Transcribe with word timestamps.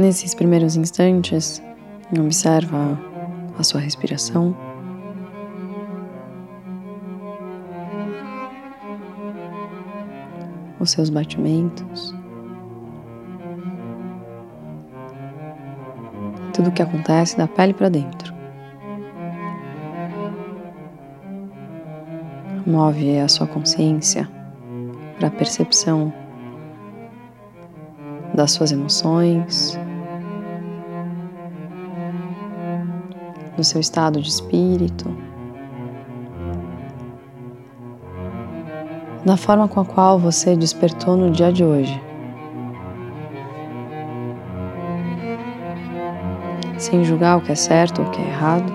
Nesses 0.00 0.34
primeiros 0.34 0.76
instantes, 0.76 1.62
observa 2.18 2.98
a 3.58 3.62
sua 3.62 3.82
respiração. 3.82 4.56
Os 10.78 10.92
seus 10.92 11.10
batimentos. 11.10 12.14
Tudo 16.54 16.70
o 16.70 16.72
que 16.72 16.80
acontece 16.80 17.36
da 17.36 17.46
pele 17.46 17.74
para 17.74 17.90
dentro. 17.90 18.32
Move 22.66 23.18
a 23.18 23.28
sua 23.28 23.46
consciência 23.46 24.26
para 25.18 25.28
a 25.28 25.30
percepção 25.30 26.10
das 28.34 28.52
suas 28.52 28.72
emoções, 28.72 29.78
do 33.60 33.64
seu 33.64 33.78
estado 33.78 34.22
de 34.22 34.28
espírito, 34.30 35.14
da 39.22 39.36
forma 39.36 39.68
com 39.68 39.80
a 39.80 39.84
qual 39.84 40.18
você 40.18 40.56
despertou 40.56 41.14
no 41.14 41.30
dia 41.30 41.52
de 41.52 41.62
hoje. 41.62 42.00
Sem 46.78 47.04
julgar 47.04 47.36
o 47.36 47.42
que 47.42 47.52
é 47.52 47.54
certo 47.54 48.00
ou 48.00 48.08
o 48.08 48.10
que 48.10 48.22
é 48.22 48.28
errado, 48.28 48.72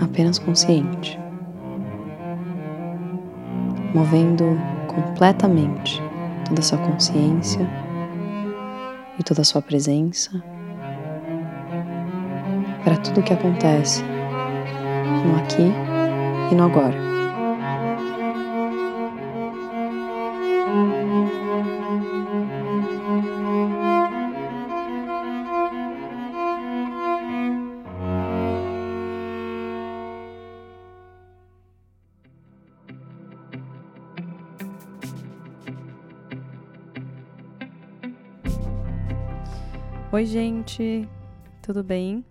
apenas 0.00 0.38
consciente, 0.38 1.18
movendo 3.92 4.44
completamente 4.86 6.00
toda 6.46 6.60
a 6.60 6.62
sua 6.62 6.78
consciência 6.78 7.68
e 9.18 9.24
toda 9.24 9.40
a 9.40 9.44
sua 9.44 9.60
presença 9.60 10.51
para 12.82 12.96
tudo 12.96 13.20
o 13.20 13.22
que 13.22 13.32
acontece 13.32 14.02
no 15.24 15.36
aqui 15.36 15.72
e 16.50 16.54
no 16.54 16.64
agora. 16.64 17.12
Oi, 40.14 40.26
gente, 40.26 41.08
tudo 41.62 41.82
bem? 41.82 42.22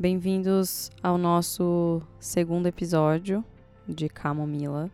Bem-vindos 0.00 0.90
ao 1.02 1.18
nosso 1.18 2.00
segundo 2.18 2.64
episódio 2.64 3.44
de 3.86 4.08
Camomila. 4.08 4.90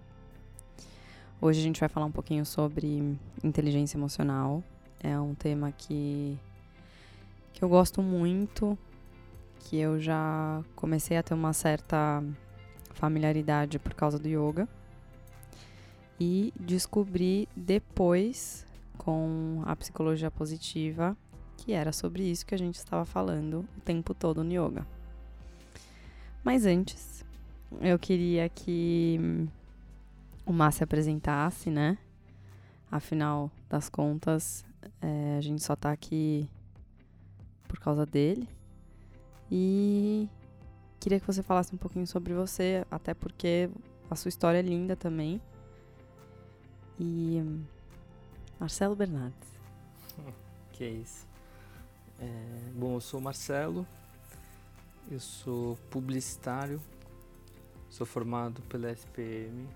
Hoje 1.41 1.61
a 1.61 1.63
gente 1.63 1.79
vai 1.79 1.89
falar 1.89 2.07
um 2.07 2.11
pouquinho 2.11 2.45
sobre 2.45 3.17
inteligência 3.45 3.97
emocional. 3.97 4.65
É 4.99 5.17
um 5.17 5.33
tema 5.33 5.71
que, 5.71 6.37
que 7.53 7.63
eu 7.63 7.69
gosto 7.69 8.03
muito, 8.03 8.77
que 9.61 9.77
eu 9.77 10.01
já 10.01 10.65
comecei 10.75 11.17
a 11.17 11.23
ter 11.23 11.35
uma 11.35 11.53
certa 11.53 12.21
familiaridade 12.91 13.79
por 13.79 13.95
causa 13.95 14.19
do 14.19 14.27
yoga. 14.27 14.69
E 16.19 16.53
descobri 16.59 17.49
depois, 17.55 18.67
com 18.99 19.63
a 19.67 19.77
psicologia 19.77 20.33
positiva, 20.33 21.17
que 21.59 21.73
era 21.73 21.93
sobre 21.93 22.25
isso 22.25 22.45
que 22.45 22.57
a 22.57 22.59
gente 22.59 22.75
estava 22.75 23.05
falando 23.05 23.65
o 23.79 23.81
tempo 23.83 24.13
todo 24.13 24.43
no 24.43 24.53
yoga. 24.53 24.96
Mas 26.47 26.65
antes, 26.65 27.25
eu 27.81 27.99
queria 27.99 28.49
que 28.49 29.19
o 30.47 30.53
Mar 30.53 30.73
se 30.73 30.85
apresentasse, 30.85 31.71
né? 31.71 31.99
Afinal 32.89 33.51
das 33.69 33.89
contas, 33.89 34.65
é, 35.03 35.39
a 35.39 35.41
gente 35.41 35.61
só 35.61 35.75
tá 35.75 35.91
aqui 35.91 36.49
por 37.67 37.81
causa 37.81 38.07
dele. 38.07 38.49
E 39.51 40.29
queria 41.01 41.19
que 41.19 41.27
você 41.27 41.43
falasse 41.43 41.75
um 41.75 41.79
pouquinho 41.79 42.07
sobre 42.07 42.33
você, 42.33 42.87
até 42.93 43.13
porque 43.13 43.69
a 44.09 44.15
sua 44.15 44.29
história 44.29 44.59
é 44.59 44.63
linda 44.63 44.95
também. 44.95 45.43
E 46.97 47.43
Marcelo 48.61 48.95
Bernardes. 48.95 49.49
Que 50.71 50.85
é 50.85 50.91
isso. 50.91 51.27
É, 52.21 52.71
bom, 52.73 52.95
eu 52.95 53.01
sou 53.01 53.19
Marcelo, 53.19 53.85
eu 55.11 55.21
sou 55.21 55.77
publicitário, 55.91 56.81
sou 57.89 58.07
formado 58.07 58.61
pela 58.63 58.91
SPM 58.91 59.67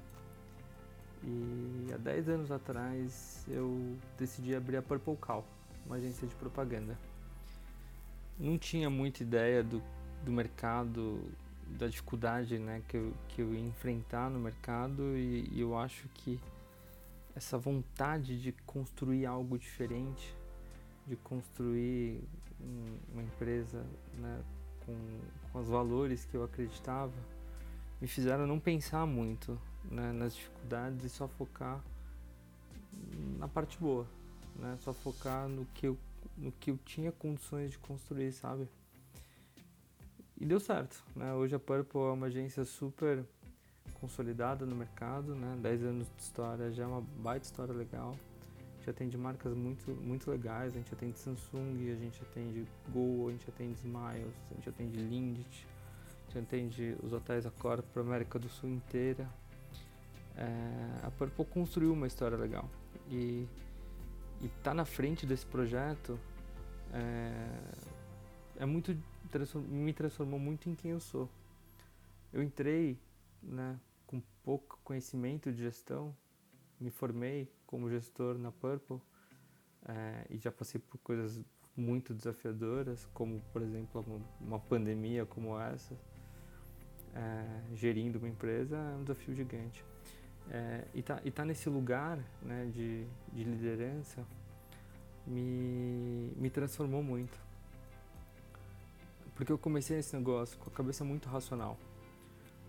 e 1.22 1.92
há 1.92 1.96
10 1.96 2.28
anos 2.28 2.50
atrás 2.50 3.44
eu 3.48 3.96
decidi 4.18 4.54
abrir 4.54 4.78
a 4.78 4.82
Purple 4.82 5.16
Cow, 5.16 5.44
uma 5.86 5.96
agência 5.96 6.26
de 6.26 6.34
propaganda. 6.34 6.98
Não 8.38 8.58
tinha 8.58 8.88
muita 8.88 9.22
ideia 9.22 9.62
do, 9.62 9.82
do 10.24 10.32
mercado, 10.32 11.22
da 11.78 11.86
dificuldade 11.86 12.58
né, 12.58 12.82
que, 12.88 12.97
eu, 12.97 13.12
que 13.28 13.42
eu 13.42 13.54
ia 13.54 13.60
enfrentar 13.60 14.30
no 14.30 14.41
mercado 14.41 15.16
e, 15.16 15.48
e 15.52 15.60
eu 15.60 15.76
acho 15.76 16.08
que 16.08 16.41
essa 17.36 17.56
vontade 17.56 18.41
de 18.41 18.52
construir 18.66 19.26
algo 19.26 19.58
diferente 19.58 20.34
de 21.06 21.16
construir 21.16 22.22
uma 23.12 23.22
empresa 23.22 23.84
né, 24.18 24.41
com, 24.91 25.53
com 25.53 25.59
os 25.61 25.69
valores 25.69 26.25
que 26.25 26.37
eu 26.37 26.43
acreditava, 26.43 27.12
me 28.01 28.06
fizeram 28.06 28.47
não 28.47 28.59
pensar 28.59 29.06
muito 29.06 29.61
né, 29.84 30.12
nas 30.12 30.34
dificuldades 30.34 31.05
e 31.05 31.09
só 31.09 31.28
focar 31.28 31.83
na 33.39 33.49
parte 33.49 33.78
boa, 33.78 34.06
né, 34.56 34.77
só 34.81 34.93
focar 34.93 35.49
no 35.49 35.65
que, 35.67 35.87
eu, 35.87 35.99
no 36.37 36.53
que 36.53 36.71
eu 36.71 36.78
tinha 36.84 37.12
condições 37.12 37.71
de 37.71 37.78
construir, 37.78 38.33
sabe? 38.33 38.69
E 40.37 40.47
deu 40.47 40.59
certo, 40.59 41.05
né? 41.15 41.34
Hoje 41.34 41.55
a 41.55 41.59
Purple 41.59 42.01
é 42.01 42.12
uma 42.12 42.27
agência 42.28 42.65
super 42.65 43.22
consolidada 44.01 44.65
no 44.65 44.75
mercado, 44.75 45.34
né? 45.34 45.59
10 45.61 45.83
anos 45.83 46.09
de 46.17 46.22
história 46.22 46.72
já 46.72 46.84
é 46.84 46.87
uma 46.87 47.03
baita 47.03 47.45
história 47.45 47.75
legal 47.75 48.17
gente 48.91 48.97
atende 48.97 49.17
marcas 49.17 49.55
muito, 49.55 49.91
muito 49.93 50.31
legais, 50.31 50.75
a 50.75 50.78
gente 50.78 50.93
atende 50.93 51.19
Samsung, 51.19 51.91
a 51.91 51.95
gente 51.95 52.23
atende 52.23 52.67
Gol, 52.93 53.28
a 53.28 53.31
gente 53.31 53.49
atende 53.49 53.78
Smiles, 53.78 54.34
a 54.51 54.55
gente 54.55 54.69
atende 54.69 54.97
Lindt, 54.99 55.67
a 56.28 56.33
gente 56.33 56.39
atende 56.39 56.97
os 57.03 57.12
hotéis 57.12 57.47
Accor 57.47 57.83
para 57.83 58.03
a 58.03 58.05
América 58.05 58.39
do 58.39 58.49
Sul 58.49 58.69
inteira. 58.69 59.28
É, 60.37 61.06
a 61.06 61.11
Purple 61.11 61.45
construiu 61.45 61.93
uma 61.93 62.06
história 62.06 62.37
legal 62.37 62.69
e 63.09 63.47
estar 64.43 64.71
tá 64.71 64.75
na 64.75 64.84
frente 64.84 65.27
desse 65.27 65.45
projeto 65.45 66.19
é, 66.93 68.62
é 68.62 68.67
muito 68.67 68.97
me 69.69 69.93
transformou 69.93 70.41
muito 70.41 70.69
em 70.69 70.75
quem 70.75 70.91
eu 70.91 71.01
sou. 71.01 71.28
Eu 72.33 72.43
entrei 72.43 72.99
né, 73.41 73.78
com 74.07 74.21
pouco 74.43 74.81
conhecimento 74.83 75.53
de 75.53 75.59
gestão, 75.62 76.17
me 76.81 76.91
formei 76.91 77.49
como 77.70 77.88
gestor 77.88 78.36
na 78.36 78.50
Purple 78.50 79.00
é, 79.86 80.26
e 80.28 80.38
já 80.38 80.50
passei 80.50 80.80
por 80.80 80.98
coisas 80.98 81.41
muito 81.77 82.12
desafiadoras, 82.12 83.06
como 83.15 83.41
por 83.53 83.62
exemplo 83.62 84.04
uma 84.41 84.59
pandemia 84.59 85.24
como 85.24 85.59
essa, 85.59 85.97
é, 87.15 87.62
gerindo 87.74 88.18
uma 88.18 88.28
empresa 88.28 88.77
é 88.77 88.97
um 88.97 89.03
desafio 89.03 89.34
gigante. 89.34 89.84
É, 90.50 90.84
e 90.92 91.00
tá, 91.00 91.21
e 91.24 91.30
tá 91.30 91.45
nesse 91.45 91.68
lugar 91.68 92.18
né, 92.42 92.68
de, 92.74 93.06
de 93.33 93.45
liderança 93.45 94.27
me, 95.24 96.33
me 96.36 96.50
transformou 96.50 97.04
muito. 97.04 97.39
Porque 99.36 99.53
eu 99.53 99.59
comecei 99.59 99.98
esse 99.98 100.15
negócio 100.16 100.59
com 100.59 100.68
a 100.68 100.72
cabeça 100.72 101.04
muito 101.04 101.28
racional, 101.28 101.78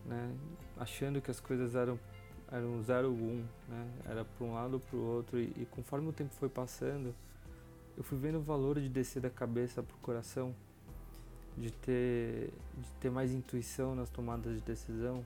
né, 0.05 0.31
achando 0.77 1.19
que 1.19 1.31
as 1.31 1.39
coisas 1.39 1.73
eram 1.73 1.99
era 2.51 2.67
um 2.67 2.83
0 2.83 3.09
1, 3.09 3.45
né? 3.69 3.87
Era 4.05 4.25
para 4.25 4.45
um 4.45 4.53
lado 4.53 4.79
para 4.79 4.97
o 4.97 5.01
outro 5.01 5.39
e, 5.39 5.53
e, 5.55 5.67
conforme 5.71 6.09
o 6.09 6.13
tempo 6.13 6.33
foi 6.33 6.49
passando, 6.49 7.15
eu 7.97 8.03
fui 8.03 8.17
vendo 8.17 8.39
o 8.39 8.41
valor 8.41 8.79
de 8.79 8.89
descer 8.89 9.21
da 9.21 9.29
cabeça 9.29 9.81
para 9.81 9.95
o 9.95 9.99
coração, 9.99 10.53
de 11.57 11.71
ter 11.71 12.51
de 12.77 12.91
ter 12.99 13.09
mais 13.09 13.31
intuição 13.31 13.95
nas 13.95 14.09
tomadas 14.09 14.53
de 14.53 14.61
decisão, 14.61 15.25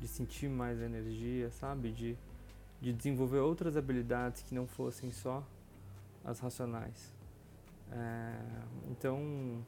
de 0.00 0.08
sentir 0.08 0.48
mais 0.48 0.80
energia, 0.80 1.50
sabe? 1.52 1.92
De 1.92 2.18
de 2.80 2.92
desenvolver 2.92 3.38
outras 3.38 3.76
habilidades 3.76 4.42
que 4.42 4.52
não 4.52 4.66
fossem 4.66 5.12
só 5.12 5.46
as 6.24 6.40
racionais. 6.40 7.12
É, 7.92 8.40
então, 8.90 9.64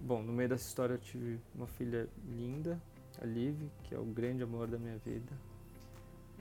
bom, 0.00 0.22
no 0.22 0.32
meio 0.32 0.48
dessa 0.50 0.68
história 0.68 0.94
eu 0.94 0.98
tive 0.98 1.40
uma 1.52 1.66
filha 1.66 2.08
linda, 2.28 2.80
a 3.20 3.26
Liv, 3.26 3.56
que 3.82 3.94
é 3.94 3.98
o 3.98 4.04
grande 4.04 4.44
amor 4.44 4.68
da 4.68 4.78
minha 4.78 4.98
vida 4.98 5.32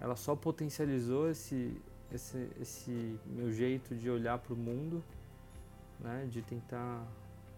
ela 0.04 0.18
só 0.18 0.36
potencializou 0.36 1.30
esse, 1.30 1.82
esse, 2.12 2.50
esse 2.60 3.18
meu 3.26 3.54
jeito 3.54 3.96
de 3.96 4.10
olhar 4.10 4.38
para 4.38 4.54
o 4.54 4.58
mundo, 4.58 5.02
né, 5.98 6.28
de 6.30 6.42
tentar 6.42 7.08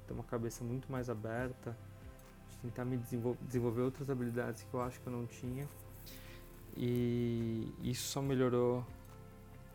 ter 0.05 0.13
uma 0.13 0.23
cabeça 0.23 0.63
muito 0.63 0.91
mais 0.91 1.09
aberta, 1.09 1.75
de 2.51 2.57
tentar 2.57 2.85
me 2.85 2.97
desenvol 2.97 3.35
desenvolver 3.41 3.81
outras 3.81 4.11
habilidades 4.11 4.61
que 4.61 4.71
eu 4.71 4.79
acho 4.79 5.01
que 5.01 5.07
eu 5.07 5.11
não 5.11 5.25
tinha. 5.25 5.67
E 6.77 7.73
isso 7.81 8.03
só 8.09 8.21
melhorou, 8.21 8.85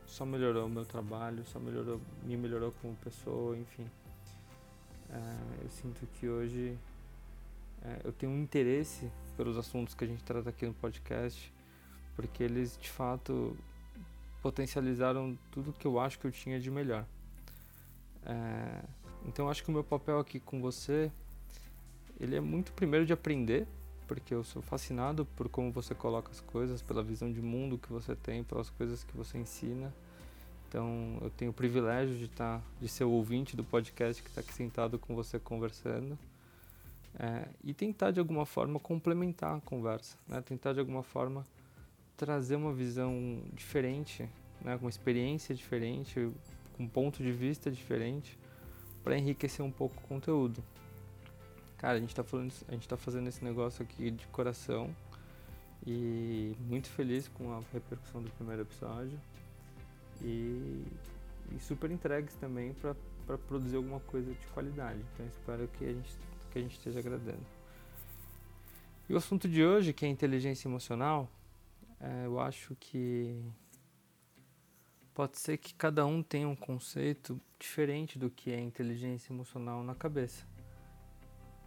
só 0.06 0.24
melhorou 0.24 0.66
o 0.66 0.70
meu 0.70 0.84
trabalho, 0.84 1.44
só 1.46 1.58
melhorou, 1.58 2.00
me 2.22 2.36
melhorou 2.36 2.72
como 2.80 2.94
pessoa, 2.94 3.58
enfim. 3.58 3.90
É, 5.08 5.64
eu 5.64 5.70
sinto 5.70 6.06
que 6.06 6.28
hoje 6.28 6.78
é, 7.82 8.02
eu 8.04 8.12
tenho 8.12 8.30
um 8.30 8.40
interesse 8.40 9.10
pelos 9.36 9.58
assuntos 9.58 9.92
que 9.92 10.04
a 10.04 10.06
gente 10.06 10.22
trata 10.22 10.50
aqui 10.50 10.64
no 10.66 10.74
podcast, 10.74 11.52
porque 12.20 12.42
eles 12.42 12.76
de 12.78 12.90
fato 12.90 13.56
potencializaram 14.42 15.38
tudo 15.50 15.72
que 15.72 15.86
eu 15.86 15.98
acho 15.98 16.18
que 16.18 16.26
eu 16.26 16.30
tinha 16.30 16.60
de 16.60 16.70
melhor. 16.70 17.06
É, 18.26 18.82
então 19.26 19.48
acho 19.48 19.64
que 19.64 19.70
o 19.70 19.72
meu 19.72 19.82
papel 19.82 20.18
aqui 20.18 20.38
com 20.38 20.60
você, 20.60 21.10
ele 22.20 22.36
é 22.36 22.40
muito 22.40 22.74
primeiro 22.74 23.06
de 23.06 23.14
aprender, 23.14 23.66
porque 24.06 24.34
eu 24.34 24.44
sou 24.44 24.60
fascinado 24.60 25.24
por 25.34 25.48
como 25.48 25.72
você 25.72 25.94
coloca 25.94 26.30
as 26.30 26.40
coisas, 26.40 26.82
pela 26.82 27.02
visão 27.02 27.32
de 27.32 27.40
mundo 27.40 27.78
que 27.78 27.90
você 27.90 28.14
tem, 28.14 28.44
pelas 28.44 28.68
coisas 28.68 29.02
que 29.02 29.16
você 29.16 29.38
ensina. 29.38 29.90
Então 30.68 31.16
eu 31.22 31.30
tenho 31.30 31.52
o 31.52 31.54
privilégio 31.54 32.18
de 32.18 32.26
estar, 32.26 32.58
tá, 32.58 32.64
de 32.78 32.86
ser 32.86 33.04
o 33.04 33.10
ouvinte 33.10 33.56
do 33.56 33.64
podcast 33.64 34.22
que 34.22 34.28
está 34.28 34.42
aqui 34.42 34.52
sentado 34.52 34.98
com 34.98 35.14
você 35.14 35.38
conversando. 35.38 36.18
É, 37.18 37.48
e 37.64 37.72
tentar 37.72 38.10
de 38.10 38.20
alguma 38.20 38.44
forma 38.44 38.78
complementar 38.78 39.56
a 39.56 39.60
conversa, 39.62 40.18
né? 40.28 40.42
tentar 40.42 40.74
de 40.74 40.80
alguma 40.80 41.02
forma 41.02 41.46
trazer 42.20 42.54
uma 42.54 42.70
visão 42.70 43.42
diferente, 43.54 44.28
né? 44.60 44.76
uma 44.78 44.90
experiência 44.90 45.54
diferente, 45.54 46.30
com 46.76 46.82
um 46.82 46.86
ponto 46.86 47.22
de 47.22 47.32
vista 47.32 47.70
diferente, 47.70 48.38
para 49.02 49.16
enriquecer 49.16 49.64
um 49.64 49.70
pouco 49.70 49.96
o 49.96 50.06
conteúdo. 50.06 50.62
Cara, 51.78 51.96
a 51.96 51.98
gente 51.98 52.10
está 52.10 52.22
falando, 52.22 52.52
a 52.68 52.72
gente 52.72 52.86
tá 52.86 52.94
fazendo 52.98 53.26
esse 53.26 53.42
negócio 53.42 53.82
aqui 53.82 54.10
de 54.10 54.26
coração 54.26 54.94
e 55.86 56.54
muito 56.68 56.90
feliz 56.90 57.26
com 57.26 57.54
a 57.54 57.62
repercussão 57.72 58.22
do 58.22 58.30
primeiro 58.32 58.60
episódio 58.60 59.18
e, 60.20 60.84
e 61.56 61.58
super 61.58 61.90
entregues 61.90 62.34
também 62.34 62.74
para 62.74 63.38
produzir 63.38 63.76
alguma 63.76 64.00
coisa 64.00 64.30
de 64.30 64.46
qualidade. 64.48 65.02
Então 65.14 65.24
espero 65.26 65.66
que 65.68 65.86
a 65.86 65.92
gente 65.94 66.18
que 66.50 66.58
a 66.58 66.62
gente 66.62 66.76
esteja 66.76 66.98
agradando. 66.98 67.46
E 69.08 69.14
o 69.14 69.16
assunto 69.16 69.48
de 69.48 69.64
hoje, 69.64 69.92
que 69.92 70.04
é 70.04 70.08
inteligência 70.08 70.68
emocional, 70.68 71.30
é, 72.00 72.26
eu 72.26 72.40
acho 72.40 72.74
que 72.76 73.44
pode 75.12 75.38
ser 75.38 75.58
que 75.58 75.74
cada 75.74 76.06
um 76.06 76.22
tenha 76.22 76.48
um 76.48 76.56
conceito 76.56 77.38
diferente 77.58 78.18
do 78.18 78.30
que 78.30 78.50
é 78.50 78.58
inteligência 78.58 79.32
emocional 79.32 79.82
na 79.82 79.94
cabeça. 79.94 80.46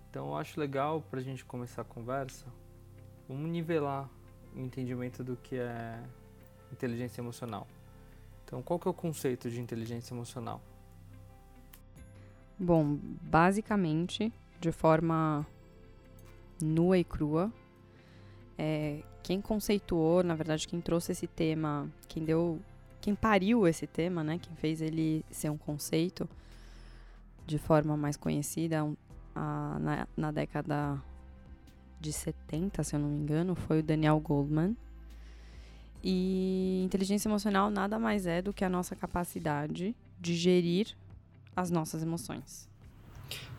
Então 0.09 0.29
eu 0.29 0.35
acho 0.35 0.59
legal 0.59 1.01
para 1.01 1.19
a 1.19 1.23
gente 1.23 1.45
começar 1.45 1.83
a 1.83 1.85
conversa, 1.85 2.45
vamos 3.27 3.49
nivelar 3.49 4.09
o 4.55 4.59
entendimento 4.59 5.23
do 5.23 5.35
que 5.35 5.55
é 5.55 6.03
inteligência 6.71 7.21
emocional. 7.21 7.67
Então 8.43 8.61
qual 8.63 8.79
que 8.79 8.87
é 8.87 8.91
o 8.91 8.93
conceito 8.93 9.49
de 9.49 9.61
inteligência 9.61 10.13
emocional? 10.13 10.61
Bom, 12.57 12.97
basicamente 13.21 14.33
de 14.59 14.71
forma 14.71 15.45
nua 16.61 16.97
e 16.97 17.03
crua. 17.03 17.51
É, 18.57 19.03
quem 19.23 19.39
conceituou, 19.39 20.21
na 20.21 20.35
verdade, 20.35 20.67
quem 20.67 20.81
trouxe 20.81 21.13
esse 21.13 21.25
tema, 21.25 21.89
quem 22.09 22.23
deu, 22.23 22.59
quem 22.99 23.15
pariu 23.15 23.65
esse 23.65 23.87
tema, 23.87 24.23
né, 24.23 24.37
quem 24.39 24.53
fez 24.57 24.81
ele 24.81 25.25
ser 25.31 25.49
um 25.49 25.57
conceito 25.57 26.29
de 27.47 27.57
forma 27.57 27.95
mais 27.95 28.17
conhecida 28.17 28.85
a, 29.33 29.77
na, 29.79 30.07
na 30.15 30.31
década 30.31 31.01
de 31.99 32.11
70, 32.11 32.83
se 32.83 32.95
eu 32.95 32.99
não 32.99 33.07
me 33.07 33.17
engano, 33.17 33.55
foi 33.55 33.79
o 33.79 33.83
Daniel 33.83 34.19
Goldman. 34.19 34.75
E 36.03 36.81
inteligência 36.83 37.29
emocional 37.29 37.69
nada 37.69 37.97
mais 37.97 38.25
é 38.25 38.41
do 38.41 38.51
que 38.51 38.65
a 38.65 38.69
nossa 38.69 38.93
capacidade 38.93 39.95
de 40.19 40.35
gerir 40.35 40.97
as 41.55 41.71
nossas 41.71 42.03
emoções. 42.03 42.69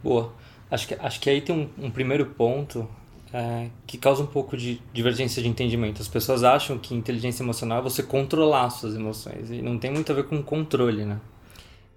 Boa. 0.02 0.34
Acho 0.70 0.88
que, 0.88 0.94
acho 0.94 1.20
que 1.20 1.30
aí 1.30 1.40
tem 1.40 1.54
um, 1.54 1.86
um 1.86 1.90
primeiro 1.90 2.26
ponto 2.26 2.88
é, 3.34 3.68
que 3.84 3.98
causa 3.98 4.22
um 4.22 4.26
pouco 4.28 4.56
de 4.56 4.80
divergência 4.92 5.42
de 5.42 5.48
entendimento. 5.48 6.00
As 6.00 6.06
pessoas 6.06 6.44
acham 6.44 6.78
que 6.78 6.94
inteligência 6.94 7.42
emocional 7.42 7.80
é 7.80 7.82
você 7.82 8.00
controlar 8.00 8.70
suas 8.70 8.94
emoções 8.94 9.50
e 9.50 9.60
não 9.60 9.76
tem 9.76 9.90
muito 9.90 10.12
a 10.12 10.14
ver 10.14 10.28
com 10.28 10.40
controle, 10.40 11.04
né? 11.04 11.20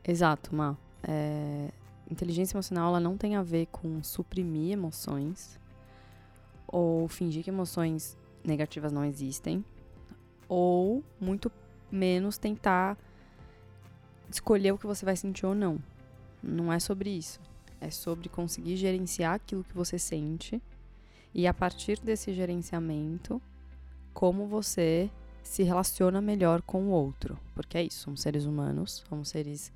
Exato, 0.04 0.56
Ma. 0.56 0.76
É, 1.08 1.70
inteligência 2.10 2.56
emocional 2.56 2.90
ela 2.90 3.00
não 3.00 3.16
tem 3.16 3.36
a 3.36 3.44
ver 3.44 3.68
com 3.68 4.02
suprimir 4.02 4.72
emoções 4.72 5.60
ou 6.68 7.08
fingir 7.08 7.44
que 7.44 7.52
emoções 7.52 8.18
negativas 8.44 8.92
não 8.92 9.06
existem 9.06 9.64
ou 10.50 11.04
muito 11.22 11.52
menos 11.92 12.40
tentar 12.40 12.98
escolher 14.28 14.72
o 14.72 14.78
que 14.80 14.88
você 14.88 15.06
vai 15.06 15.16
sentir 15.16 15.46
ou 15.46 15.54
não. 15.54 15.78
Não 16.42 16.74
é 16.74 16.80
sobre 16.80 17.12
isso. 17.12 17.40
É 17.80 17.92
sobre 17.92 18.28
conseguir 18.28 18.76
gerenciar 18.76 19.36
aquilo 19.36 19.64
que 19.64 19.76
você 19.76 20.00
sente 20.00 20.60
e 21.38 21.46
a 21.46 21.54
partir 21.54 22.00
desse 22.00 22.34
gerenciamento, 22.34 23.40
como 24.12 24.48
você 24.48 25.08
se 25.44 25.62
relaciona 25.62 26.20
melhor 26.20 26.64
com 26.64 26.86
o 26.86 26.90
outro. 26.90 27.40
Porque 27.54 27.78
é 27.78 27.84
isso, 27.84 28.00
somos 28.00 28.22
seres 28.22 28.46
humanos, 28.46 29.04
somos 29.08 29.30
seres 29.30 29.72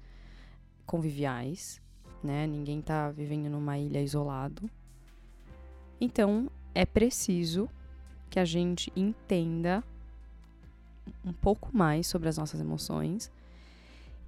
conviviais, 0.88 1.80
né? 2.24 2.48
Ninguém 2.48 2.80
está 2.80 3.12
vivendo 3.12 3.48
numa 3.48 3.78
ilha 3.78 4.02
isolado. 4.02 4.68
Então, 6.02 6.50
é 6.74 6.84
preciso 6.84 7.70
que 8.28 8.40
a 8.40 8.46
gente 8.46 8.92
entenda 8.96 9.84
um 11.24 11.32
pouco 11.32 11.70
mais 11.78 12.08
sobre 12.08 12.28
as 12.28 12.40
nossas 12.40 12.60
emoções 12.60 13.32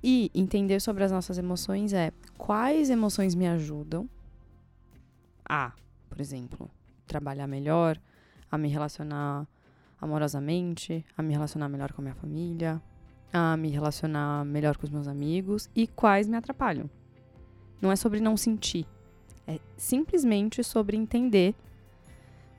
e 0.03 0.29
entender 0.35 0.79
sobre 0.79 1.03
as 1.03 1.11
nossas 1.11 1.39
emoções 1.39 1.93
é 1.93 2.11
quais 2.37 2.91
emoções 2.91 3.33
me 3.33 3.47
ajudam 3.47 4.07
a, 5.43 5.71
por 6.07 6.21
exemplo, 6.21 6.69
trabalhar 7.07 7.47
melhor, 7.47 7.99
a 8.51 8.57
me 8.57 8.67
relacionar 8.67 9.47
amorosamente, 9.99 11.05
a 11.17 11.23
me 11.23 11.33
relacionar 11.33 11.69
melhor 11.69 11.91
com 11.93 12.01
a 12.01 12.03
minha 12.03 12.15
família, 12.15 12.81
a 13.31 13.57
me 13.57 13.69
relacionar 13.69 14.45
melhor 14.45 14.77
com 14.77 14.85
os 14.85 14.91
meus 14.91 15.07
amigos 15.07 15.69
e 15.75 15.87
quais 15.87 16.27
me 16.27 16.37
atrapalham. 16.37 16.89
Não 17.81 17.91
é 17.91 17.95
sobre 17.95 18.19
não 18.19 18.37
sentir, 18.37 18.85
é 19.47 19.59
simplesmente 19.75 20.63
sobre 20.63 20.95
entender 20.95 21.55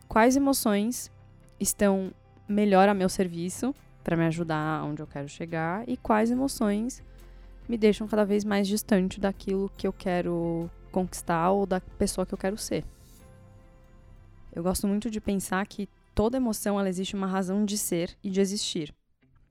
quais 0.08 0.36
emoções 0.36 1.10
estão 1.58 2.12
melhor 2.48 2.88
a 2.88 2.94
meu 2.94 3.08
serviço 3.08 3.74
para 4.02 4.16
me 4.16 4.26
ajudar 4.26 4.84
onde 4.84 5.00
eu 5.00 5.06
quero 5.06 5.28
chegar 5.28 5.88
e 5.88 5.96
quais 5.96 6.30
emoções 6.30 7.02
me 7.68 7.78
deixam 7.78 8.06
cada 8.06 8.24
vez 8.24 8.44
mais 8.44 8.68
distante 8.68 9.18
daquilo 9.18 9.70
que 9.76 9.86
eu 9.86 9.92
quero 9.92 10.70
conquistar 10.92 11.50
ou 11.50 11.66
da 11.66 11.80
pessoa 11.80 12.26
que 12.26 12.34
eu 12.34 12.38
quero 12.38 12.58
ser. 12.58 12.84
Eu 14.54 14.62
gosto 14.62 14.87
muito 14.87 15.11
de 15.11 15.20
pensar 15.20 15.66
que 15.66 15.88
toda 16.14 16.37
emoção 16.37 16.78
ela 16.78 16.88
existe 16.88 17.16
uma 17.16 17.26
razão 17.26 17.64
de 17.64 17.76
ser 17.76 18.16
e 18.23 18.30
de 18.30 18.40
existir. 18.40 18.94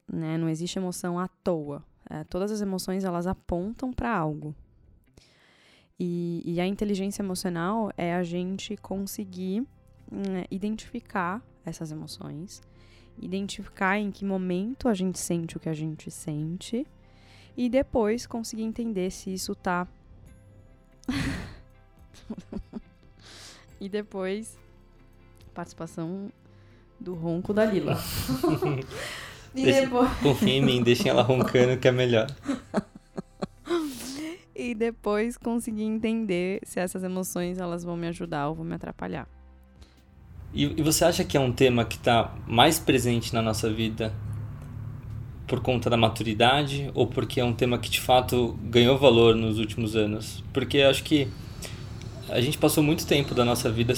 Né? 0.08 0.38
Não 0.38 0.48
existe 0.48 0.80
emoção 0.80 1.20
à 1.20 1.28
toa. 1.28 1.84
É, 2.10 2.24
todas 2.24 2.52
as 2.52 2.62
emoções 2.62 3.04
elas 3.04 3.28
apontam 3.28 3.92
para 3.92 4.16
algo. 4.16 4.56
E, 6.00 6.42
e, 6.46 6.60
a 6.60 6.66
inteligência 6.66 7.22
emocional 7.22 7.92
é 7.98 8.16
a 8.16 8.24
gente 8.24 8.78
conseguir 8.78 9.66
né, 10.10 10.46
identificar 10.50 11.42
essas 11.66 11.92
emoções, 11.92 12.62
identificar 13.22 14.00
em 14.00 14.10
que 14.10 14.26
momento 14.26 14.88
a 14.88 14.94
gente 14.94 15.20
sente 15.20 15.56
o 15.56 15.60
que 15.60 15.70
a 15.70 15.74
gente 15.74 16.10
sente 16.10 16.88
e 17.56 17.70
depois 17.70 18.26
conseguir 18.26 18.64
entender 18.64 19.12
se 19.12 19.34
isso 19.34 19.54
tá. 19.54 19.88
e 23.80 23.88
depois, 23.88 24.58
participação 25.54 26.32
do 27.00 27.14
ronco 27.14 27.54
da 27.54 27.66
Lila. 27.66 28.00
e 29.54 29.64
Deixa, 29.64 29.82
depois... 29.82 30.10
Confia 30.22 30.54
em 30.54 30.62
mim, 30.62 30.82
deixem 30.82 31.10
ela 31.10 31.22
roncando 31.22 31.78
que 31.78 31.88
é 31.88 31.92
melhor. 31.92 32.28
e 34.56 34.74
depois 34.74 35.38
conseguir 35.38 35.84
entender 35.84 36.60
se 36.64 36.80
essas 36.80 37.04
emoções 37.04 37.58
elas 37.58 37.84
vão 37.84 37.98
me 37.98 38.08
ajudar 38.08 38.48
ou 38.50 38.56
vão 38.56 38.66
me 38.66 38.76
atrapalhar. 38.76 39.28
E, 40.54 40.66
e 40.78 40.82
você 40.82 41.04
acha 41.04 41.24
que 41.24 41.36
é 41.36 41.40
um 41.40 41.52
tema 41.52 41.84
que 41.84 41.96
está 41.96 42.34
mais 42.48 42.80
presente 42.80 43.34
na 43.34 43.42
nossa 43.42 43.72
vida 43.72 44.14
por 45.48 45.60
conta 45.60 45.90
da 45.90 45.98
maturidade 45.98 46.90
ou 46.94 47.08
porque 47.08 47.40
é 47.40 47.46
um 47.46 47.54
tema 47.54 47.78
que 47.78 47.90
de 47.90 48.00
fato 48.00 48.58
ganhou 48.64 48.98
valor 48.98 49.36
nos 49.36 49.58
últimos 49.58 49.96
anos? 49.96 50.44
Porque 50.54 50.82
acho 50.82 51.04
que 51.04 51.28
a 52.30 52.40
gente 52.40 52.58
passou 52.58 52.84
muito 52.84 53.06
tempo 53.06 53.36
da 53.36 53.44
nossa 53.44 53.70
vida 53.70 53.94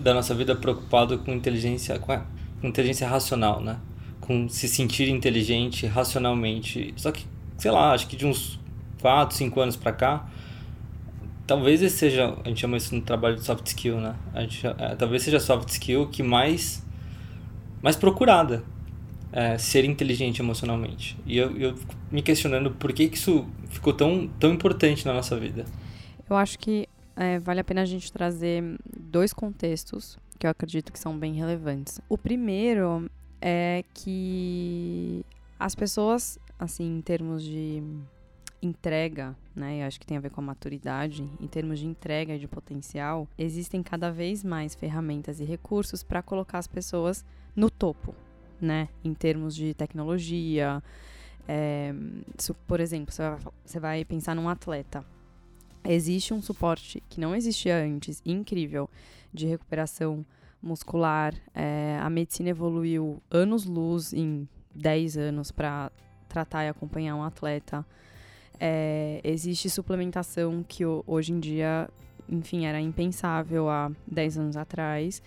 da 0.00 0.14
nossa 0.14 0.34
vida 0.34 0.54
preocupado 0.54 1.18
com 1.18 1.32
inteligência 1.32 1.98
com, 1.98 2.12
a, 2.12 2.24
com 2.60 2.66
inteligência 2.66 3.08
racional, 3.08 3.60
né? 3.60 3.78
com 4.20 4.48
se 4.48 4.68
sentir 4.68 5.08
inteligente 5.08 5.86
racionalmente. 5.86 6.92
Só 6.96 7.10
que, 7.10 7.24
sei 7.56 7.70
lá, 7.70 7.92
acho 7.92 8.06
que 8.06 8.16
de 8.16 8.26
uns 8.26 8.60
4, 9.00 9.36
5 9.36 9.60
anos 9.60 9.76
para 9.76 9.92
cá, 9.92 10.28
talvez 11.46 11.82
esse 11.82 11.96
seja, 11.96 12.36
a 12.44 12.48
gente 12.48 12.60
chama 12.60 12.76
isso 12.76 12.94
no 12.94 13.00
trabalho 13.00 13.36
de 13.36 13.44
soft 13.44 13.66
skill, 13.66 14.00
né? 14.00 14.14
A 14.34 14.42
gente, 14.42 14.66
é, 14.66 14.94
talvez 14.96 15.22
seja 15.22 15.38
a 15.38 15.40
soft 15.40 15.68
skill 15.70 16.08
que 16.08 16.22
mais 16.22 16.86
mais 17.82 17.96
procurada 17.96 18.64
é, 19.32 19.56
ser 19.58 19.84
inteligente 19.84 20.40
emocionalmente. 20.40 21.16
E 21.26 21.38
eu, 21.38 21.56
eu 21.56 21.74
me 22.10 22.22
questionando 22.22 22.70
por 22.72 22.92
que, 22.92 23.08
que 23.08 23.16
isso 23.16 23.46
ficou 23.70 23.92
tão, 23.92 24.28
tão 24.38 24.52
importante 24.52 25.06
na 25.06 25.12
nossa 25.12 25.38
vida. 25.38 25.64
Eu 26.28 26.36
acho 26.36 26.58
que 26.58 26.87
é, 27.18 27.38
vale 27.40 27.58
a 27.58 27.64
pena 27.64 27.82
a 27.82 27.84
gente 27.84 28.12
trazer 28.12 28.62
dois 28.96 29.32
contextos 29.32 30.16
que 30.38 30.46
eu 30.46 30.50
acredito 30.50 30.92
que 30.92 30.98
são 30.98 31.18
bem 31.18 31.34
relevantes. 31.34 32.00
O 32.08 32.16
primeiro 32.16 33.10
é 33.40 33.84
que 33.92 35.24
as 35.58 35.74
pessoas, 35.74 36.38
assim, 36.56 36.98
em 36.98 37.00
termos 37.00 37.42
de 37.42 37.82
entrega, 38.62 39.36
né? 39.54 39.82
Eu 39.82 39.86
acho 39.88 39.98
que 39.98 40.06
tem 40.06 40.16
a 40.16 40.20
ver 40.20 40.30
com 40.30 40.40
a 40.40 40.44
maturidade, 40.44 41.28
em 41.40 41.46
termos 41.48 41.80
de 41.80 41.86
entrega 41.86 42.36
e 42.36 42.38
de 42.38 42.46
potencial, 42.46 43.26
existem 43.36 43.82
cada 43.82 44.12
vez 44.12 44.44
mais 44.44 44.76
ferramentas 44.76 45.40
e 45.40 45.44
recursos 45.44 46.04
para 46.04 46.22
colocar 46.22 46.58
as 46.58 46.68
pessoas 46.68 47.24
no 47.54 47.68
topo, 47.68 48.14
né? 48.60 48.88
Em 49.02 49.12
termos 49.12 49.56
de 49.56 49.74
tecnologia. 49.74 50.80
É, 51.48 51.92
por 52.66 52.78
exemplo, 52.78 53.12
você 53.12 53.22
vai, 53.22 53.38
você 53.64 53.80
vai 53.80 54.04
pensar 54.04 54.36
num 54.36 54.48
atleta. 54.48 55.04
Existe 55.90 56.34
um 56.34 56.42
suporte 56.42 57.02
que 57.08 57.18
não 57.18 57.34
existia 57.34 57.82
antes, 57.82 58.20
incrível, 58.26 58.90
de 59.32 59.46
recuperação 59.46 60.22
muscular. 60.62 61.34
É, 61.54 61.98
a 62.02 62.10
medicina 62.10 62.50
evoluiu 62.50 63.22
anos-luz 63.30 64.12
em 64.12 64.46
10 64.74 65.16
anos 65.16 65.50
para 65.50 65.90
tratar 66.28 66.64
e 66.64 66.68
acompanhar 66.68 67.16
um 67.16 67.22
atleta. 67.22 67.86
É, 68.60 69.22
existe 69.24 69.70
suplementação 69.70 70.62
que 70.62 70.84
hoje 70.84 71.32
em 71.32 71.40
dia, 71.40 71.88
enfim, 72.28 72.66
era 72.66 72.78
impensável 72.78 73.70
há 73.70 73.90
10 74.06 74.36
anos 74.36 74.56
atrás. 74.58 75.22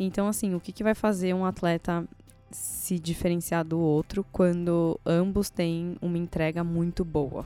Então, 0.00 0.28
assim, 0.28 0.54
o 0.54 0.60
que, 0.60 0.72
que 0.72 0.82
vai 0.82 0.94
fazer 0.94 1.34
um 1.34 1.44
atleta 1.44 2.08
se 2.50 2.98
diferenciar 2.98 3.66
do 3.66 3.78
outro 3.78 4.24
quando 4.32 4.98
ambos 5.04 5.50
têm 5.50 5.98
uma 6.00 6.16
entrega 6.16 6.64
muito 6.64 7.04
boa? 7.04 7.44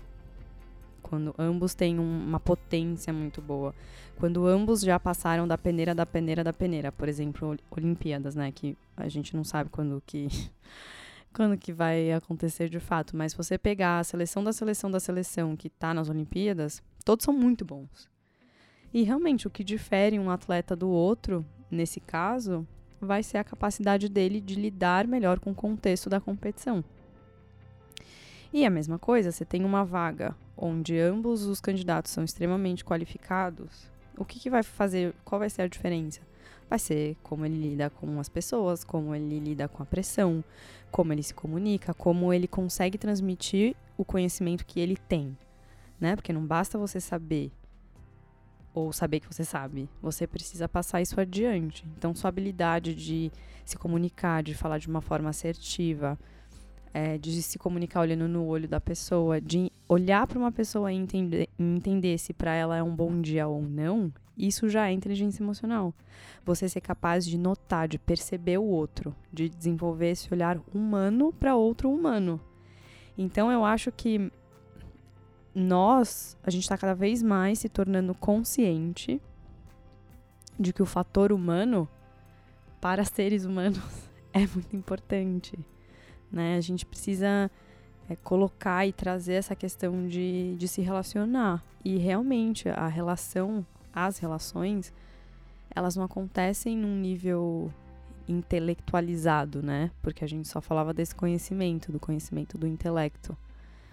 Quando 1.11 1.35
ambos 1.37 1.75
têm 1.75 1.99
um, 1.99 2.25
uma 2.29 2.38
potência 2.38 3.12
muito 3.12 3.43
boa. 3.43 3.75
Quando 4.17 4.47
ambos 4.47 4.81
já 4.81 4.99
passaram 5.00 5.49
da 5.49 5.59
peneira 5.59 5.93
da 5.93 6.07
peneira 6.07 6.45
da 6.45 6.52
peneira. 6.52 6.93
Por 6.93 7.09
exemplo, 7.09 7.57
Olimpíadas, 7.69 8.37
né? 8.37 8.52
Que 8.52 8.79
a 8.97 9.09
gente 9.09 9.35
não 9.35 9.43
sabe 9.43 9.71
quando 9.71 10.00
que 10.07 10.29
quando 11.35 11.59
que 11.59 11.73
vai 11.73 12.12
acontecer 12.12 12.69
de 12.69 12.79
fato, 12.79 13.17
mas 13.17 13.35
você 13.35 13.59
pegar 13.59 13.99
a 13.99 14.05
seleção 14.05 14.45
da 14.45 14.52
seleção 14.52 14.88
da 14.88 15.00
seleção 15.00 15.57
que 15.57 15.67
está 15.67 15.93
nas 15.93 16.09
Olimpíadas, 16.09 16.81
todos 17.05 17.25
são 17.25 17.35
muito 17.35 17.64
bons. 17.64 18.09
E 18.95 19.02
realmente 19.02 19.49
o 19.49 19.50
que 19.50 19.64
difere 19.64 20.17
um 20.17 20.31
atleta 20.31 20.76
do 20.76 20.88
outro, 20.88 21.45
nesse 21.69 21.99
caso, 21.99 22.64
vai 23.00 23.25
ser 23.25 23.38
a 23.38 23.45
capacidade 23.45 24.09
dele 24.09 24.40
de 24.40 24.55
lidar 24.55 25.09
melhor 25.09 25.40
com 25.40 25.50
o 25.50 25.55
contexto 25.57 26.09
da 26.09 26.21
competição. 26.21 26.85
E 28.52 28.64
a 28.64 28.71
mesma 28.71 28.97
coisa, 28.97 29.33
você 29.33 29.45
tem 29.45 29.64
uma 29.64 29.85
vaga 29.85 30.37
onde 30.61 30.99
ambos 30.99 31.47
os 31.47 31.61
candidatos 31.61 32.12
são 32.12 32.23
extremamente 32.23 32.85
qualificados, 32.85 33.90
o 34.17 34.25
que, 34.25 34.38
que 34.38 34.50
vai 34.50 34.62
fazer, 34.62 35.14
qual 35.25 35.38
vai 35.38 35.49
ser 35.49 35.62
a 35.62 35.69
diferença? 35.69 36.21
vai 36.71 36.79
ser 36.79 37.17
como 37.21 37.45
ele 37.45 37.71
lida 37.71 37.90
com 37.90 38.21
as 38.21 38.29
pessoas, 38.29 38.85
como 38.85 39.12
ele 39.12 39.40
lida 39.40 39.67
com 39.67 39.83
a 39.83 39.87
pressão, 39.87 40.45
como 40.88 41.12
ele 41.12 41.23
se 41.23 41.35
comunica, 41.35 41.93
como 41.93 42.33
ele 42.33 42.47
consegue 42.47 42.97
transmitir 42.97 43.75
o 43.99 44.05
conhecimento 44.05 44.64
que 44.64 44.79
ele 44.79 44.97
tem, 44.97 45.37
né? 46.00 46.14
Porque 46.14 46.33
não 46.33 46.47
basta 46.47 46.79
você 46.79 47.00
saber 47.00 47.50
ou 48.73 48.93
saber 48.93 49.19
que 49.19 49.26
você 49.26 49.45
sabe, 49.45 49.90
você 50.00 50.29
precisa 50.29 50.69
passar 50.69 51.02
isso 51.02 51.21
adiante. 51.21 51.85
Então, 51.99 52.14
sua 52.14 52.29
habilidade 52.29 52.95
de 52.95 53.33
se 53.64 53.76
comunicar, 53.76 54.40
de 54.45 54.55
falar 54.55 54.79
de 54.79 54.87
uma 54.87 55.00
forma 55.00 55.29
assertiva, 55.29 56.17
é, 56.93 57.19
de 57.19 57.43
se 57.43 57.59
comunicar 57.59 58.01
olhando 58.01 58.27
no 58.27 58.45
olho 58.47 58.69
da 58.69 58.81
pessoa, 58.81 59.41
de 59.41 59.71
olhar 59.89 60.27
para 60.27 60.39
uma 60.39 60.53
pessoa 60.53 60.93
e 60.93 60.97
entender, 60.97 61.49
entender 61.59 62.19
se 62.19 62.33
para 62.33 62.55
ela 62.55 62.77
é 62.77 62.83
um 62.83 62.95
bom 62.95 63.21
dia 63.21 63.47
ou 63.47 63.63
não, 63.63 64.13
isso 64.37 64.69
já 64.69 64.89
é 64.89 64.93
inteligência 64.93 65.43
emocional. 65.43 65.95
Você 66.45 66.69
ser 66.69 66.81
capaz 66.81 67.27
de 67.27 67.37
notar, 67.37 67.87
de 67.87 67.99
perceber 67.99 68.59
o 68.59 68.65
outro, 68.65 69.15
de 69.33 69.49
desenvolver 69.49 70.11
esse 70.11 70.33
olhar 70.33 70.59
humano 70.75 71.33
para 71.33 71.55
outro 71.55 71.91
humano. 71.91 72.41
Então 73.17 73.53
eu 73.53 73.65
acho 73.65 73.93
que 73.93 74.33
nós, 75.55 76.37
a 76.43 76.51
gente 76.51 76.63
está 76.63 76.79
cada 76.79 76.95
vez 76.95 77.23
mais 77.23 77.59
se 77.59 77.69
tornando 77.69 78.15
consciente 78.15 79.21
de 80.59 80.73
que 80.73 80.83
o 80.83 80.87
fator 80.87 81.33
humano 81.33 81.89
para 82.81 83.05
seres 83.05 83.45
humanos 83.45 84.09
é 84.33 84.41
muito 84.47 84.75
importante. 84.75 85.59
Né? 86.31 86.57
A 86.57 86.61
gente 86.61 86.87
precisa 86.87 87.51
é, 88.09 88.17
colocar 88.17 88.87
e 88.87 88.93
trazer 88.93 89.35
essa 89.35 89.55
questão 89.55 90.07
de, 90.07 90.55
de 90.57 90.69
se 90.69 90.81
relacionar. 90.81 91.63
E 91.85 91.97
realmente 91.97 92.69
a 92.69 92.87
relação 92.87 93.65
as 93.93 94.19
relações, 94.19 94.93
elas 95.75 95.97
não 95.97 96.05
acontecem 96.05 96.77
num 96.77 96.97
nível 96.97 97.73
intelectualizado, 98.29 99.63
né? 99.63 99.91
Porque 100.01 100.25
a 100.25 100.29
gente 100.29 100.47
só 100.49 100.61
falava 100.61 100.95
desse 100.95 101.15
conhecimento, 101.15 101.91
do 101.91 101.99
conhecimento 101.99 102.57
do 102.57 102.67
intelecto. 102.67 103.37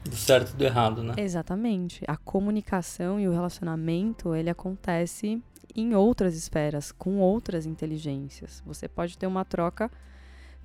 Do 0.03 0.15
certo 0.15 0.53
e 0.53 0.55
do 0.55 0.63
errado, 0.63 1.03
né? 1.03 1.15
Exatamente. 1.17 2.03
A 2.07 2.15
comunicação 2.15 3.19
e 3.19 3.27
o 3.27 3.31
relacionamento, 3.31 4.35
ele 4.35 4.49
acontece 4.49 5.41
em 5.75 5.95
outras 5.95 6.35
esferas, 6.35 6.91
com 6.91 7.17
outras 7.17 7.65
inteligências. 7.65 8.61
Você 8.65 8.87
pode 8.87 9.17
ter 9.17 9.27
uma 9.27 9.43
troca 9.43 9.91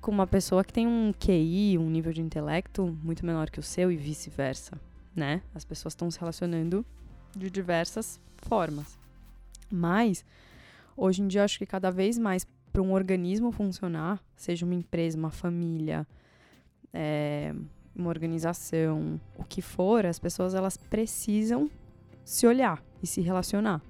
com 0.03 0.11
uma 0.11 0.27
pessoa 0.27 0.65
que 0.65 0.73
tem 0.73 0.85
um 0.85 1.13
QI, 1.13 1.77
um 1.77 1.89
nível 1.89 2.11
de 2.11 2.21
intelecto 2.21 2.95
muito 3.01 3.25
menor 3.25 3.49
que 3.49 3.59
o 3.59 3.63
seu 3.63 3.89
e 3.89 3.95
vice-versa, 3.95 4.77
né? 5.15 5.41
As 5.55 5.63
pessoas 5.63 5.93
estão 5.93 6.11
se 6.11 6.19
relacionando 6.19 6.85
de 7.33 7.49
diversas 7.49 8.19
formas. 8.35 8.99
Mas, 9.71 10.25
hoje 10.97 11.21
em 11.21 11.27
dia, 11.27 11.39
eu 11.39 11.45
acho 11.45 11.57
que 11.57 11.65
cada 11.65 11.89
vez 11.89 12.19
mais, 12.19 12.45
para 12.73 12.81
um 12.81 12.91
organismo 12.91 13.49
funcionar, 13.49 14.21
seja 14.35 14.65
uma 14.65 14.75
empresa, 14.75 15.17
uma 15.17 15.31
família, 15.31 16.05
é, 16.93 17.55
uma 17.95 18.09
organização, 18.09 19.21
o 19.37 19.45
que 19.45 19.61
for, 19.61 20.05
as 20.05 20.19
pessoas 20.19 20.53
elas 20.53 20.75
precisam 20.75 21.71
se 22.25 22.45
olhar 22.45 22.83
e 23.01 23.07
se 23.07 23.21
relacionar. 23.21 23.81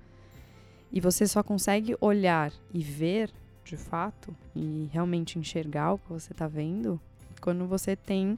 E 0.91 1.01
você 1.01 1.25
só 1.25 1.41
consegue 1.41 1.98
olhar 2.00 2.53
e 2.72 2.84
ver, 2.84 3.34
de 3.63 3.77
fato, 3.77 4.36
e 4.55 4.89
realmente 4.91 5.39
enxergar 5.39 5.93
o 5.93 5.98
que 5.98 6.10
você 6.10 6.32
está 6.32 6.48
vendo, 6.48 7.00
quando 7.41 7.65
você 7.67 7.96
tem 7.96 8.38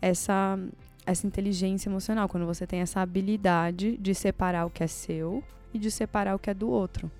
essa, 0.00 0.58
essa 1.06 1.26
inteligência 1.26 1.88
emocional, 1.88 2.28
quando 2.28 2.46
você 2.46 2.66
tem 2.66 2.80
essa 2.80 3.00
habilidade 3.00 3.96
de 3.96 4.14
separar 4.14 4.66
o 4.66 4.70
que 4.70 4.82
é 4.82 4.86
seu 4.86 5.42
e 5.72 5.78
de 5.78 5.90
separar 5.90 6.34
o 6.34 6.38
que 6.38 6.50
é 6.50 6.54
do 6.54 6.68
outro. 6.68 7.10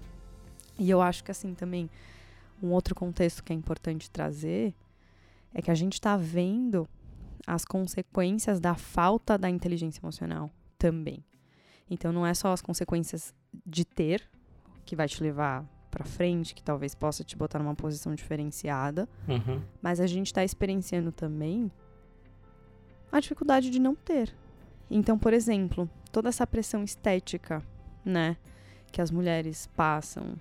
E 0.78 0.90
eu 0.90 1.00
acho 1.00 1.22
que 1.22 1.30
assim 1.30 1.54
também 1.54 1.88
um 2.62 2.70
outro 2.70 2.94
contexto 2.94 3.42
que 3.42 3.52
é 3.52 3.56
importante 3.56 4.10
trazer 4.10 4.74
é 5.52 5.60
que 5.60 5.70
a 5.70 5.74
gente 5.74 5.94
está 5.94 6.16
vendo 6.16 6.88
as 7.46 7.64
consequências 7.64 8.60
da 8.60 8.74
falta 8.74 9.36
da 9.36 9.50
inteligência 9.50 10.00
emocional 10.00 10.50
também. 10.78 11.24
Então 11.90 12.12
não 12.12 12.26
é 12.26 12.34
só 12.34 12.52
as 12.52 12.62
consequências 12.62 13.34
de 13.66 13.84
ter 13.84 14.28
que 14.84 14.96
vai 14.96 15.08
te 15.08 15.22
levar 15.22 15.64
para 15.92 16.04
frente, 16.04 16.54
que 16.54 16.62
talvez 16.62 16.94
possa 16.94 17.22
te 17.22 17.36
botar 17.36 17.60
numa 17.60 17.74
posição 17.74 18.14
diferenciada, 18.14 19.08
uhum. 19.28 19.62
mas 19.80 20.00
a 20.00 20.06
gente 20.08 20.26
está 20.26 20.42
experienciando 20.42 21.12
também 21.12 21.70
a 23.12 23.20
dificuldade 23.20 23.70
de 23.70 23.78
não 23.78 23.94
ter. 23.94 24.34
Então, 24.90 25.16
por 25.16 25.32
exemplo, 25.32 25.88
toda 26.10 26.30
essa 26.30 26.46
pressão 26.46 26.82
estética 26.82 27.62
né? 28.04 28.36
Que 28.90 29.00
as 29.00 29.10
mulheres 29.10 29.68
passam 29.74 30.34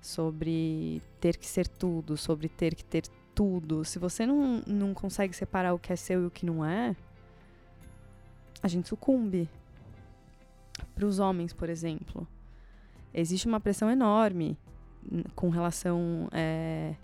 sobre 0.00 1.02
ter 1.20 1.36
que 1.36 1.46
ser 1.46 1.68
tudo, 1.68 2.16
sobre 2.16 2.48
ter 2.48 2.74
que 2.74 2.84
ter 2.84 3.04
tudo. 3.34 3.84
Se 3.84 3.98
você 3.98 4.24
não, 4.24 4.62
não 4.66 4.94
consegue 4.94 5.34
separar 5.34 5.74
o 5.74 5.78
que 5.78 5.92
é 5.92 5.96
seu 5.96 6.22
e 6.22 6.26
o 6.26 6.30
que 6.30 6.46
não 6.46 6.64
é, 6.64 6.96
a 8.62 8.68
gente 8.68 8.88
sucumbe. 8.88 9.48
Para 10.94 11.04
os 11.04 11.18
homens, 11.18 11.52
por 11.52 11.68
exemplo, 11.68 12.26
existe 13.12 13.46
uma 13.46 13.60
pressão 13.60 13.90
enorme 13.90 14.56
com 15.34 15.48
relação 15.48 16.28
é, 16.32 16.94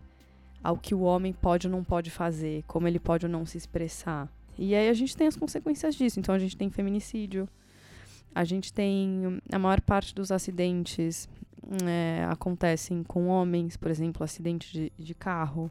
ao 0.62 0.76
que 0.76 0.94
o 0.94 1.00
homem 1.00 1.32
pode 1.32 1.66
ou 1.66 1.70
não 1.70 1.84
pode 1.84 2.10
fazer, 2.10 2.62
como 2.66 2.86
ele 2.88 2.98
pode 2.98 3.26
ou 3.26 3.32
não 3.32 3.44
se 3.46 3.56
expressar. 3.56 4.28
E 4.58 4.74
aí 4.74 4.88
a 4.88 4.94
gente 4.94 5.16
tem 5.16 5.26
as 5.26 5.36
consequências 5.36 5.94
disso. 5.94 6.18
Então 6.18 6.34
a 6.34 6.38
gente 6.38 6.56
tem 6.56 6.70
feminicídio, 6.70 7.48
a 8.34 8.44
gente 8.44 8.72
tem 8.72 9.40
a 9.52 9.58
maior 9.58 9.80
parte 9.80 10.14
dos 10.14 10.30
acidentes 10.32 11.28
é, 11.84 12.26
acontecem 12.28 13.02
com 13.02 13.26
homens, 13.28 13.76
por 13.76 13.90
exemplo, 13.90 14.22
acidentes 14.22 14.70
de, 14.70 14.92
de 14.98 15.14
carro, 15.14 15.70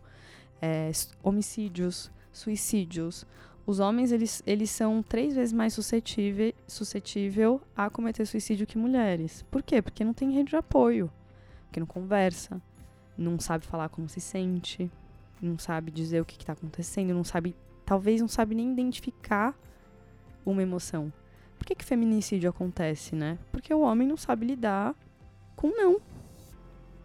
é, 0.61 0.91
homicídios 1.23 2.11
suicídios. 2.31 3.25
Os 3.65 3.79
homens, 3.79 4.11
eles, 4.11 4.43
eles 4.45 4.69
são 4.69 5.01
três 5.01 5.35
vezes 5.35 5.53
mais 5.53 5.73
suscetível, 5.73 6.53
suscetível 6.67 7.61
a 7.75 7.89
cometer 7.89 8.25
suicídio 8.25 8.67
que 8.67 8.77
mulheres. 8.77 9.43
Por 9.49 9.63
quê? 9.63 9.81
Porque 9.81 10.03
não 10.03 10.13
tem 10.13 10.31
rede 10.31 10.51
de 10.51 10.55
apoio, 10.55 11.09
porque 11.65 11.79
não 11.79 11.87
conversa, 11.87 12.61
não 13.17 13.39
sabe 13.39 13.65
falar 13.65 13.89
como 13.89 14.07
se 14.07 14.21
sente, 14.21 14.89
não 15.41 15.57
sabe 15.57 15.91
dizer 15.91 16.21
o 16.21 16.25
que 16.25 16.37
está 16.37 16.53
acontecendo, 16.53 17.13
não 17.13 17.23
sabe, 17.23 17.55
talvez 17.85 18.21
não 18.21 18.27
sabe 18.27 18.55
nem 18.55 18.71
identificar 18.71 19.57
uma 20.45 20.61
emoção. 20.61 21.11
Por 21.57 21.65
que, 21.65 21.75
que 21.75 21.85
feminicídio 21.85 22.49
acontece, 22.49 23.15
né? 23.15 23.37
Porque 23.51 23.73
o 23.73 23.81
homem 23.81 24.07
não 24.07 24.17
sabe 24.17 24.45
lidar 24.45 24.95
com 25.55 25.69
não, 25.69 25.99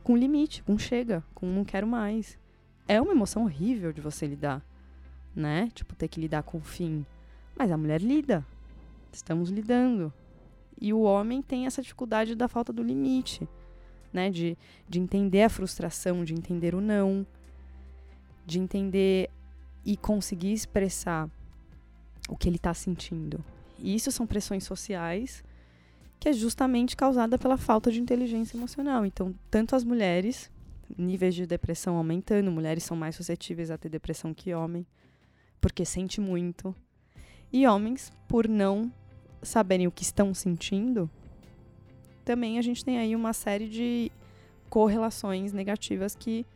com 0.03 0.17
limite, 0.17 0.63
com 0.63 0.79
chega, 0.79 1.25
com 1.35 1.47
não 1.47 1.65
quero 1.65 1.87
mais. 1.87 2.39
É 2.87 3.01
uma 3.01 3.13
emoção 3.13 3.45
horrível 3.45 3.93
de 3.93 4.01
você 4.01 4.27
lidar 4.27 4.63
né? 5.35 5.71
Tipo, 5.75 5.95
ter 5.95 6.09
que 6.09 6.21
lidar 6.21 6.43
com 6.43 6.59
o 6.59 6.63
fim. 6.63 7.05
Mas 7.57 7.71
a 7.71 7.77
mulher 7.77 8.01
lida. 8.01 8.45
Estamos 9.13 9.51
lidando. 9.51 10.13
E 10.81 10.93
o 10.93 11.01
homem 11.01 11.43
tem 11.43 11.67
essa 11.67 11.83
dificuldade 11.83 12.35
da 12.35 12.49
falta 12.49 12.73
do 12.73 12.83
limite, 12.83 13.49
né? 14.13 14.31
De, 14.31 14.57
de 14.89 15.01
entender 15.01 15.43
a 15.43 15.49
frustração, 15.49 16.25
de 16.25 16.35
entender 16.35 16.75
o 16.75 16.81
não, 16.81 17.27
de 18.47 18.59
entender 18.59 19.31
e 19.85 19.97
conseguir 19.97 20.53
expressar 20.53 21.29
o 22.29 22.37
que 22.37 22.49
ele 22.49 22.57
está 22.57 22.75
sentindo. 22.75 23.45
E 23.79 23.95
isso 23.95 24.13
são 24.13 24.27
pressões 24.27 24.65
sociais 24.65 25.43
que 26.19 26.29
é 26.29 26.33
justamente 26.35 26.95
causada 26.95 27.39
pela 27.39 27.57
falta 27.57 27.91
de 27.91 27.99
inteligência 27.99 28.55
emocional. 28.55 29.07
Então, 29.07 29.35
tanto 29.51 29.75
as 29.75 29.83
mulheres, 29.83 30.51
níveis 30.99 31.35
de 31.35 31.47
depressão 31.47 31.97
aumentando, 31.97 32.51
mulheres 32.51 32.85
são 32.85 32.95
mais 32.95 33.17
suscetíveis 33.17 33.71
a 33.71 33.79
ter 33.79 33.89
depressão 33.89 34.35
que 34.35 34.53
homem 34.53 34.87
porque 35.61 35.85
sente 35.85 36.21
muito. 36.21 36.75
E 37.53 37.67
homens, 37.67 38.13
por 38.29 38.49
não 38.49 38.93
saberem 39.43 39.87
o 39.87 39.93
que 39.93 40.03
estão 40.03 40.33
sentindo, 40.33 41.11
também 42.25 42.59
a 42.59 42.63
gente 42.63 42.85
tem 42.85 42.99
aí 42.99 43.15
uma 43.15 43.33
série 43.33 43.69
de 43.69 44.11
correlações 44.69 45.53
negativas 45.53 46.15
que, 46.15 46.47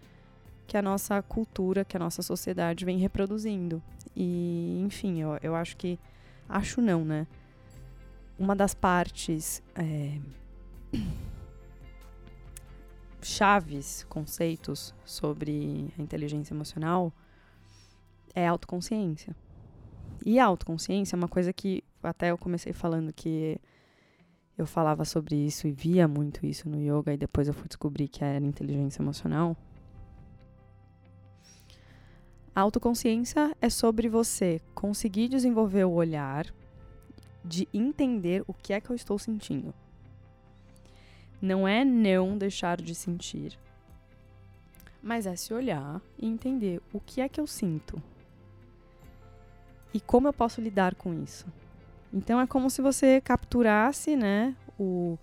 que 0.66 0.76
a 0.76 0.83
nossa 0.83 1.21
cultura, 1.23 1.85
que 1.85 1.97
a 1.97 2.00
nossa 2.00 2.23
sociedade 2.23 2.85
vem 2.85 2.99
reproduzindo. 2.99 3.83
E, 4.16 4.80
enfim, 4.85 5.21
eu, 5.21 5.38
eu 5.42 5.54
acho 5.54 5.76
que. 5.76 5.99
Acho 6.49 6.80
não, 6.80 7.04
né? 7.04 7.26
Uma 8.38 8.54
das 8.54 8.75
partes. 8.75 9.62
É, 9.75 10.18
chaves, 13.23 14.04
conceitos 14.09 14.94
sobre 15.02 15.90
a 15.99 16.02
inteligência 16.02 16.52
emocional 16.52 17.12
é 18.35 18.47
autoconsciência. 18.47 19.35
E 20.25 20.38
a 20.38 20.44
autoconsciência 20.44 21.16
é 21.16 21.18
uma 21.18 21.28
coisa 21.28 21.52
que 21.52 21.83
até 22.02 22.30
eu 22.30 22.38
comecei 22.38 22.73
falando 22.73 23.12
que 23.12 23.59
eu 24.57 24.67
falava 24.67 25.05
sobre 25.05 25.35
isso 25.35 25.67
e 25.67 25.73
via 25.73 26.07
muito 26.07 26.47
isso 26.47 26.69
no 26.69 26.79
yoga 26.79 27.13
e 27.13 27.17
depois 27.17 27.49
eu 27.49 27.55
fui 27.55 27.67
descobrir 27.67 28.09
que 28.09 28.23
era 28.23 28.45
inteligência 28.45 29.03
emocional. 29.03 29.57
A 32.55 32.61
autoconsciência 32.61 33.57
é 33.61 33.69
sobre 33.69 34.09
você 34.09 34.61
conseguir 34.75 35.29
desenvolver 35.29 35.85
o 35.85 35.93
olhar 35.93 36.47
de 37.45 37.69
entender 37.75 38.45
o 38.47 38.55
que 38.55 38.73
é 38.73 38.81
que 38.81 38.91
eu 38.91 38.97
estou 38.97 39.19
sentindo. 39.19 39.75
Não 41.43 41.67
é 41.67 41.85
não 41.85 42.38
deixar 42.38 42.81
de 42.81 42.95
sentir, 42.95 43.59
mas 45.03 45.27
é 45.27 45.35
se 45.35 45.53
olhar 45.53 46.01
e 46.17 46.27
entender 46.27 46.81
o 46.93 47.01
que 47.01 47.21
é 47.21 47.29
que 47.29 47.40
eu 47.40 47.47
sinto, 47.47 48.01
e 49.95 50.01
como 50.01 50.27
eu 50.27 50.33
posso 50.33 50.61
lidar 50.61 50.97
com 50.97 51.14
isso. 51.14 51.47
Então 52.14 52.40
é 52.40 52.46
como 52.46 52.70
se 52.70 52.81
você 52.81 53.20
capturasse, 53.20 54.14
né, 54.14 54.55
o, 54.79 55.18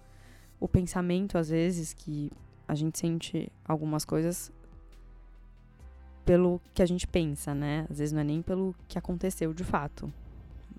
o 0.59 0.67
pensamento 0.67 1.37
às 1.37 1.49
vezes 1.49 1.93
que 1.93 2.29
a 2.67 2.75
gente 2.75 2.99
sente 2.99 3.49
algumas 3.65 4.03
coisas 4.03 4.51
pelo 6.25 6.61
que 6.73 6.81
a 6.81 6.85
gente 6.85 7.07
pensa, 7.07 7.55
né? 7.55 7.87
Às 7.89 7.97
vezes 7.97 8.11
não 8.11 8.21
é 8.21 8.23
nem 8.23 8.41
pelo 8.41 8.75
que 8.87 8.97
aconteceu 8.97 9.53
de 9.53 9.63
fato. 9.63 10.11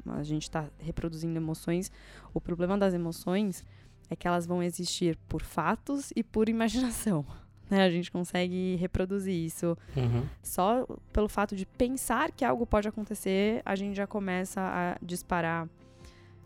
A 0.07 0.22
gente 0.22 0.42
está 0.42 0.66
reproduzindo 0.79 1.37
emoções. 1.37 1.90
O 2.33 2.40
problema 2.40 2.77
das 2.79 2.94
emoções 2.94 3.64
é 4.09 4.16
que 4.16 4.29
elas 4.29 4.46
vão 4.46 4.62
existir 4.62 5.18
por 5.29 5.42
fatos 5.42 6.12
e 6.14 6.22
por 6.22 6.48
imaginação. 6.48 7.25
Né? 7.70 7.85
A 7.85 7.90
gente 7.90 8.12
consegue 8.12 8.77
reproduzir 8.77 9.33
isso. 9.33 9.79
Uhum. 9.96 10.27
Só 10.42 10.87
pelo 11.11 11.27
fato 11.27 11.57
de 11.57 11.64
pensar 11.64 12.31
que 12.31 12.44
algo 12.44 12.66
pode 12.66 12.87
acontecer, 12.87 13.62
a 13.64 13.75
gente 13.75 13.96
já 13.96 14.07
começa 14.07 14.61
a 14.61 14.98
disparar 15.01 15.66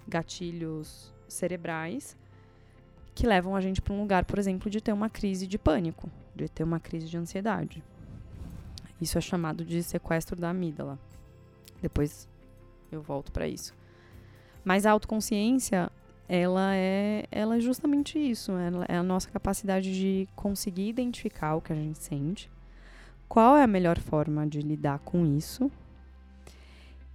gatilhos 0.06 1.12
cerebrais 1.28 2.16
que 3.14 3.26
levam 3.26 3.56
a 3.56 3.60
gente 3.60 3.80
para 3.80 3.94
um 3.94 4.00
lugar, 4.00 4.24
por 4.24 4.38
exemplo, 4.38 4.70
de 4.70 4.80
ter 4.80 4.92
uma 4.92 5.08
crise 5.08 5.46
de 5.46 5.58
pânico, 5.58 6.10
de 6.34 6.48
ter 6.48 6.64
uma 6.64 6.78
crise 6.78 7.08
de 7.08 7.16
ansiedade. 7.16 7.82
Isso 9.00 9.16
é 9.16 9.20
chamado 9.20 9.64
de 9.64 9.82
sequestro 9.82 10.36
da 10.36 10.50
amígdala. 10.50 10.98
Depois 11.80 12.28
eu 12.92 13.02
volto 13.02 13.32
para 13.32 13.48
isso. 13.48 13.74
Mas 14.64 14.84
a 14.84 14.90
autoconsciência 14.90 15.90
ela 16.28 16.74
é, 16.74 17.24
ela 17.30 17.56
é 17.56 17.60
justamente 17.60 18.18
isso. 18.18 18.52
Ela 18.52 18.84
é 18.88 18.96
a 18.96 19.02
nossa 19.02 19.30
capacidade 19.30 19.94
de 19.94 20.28
conseguir 20.34 20.88
identificar 20.88 21.54
o 21.54 21.60
que 21.60 21.72
a 21.72 21.76
gente 21.76 21.98
sente, 21.98 22.50
qual 23.28 23.56
é 23.56 23.62
a 23.62 23.68
melhor 23.68 23.98
forma 23.98 24.46
de 24.46 24.60
lidar 24.60 24.98
com 25.00 25.24
isso, 25.24 25.70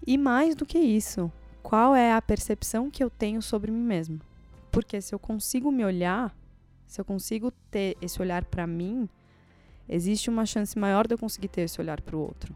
e 0.06 0.18
mais 0.18 0.56
do 0.56 0.66
que 0.66 0.80
isso, 0.80 1.32
qual 1.62 1.96
é 1.96 2.12
a 2.14 2.22
percepção 2.22 2.90
que 2.90 3.04
eu 3.04 3.10
tenho 3.10 3.42
sobre 3.42 3.72
mim 3.72 3.84
mesmo. 3.84 4.20
Porque 4.72 5.02
se 5.02 5.14
eu 5.14 5.20
consigo 5.20 5.72
me 5.72 5.84
olhar, 5.84 6.36
se 6.88 7.00
eu 7.00 7.06
consigo 7.06 7.52
ter 7.70 7.98
esse 8.02 8.22
olhar 8.22 8.44
para 8.46 8.66
mim, 8.68 9.08
existe 9.88 10.30
uma 10.30 10.46
chance 10.46 10.78
maior 10.78 11.08
de 11.08 11.14
eu 11.14 11.18
conseguir 11.18 11.48
ter 11.48 11.62
esse 11.62 11.80
olhar 11.80 12.02
para 12.02 12.16
o 12.16 12.20
outro. 12.20 12.56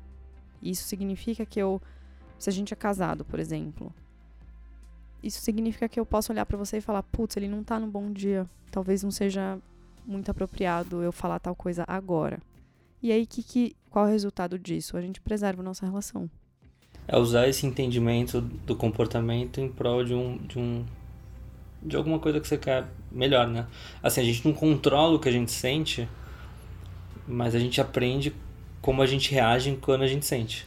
Isso 0.62 0.86
significa 0.86 1.46
que 1.46 1.60
eu, 1.60 1.82
se 2.40 2.50
a 2.50 2.54
gente 2.54 2.74
é 2.74 2.76
casado, 2.76 3.24
por 3.26 3.40
exemplo, 3.40 3.94
isso 5.22 5.42
significa 5.42 5.90
que 5.90 6.00
eu 6.00 6.06
posso 6.06 6.32
olhar 6.32 6.46
para 6.46 6.58
você 6.58 6.78
e 6.78 6.82
falar, 6.82 7.04
putz, 7.04 7.36
ele 7.36 7.48
não 7.48 7.64
tá 7.64 7.80
num 7.80 7.90
bom 7.90 8.12
dia. 8.12 8.48
Talvez 8.72 9.04
não 9.04 9.12
seja 9.12 9.60
muito 10.06 10.30
apropriado 10.30 11.02
eu 11.02 11.12
falar 11.12 11.40
tal 11.40 11.56
coisa 11.56 11.84
agora. 11.88 12.40
E 13.02 13.12
aí, 13.12 13.26
que, 13.26 13.42
que, 13.42 13.76
qual 13.90 14.06
é 14.06 14.10
o 14.10 14.12
resultado 14.12 14.58
disso? 14.58 14.96
A 14.96 15.02
gente 15.02 15.20
preserva 15.20 15.62
a 15.62 15.66
nossa 15.66 15.86
relação. 15.86 16.30
É 17.08 17.18
usar 17.18 17.48
esse 17.48 17.66
entendimento 17.66 18.42
do 18.42 18.76
comportamento 18.76 19.62
em 19.62 19.70
prol 19.70 20.04
de 20.04 20.14
um, 20.14 20.38
de 20.38 20.58
um 20.58 20.86
de 21.82 21.96
alguma 21.96 22.18
coisa 22.18 22.40
que 22.40 22.48
você 22.48 22.58
quer 22.58 22.88
melhor, 23.12 23.48
né? 23.48 23.68
Assim, 24.02 24.22
a 24.22 24.24
gente 24.24 24.44
não 24.46 24.54
controla 24.54 25.16
o 25.16 25.20
que 25.20 25.30
a 25.30 25.32
gente 25.32 25.52
sente, 25.52 26.10
mas 27.28 27.54
a 27.54 27.60
gente 27.60 27.80
aprende 27.80 28.34
como 28.82 29.04
a 29.04 29.06
gente 29.06 29.32
reage 29.32 29.76
quando 29.78 30.02
a 30.02 30.08
gente 30.08 30.26
sente. 30.26 30.66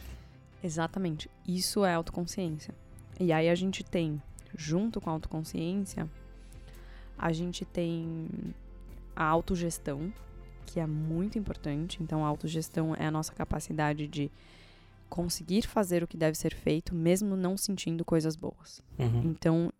Exatamente. 0.63 1.29
Isso 1.47 1.83
é 1.83 1.93
autoconsciência. 1.93 2.73
E 3.19 3.33
aí 3.33 3.49
a 3.49 3.55
gente 3.55 3.83
tem 3.83 4.21
junto 4.57 5.01
com 5.01 5.09
a 5.09 5.13
autoconsciência, 5.13 6.09
a 7.17 7.33
gente 7.33 7.65
tem 7.65 8.27
a 9.15 9.25
autogestão, 9.25 10.11
que 10.65 10.79
é 10.79 10.87
muito 10.87 11.37
importante. 11.37 12.01
Então, 12.01 12.23
a 12.23 12.27
autogestão 12.27 12.95
é 12.95 13.07
a 13.07 13.11
nossa 13.11 13.33
capacidade 13.33 14.07
de 14.07 14.31
conseguir 15.09 15.67
fazer 15.67 16.03
o 16.03 16.07
que 16.07 16.15
deve 16.15 16.37
ser 16.37 16.53
feito, 16.53 16.93
mesmo 16.93 17.35
não 17.35 17.57
sentindo 17.57 18.05
coisas 18.05 18.35
boas. 18.35 18.81
Uhum. 18.97 19.21
Então, 19.25 19.73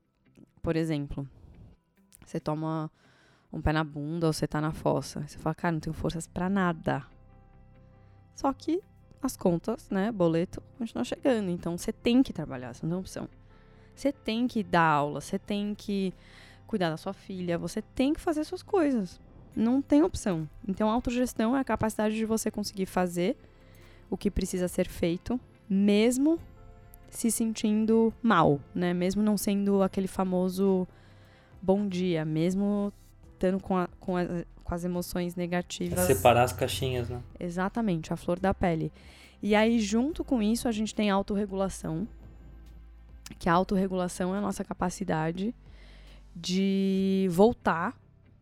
por 0.61 0.75
exemplo, 0.75 1.27
você 2.25 2.39
toma 2.39 2.91
um 3.51 3.61
pé 3.61 3.73
na 3.73 3.83
bunda 3.83 4.27
ou 4.27 4.33
você 4.33 4.47
tá 4.47 4.59
na 4.59 4.71
fossa. 4.71 5.25
Você 5.27 5.37
fala, 5.37 5.55
cara, 5.55 5.71
não 5.73 5.79
tenho 5.79 5.93
forças 5.93 6.27
para 6.27 6.49
nada. 6.49 7.05
Só 8.35 8.51
que 8.53 8.81
as 9.21 9.35
contas, 9.35 9.89
né, 9.89 10.11
boleto, 10.11 10.61
continuam 10.77 11.03
chegando. 11.03 11.49
Então, 11.49 11.77
você 11.77 11.91
tem 11.91 12.23
que 12.23 12.31
trabalhar, 12.31 12.73
você 12.73 12.85
não 12.85 12.91
tem 12.91 12.99
opção. 12.99 13.29
Você 13.95 14.11
tem 14.13 14.47
que 14.47 14.63
dar 14.63 14.83
aula, 14.83 15.19
você 15.19 15.37
tem 15.37 15.75
que 15.75 16.13
cuidar 16.65 16.89
da 16.89 16.97
sua 16.97 17.13
filha, 17.13 17.57
você 17.57 17.81
tem 17.81 18.13
que 18.13 18.21
fazer 18.21 18.43
suas 18.43 18.63
coisas. 18.63 19.19
Não 19.55 19.81
tem 19.81 20.03
opção. 20.03 20.47
Então, 20.67 20.89
a 20.89 20.93
autogestão 20.93 21.55
é 21.55 21.59
a 21.59 21.65
capacidade 21.65 22.15
de 22.15 22.25
você 22.25 22.49
conseguir 22.49 22.85
fazer 22.85 23.35
o 24.09 24.17
que 24.17 24.31
precisa 24.31 24.67
ser 24.67 24.87
feito, 24.87 25.39
mesmo 25.69 26.39
se 27.09 27.31
sentindo 27.31 28.13
mal, 28.21 28.59
né? 28.73 28.93
Mesmo 28.93 29.21
não 29.21 29.37
sendo 29.37 29.81
aquele 29.81 30.07
famoso 30.07 30.87
bom 31.61 31.87
dia, 31.87 32.23
mesmo 32.23 32.93
estando 33.33 33.59
com, 33.59 33.77
a, 33.77 33.87
com, 33.99 34.17
a, 34.17 34.25
com 34.63 34.75
as 34.75 34.83
emoções 34.83 35.35
negativas. 35.35 35.99
Separar 36.01 36.43
as 36.43 36.53
caixinhas, 36.53 37.09
né? 37.09 37.21
Exatamente, 37.39 38.13
a 38.13 38.15
flor 38.15 38.39
da 38.39 38.53
pele. 38.53 38.91
E 39.41 39.55
aí, 39.55 39.79
junto 39.79 40.23
com 40.23 40.41
isso, 40.41 40.67
a 40.67 40.71
gente 40.71 40.93
tem 40.93 41.09
a 41.09 41.15
autorregulação, 41.15 42.07
que 43.37 43.47
a 43.47 43.53
autorregulação 43.53 44.35
é 44.35 44.37
a 44.37 44.41
nossa 44.41 44.63
capacidade 44.63 45.55
de 46.35 47.27
voltar 47.31 47.97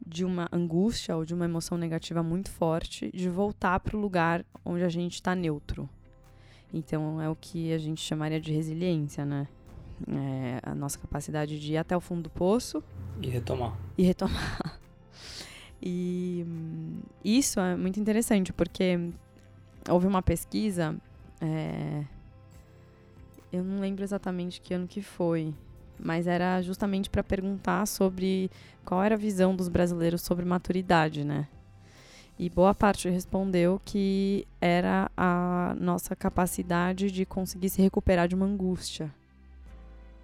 de 0.08 0.24
uma 0.24 0.48
angústia 0.52 1.16
ou 1.16 1.26
de 1.26 1.34
uma 1.34 1.46
emoção 1.46 1.78
negativa 1.78 2.24
muito 2.24 2.50
forte, 2.50 3.12
de 3.14 3.30
voltar 3.30 3.80
para 3.80 3.98
o 3.98 4.00
lugar 4.00 4.46
onde 4.64 4.84
a 4.84 4.90
gente 4.90 5.16
está 5.16 5.36
neutro. 5.36 5.90
Então 6.74 7.22
é 7.22 7.30
o 7.30 7.36
que 7.36 7.74
a 7.74 7.78
gente 7.78 8.02
chamaria 8.02 8.40
de 8.40 8.54
resiliência, 8.54 9.26
né? 9.26 9.48
É 10.08 10.60
a 10.64 10.76
nossa 10.76 10.98
capacidade 11.00 11.60
de 11.60 11.74
ir 11.74 11.78
até 11.78 11.98
o 11.98 12.00
fundo 12.00 12.24
do 12.24 12.30
poço 12.30 12.84
e 13.22 13.30
retomar. 13.30 13.78
E 13.98 14.04
retomar. 14.04 14.80
E 15.80 16.44
isso 17.24 17.60
é 17.60 17.76
muito 17.76 18.00
interessante, 18.00 18.52
porque 18.52 19.12
houve 19.88 20.08
uma 20.08 20.24
pesquisa, 20.24 20.96
é, 21.40 22.04
eu 23.54 23.64
não 23.64 23.80
lembro 23.80 24.04
exatamente 24.04 24.60
que 24.60 24.74
ano 24.74 24.88
que 24.88 25.04
foi, 25.04 25.54
mas 26.00 26.28
era 26.28 26.62
justamente 26.62 27.10
para 27.10 27.24
perguntar 27.24 27.86
sobre 27.86 28.50
qual 28.86 29.04
era 29.04 29.16
a 29.16 29.18
visão 29.18 29.56
dos 29.56 29.68
brasileiros 29.68 30.22
sobre 30.22 30.46
maturidade, 30.46 31.24
né? 31.24 31.48
E 32.40 32.50
boa 32.50 32.74
parte 32.74 33.10
respondeu 33.10 33.82
que 33.84 34.48
era 34.62 35.10
a 35.18 35.76
nossa 35.80 36.16
capacidade 36.16 37.10
de 37.10 37.26
conseguir 37.26 37.70
se 37.70 37.82
recuperar 37.82 38.28
de 38.28 38.36
uma 38.36 38.46
angústia. 38.46 39.12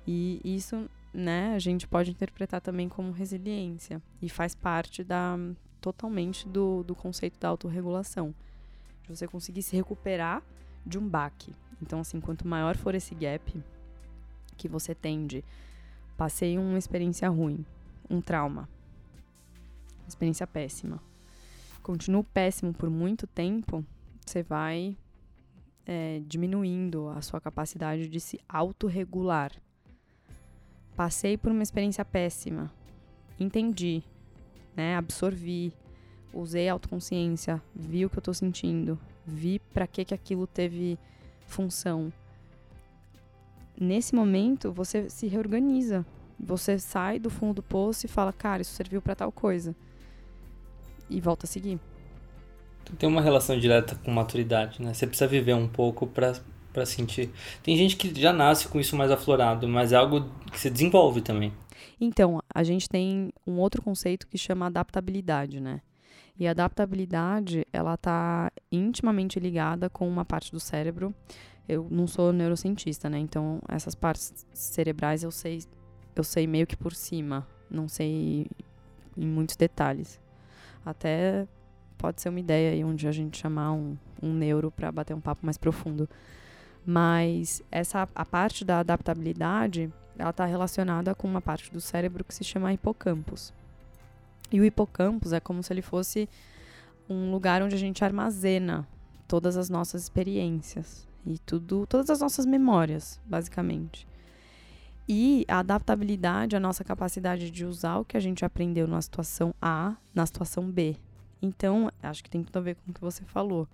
E 0.06 0.40
isso, 0.44 0.88
né, 1.12 1.56
a 1.56 1.60
gente 1.60 1.88
pode 1.88 2.12
interpretar 2.12 2.62
também 2.62 2.88
como 2.88 3.12
resiliência. 3.12 4.00
E 4.22 4.30
faz 4.30 4.54
parte 4.54 5.04
da 5.04 5.38
totalmente 5.82 6.48
do, 6.48 6.84
do 6.84 6.94
conceito 6.94 7.40
da 7.40 7.50
autorregulação. 7.50 8.34
De 9.04 9.10
você 9.10 9.28
conseguir 9.28 9.64
se 9.64 9.76
recuperar 9.76 10.44
de 10.86 11.00
um 11.00 11.08
baque. 11.08 11.54
Então, 11.82 12.00
assim, 12.00 12.22
quanto 12.22 12.48
maior 12.48 12.78
for 12.78 12.94
esse 12.94 13.16
gap 13.16 13.62
que 14.54 14.68
você 14.68 14.96
tem 14.96 15.26
de 15.26 15.44
passei 16.16 16.58
uma 16.58 16.78
experiência 16.78 17.28
ruim, 17.30 17.66
um 18.10 18.22
trauma, 18.22 18.70
experiência 20.08 20.48
péssima 20.48 21.02
continua 21.84 22.24
péssimo 22.24 22.74
por 22.74 22.89
muito 22.89 23.28
tempo, 23.28 23.86
você 24.26 24.42
vai 24.42 24.98
é, 25.86 26.22
diminuindo 26.26 27.10
a 27.10 27.22
sua 27.22 27.42
capacidade 27.42 28.08
de 28.08 28.20
se 28.20 28.39
autorregular. 28.48 29.52
Passei 30.96 31.38
por 31.38 31.52
uma 31.52 31.62
experiência 31.62 32.06
péssima, 32.06 32.72
entendi, 33.39 34.02
né, 34.76 34.96
absorvi, 34.96 35.74
usei 36.34 36.70
autoconsciência, 36.70 37.62
vi 37.76 38.06
o 38.06 38.10
que 38.10 38.18
eu 38.18 38.22
estou 38.22 38.34
sentindo, 38.34 38.98
vi 39.26 39.60
para 39.60 39.86
que 39.86 40.06
que 40.06 40.13
aquilo 40.13 40.48
teve 40.48 40.98
função. 41.46 42.12
Nesse 43.84 44.15
momento, 44.15 44.72
você 44.72 45.10
se 45.10 45.28
reorganiza. 45.28 46.06
Você 46.39 46.80
sai 46.80 47.19
do 47.19 47.30
fundo 47.30 47.56
do 47.56 47.63
poço 47.63 48.06
e 48.06 48.10
fala, 48.10 48.32
cara, 48.32 48.62
isso 48.62 48.74
serviu 48.74 49.02
para 49.02 49.13
tal 49.13 49.32
coisa 49.32 49.76
e 51.10 51.19
volta 51.19 51.46
a 51.46 51.50
seguir. 51.50 51.80
Tem 52.98 53.08
uma 53.10 53.22
relação 53.22 53.60
direta 53.60 53.96
com 53.96 54.10
maturidade, 54.10 54.82
né? 54.82 54.93
Você 54.93 55.06
precisa 55.06 55.28
viver 55.28 55.54
um 55.54 55.67
pouco 55.67 56.08
para 56.08 56.34
para 56.72 56.88
sentir. 56.88 57.30
Tem 57.62 57.78
gente 57.78 57.96
que 57.96 58.19
já 58.19 58.34
nasce 58.34 58.67
com 58.67 58.80
isso 58.80 58.96
mais 58.96 59.12
aflorado, 59.12 59.67
mas 59.67 59.91
é 59.91 59.96
algo 59.96 60.28
que 60.52 60.60
se 60.60 60.72
desenvolve 60.72 61.22
também. 61.22 61.54
Então, 62.02 62.41
a 62.52 62.63
gente 62.63 62.89
tem 62.89 63.32
um 63.46 63.60
outro 63.60 63.80
conceito 63.80 64.28
que 64.28 64.39
chama 64.39 64.65
adaptabilidade, 64.65 65.60
né? 65.60 65.82
E 66.38 66.48
a 66.48 66.52
adaptabilidade, 66.52 67.63
ela 67.72 67.96
tá 67.96 68.52
intimamente 68.72 69.39
ligada 69.39 69.88
com 69.88 70.08
uma 70.08 70.26
parte 70.26 70.52
do 70.52 70.60
cérebro. 70.60 71.13
Eu 71.67 71.88
não 71.89 72.08
sou 72.08 72.34
neurocientista, 72.34 73.10
né? 73.10 73.17
Então, 73.19 73.62
essas 73.69 73.95
partes 73.95 74.45
cerebrais 74.54 75.23
eu 75.23 75.32
sei, 75.32 75.63
eu 76.15 76.23
sei 76.23 76.45
meio 76.45 76.67
que 76.67 76.76
por 76.76 76.93
cima, 76.93 77.47
não 77.69 77.88
sei 77.88 78.47
em 79.17 79.26
muitos 79.26 79.56
detalhes. 79.56 80.19
Até 80.86 81.47
pode 81.97 82.21
ser 82.21 82.30
uma 82.30 82.39
ideia 82.39 82.71
aí 82.71 82.84
onde 82.84 83.08
a 83.08 83.12
gente 83.12 83.38
chamar 83.38 83.71
um, 83.71 83.97
um 84.21 84.34
neuro 84.34 84.69
para 84.69 84.91
bater 84.91 85.13
um 85.13 85.21
papo 85.21 85.45
mais 85.45 85.58
profundo. 85.58 86.10
Mas 86.86 87.63
essa 87.71 88.10
a 88.13 88.26
parte 88.26 88.65
da 88.65 88.80
adaptabilidade, 88.80 89.89
ela 90.17 90.32
está 90.32 90.45
relacionada 90.45 91.15
com 91.15 91.28
uma 91.28 91.41
parte 91.41 91.71
do 91.71 91.80
cérebro 91.80 92.26
que 92.26 92.36
se 92.36 92.43
chama 92.43 92.73
hipocampus. 92.73 93.54
E 94.52 94.60
o 94.60 94.65
hipocampus 94.65 95.32
é 95.32 95.39
como 95.39 95.63
se 95.63 95.71
ele 95.71 95.82
fosse 95.82 96.28
um 97.10 97.32
lugar 97.32 97.62
onde 97.62 97.76
a 97.76 97.80
gente 97.80 98.04
armazena 98.04 98.86
todas 99.30 99.56
as 99.56 99.69
nossas 99.69 100.04
experiências 100.04 101.08
e 101.26 101.38
tudo, 101.40 101.86
todas 101.88 102.10
as 102.10 102.20
nossas 102.20 102.46
memórias, 102.46 103.20
basicamente. 103.26 104.08
E 105.08 105.46
a 105.48 105.60
adaptabilidade, 105.60 106.56
a 106.56 106.60
nossa 106.60 106.84
capacidade 106.84 107.52
de 107.52 107.66
usar 107.66 107.98
o 107.98 108.06
que 108.06 108.16
a 108.16 108.20
gente 108.20 108.46
aprendeu 108.46 108.88
na 108.88 109.02
situação 109.02 109.54
A, 109.62 109.96
na 110.14 110.26
situação 110.26 110.70
B. 110.70 110.96
Então, 111.42 111.92
acho 112.02 112.24
que 112.24 112.30
tem 112.30 112.44
tudo 112.44 112.58
a 112.58 112.62
ver 112.62 112.76
com 112.76 112.92
o 112.92 112.94
que 112.94 113.02
você 113.02 113.24
falou. 113.26 113.68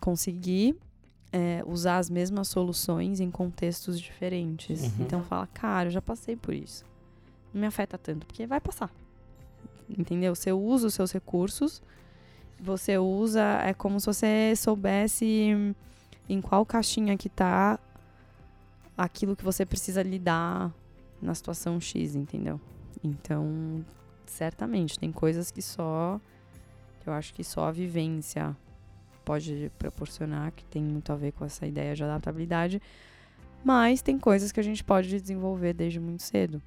Conseguir 0.00 0.76
é, 1.30 1.62
usar 1.64 1.98
as 1.98 2.10
mesmas 2.10 2.48
soluções 2.48 3.20
em 3.20 3.30
contextos 3.30 4.00
diferentes. 4.00 4.82
Uhum. 4.82 4.92
Então, 5.00 5.22
fala, 5.22 5.46
cara, 5.46 5.88
eu 5.88 5.92
já 5.92 6.02
passei 6.02 6.34
por 6.34 6.52
isso. 6.52 6.84
Não 7.54 7.60
me 7.60 7.66
afeta 7.68 7.96
tanto, 7.96 8.26
porque 8.26 8.44
vai 8.46 8.60
passar. 8.60 8.90
Entendeu? 9.88 10.34
Você 10.34 10.52
usa 10.52 10.88
os 10.88 10.94
seus 10.94 11.12
recursos, 11.12 11.80
você 12.60 12.98
usa, 12.98 13.60
é 13.64 13.72
como 13.72 14.00
se 14.00 14.06
você 14.06 14.54
soubesse 14.56 15.74
em 16.32 16.40
qual 16.40 16.64
caixinha 16.64 17.16
que 17.16 17.28
tá 17.28 17.78
aquilo 18.96 19.36
que 19.36 19.44
você 19.44 19.66
precisa 19.66 20.02
lidar 20.02 20.72
na 21.20 21.34
situação 21.34 21.78
X, 21.78 22.14
entendeu? 22.14 22.60
Então, 23.04 23.84
certamente, 24.24 24.98
tem 24.98 25.12
coisas 25.12 25.50
que 25.50 25.60
só. 25.60 26.20
Eu 27.04 27.12
acho 27.12 27.34
que 27.34 27.44
só 27.44 27.66
a 27.66 27.72
vivência 27.72 28.56
pode 29.24 29.70
proporcionar, 29.78 30.52
que 30.52 30.64
tem 30.64 30.82
muito 30.82 31.12
a 31.12 31.16
ver 31.16 31.32
com 31.32 31.44
essa 31.44 31.66
ideia 31.66 31.94
de 31.94 32.02
adaptabilidade. 32.02 32.80
Mas 33.62 34.00
tem 34.00 34.18
coisas 34.18 34.50
que 34.50 34.58
a 34.58 34.62
gente 34.62 34.82
pode 34.82 35.08
desenvolver 35.08 35.74
desde 35.74 36.00
muito 36.00 36.22
cedo. 36.22 36.62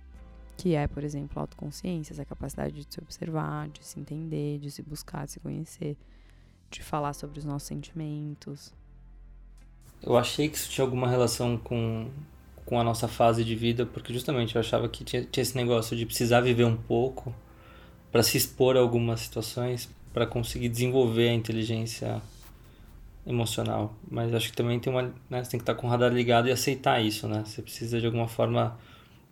Que 0.57 0.75
é, 0.75 0.87
por 0.87 1.03
exemplo, 1.03 1.39
a 1.39 1.41
autoconsciência, 1.41 2.13
essa 2.13 2.23
capacidade 2.23 2.73
de 2.73 2.93
se 2.93 2.99
observar, 3.01 3.67
de 3.69 3.83
se 3.83 3.99
entender, 3.99 4.59
de 4.59 4.69
se 4.69 4.81
buscar, 4.81 5.25
de 5.25 5.33
se 5.33 5.39
conhecer, 5.39 5.97
de 6.69 6.83
falar 6.83 7.13
sobre 7.13 7.39
os 7.39 7.45
nossos 7.45 7.67
sentimentos, 7.67 8.73
eu 10.05 10.17
achei 10.17 10.47
que 10.47 10.57
isso 10.57 10.69
tinha 10.69 10.85
alguma 10.85 11.07
relação 11.07 11.57
com, 11.57 12.07
com 12.65 12.79
a 12.79 12.83
nossa 12.83 13.07
fase 13.07 13.43
de 13.43 13.55
vida, 13.55 13.85
porque 13.85 14.13
justamente 14.13 14.55
eu 14.55 14.61
achava 14.61 14.87
que 14.87 15.03
tinha, 15.03 15.23
tinha 15.23 15.41
esse 15.41 15.55
negócio 15.55 15.97
de 15.97 16.05
precisar 16.05 16.41
viver 16.41 16.65
um 16.65 16.77
pouco 16.77 17.33
para 18.11 18.21
se 18.21 18.37
expor 18.37 18.77
a 18.77 18.79
algumas 18.79 19.21
situações, 19.21 19.89
para 20.13 20.25
conseguir 20.25 20.69
desenvolver 20.69 21.29
a 21.29 21.33
inteligência 21.33 22.21
emocional. 23.25 23.95
Mas 24.09 24.33
acho 24.33 24.51
que 24.51 24.55
também 24.55 24.79
tem 24.79 24.93
uma, 24.93 25.13
né, 25.29 25.43
você 25.43 25.51
tem 25.51 25.59
que 25.59 25.63
estar 25.63 25.75
com 25.75 25.87
o 25.87 25.89
radar 25.89 26.13
ligado 26.13 26.47
e 26.47 26.51
aceitar 26.51 27.03
isso, 27.03 27.27
né? 27.27 27.43
Você 27.45 27.61
precisa 27.61 27.99
de 27.99 28.05
alguma 28.05 28.27
forma 28.27 28.77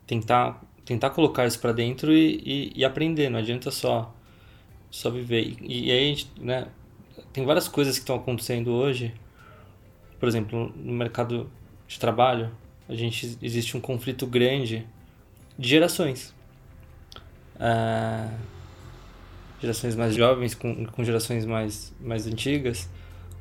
tentar 0.08 0.62
tentar 0.84 1.12
colocar 1.12 1.46
isso 1.46 1.60
para 1.62 1.72
dentro 1.72 2.12
e, 2.12 2.42
e, 2.46 2.74
e, 2.76 2.84
aprender, 2.84 3.30
não 3.30 3.40
adianta 3.40 3.72
só 3.72 4.14
só 4.92 5.10
viver. 5.10 5.56
E, 5.62 5.88
e 5.88 5.92
aí 5.92 6.26
né, 6.38 6.68
tem 7.32 7.46
várias 7.46 7.68
coisas 7.70 7.96
que 7.96 8.02
estão 8.02 8.18
acontecendo 8.18 8.72
hoje 8.72 9.14
por 10.24 10.30
exemplo, 10.30 10.72
no 10.78 10.94
mercado 10.94 11.52
de 11.86 12.00
trabalho, 12.00 12.50
a 12.88 12.96
gente 12.96 13.38
existe 13.42 13.76
um 13.76 13.82
conflito 13.82 14.26
grande 14.26 14.88
de 15.60 15.68
gerações. 15.68 16.34
Ah, 17.60 18.32
gerações 19.60 19.98
mais 19.98 20.16
jovens 20.16 20.56
com, 20.56 20.86
com 20.86 21.04
gerações 21.04 21.46
mais, 21.46 21.94
mais 22.00 22.26
antigas 22.26 22.90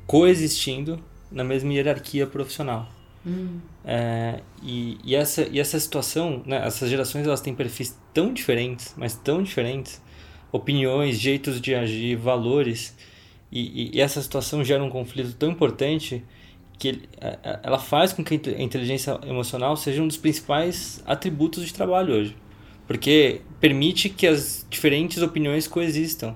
coexistindo 0.05 1.01
na 1.31 1.41
mesma 1.41 1.71
hierarquia 1.71 2.27
profissional. 2.27 2.91
Hum. 3.25 3.61
É, 3.85 4.41
e, 4.61 4.97
e, 5.05 5.15
essa, 5.15 5.47
e 5.49 5.61
essa 5.61 5.79
situação, 5.79 6.43
né, 6.45 6.67
essas 6.67 6.89
gerações 6.89 7.25
elas 7.25 7.39
têm 7.39 7.55
perfis 7.55 7.97
tão 8.13 8.33
diferentes, 8.33 8.93
mas 8.97 9.15
tão 9.15 9.41
diferentes, 9.41 10.01
opiniões, 10.51 11.17
jeitos 11.17 11.61
de 11.61 11.73
agir, 11.75 12.17
valores, 12.17 12.93
e, 13.49 13.85
e, 13.85 13.95
e 13.95 14.01
essa 14.01 14.21
situação 14.21 14.65
gera 14.65 14.83
um 14.83 14.89
conflito 14.89 15.33
tão 15.37 15.49
importante 15.49 16.21
que 16.77 17.03
é, 17.19 17.39
é, 17.43 17.59
ela 17.63 17.79
faz 17.79 18.13
com 18.13 18.23
que 18.23 18.33
a 18.33 18.61
inteligência 18.61 19.19
emocional 19.25 19.75
seja 19.75 20.01
um 20.01 20.07
dos 20.07 20.17
principais 20.17 21.01
atributos 21.05 21.65
de 21.65 21.73
trabalho 21.73 22.13
hoje. 22.13 22.35
Porque 22.87 23.41
permite 23.59 24.09
que 24.09 24.27
as 24.27 24.65
diferentes 24.69 25.21
opiniões 25.21 25.67
coexistam. 25.67 26.35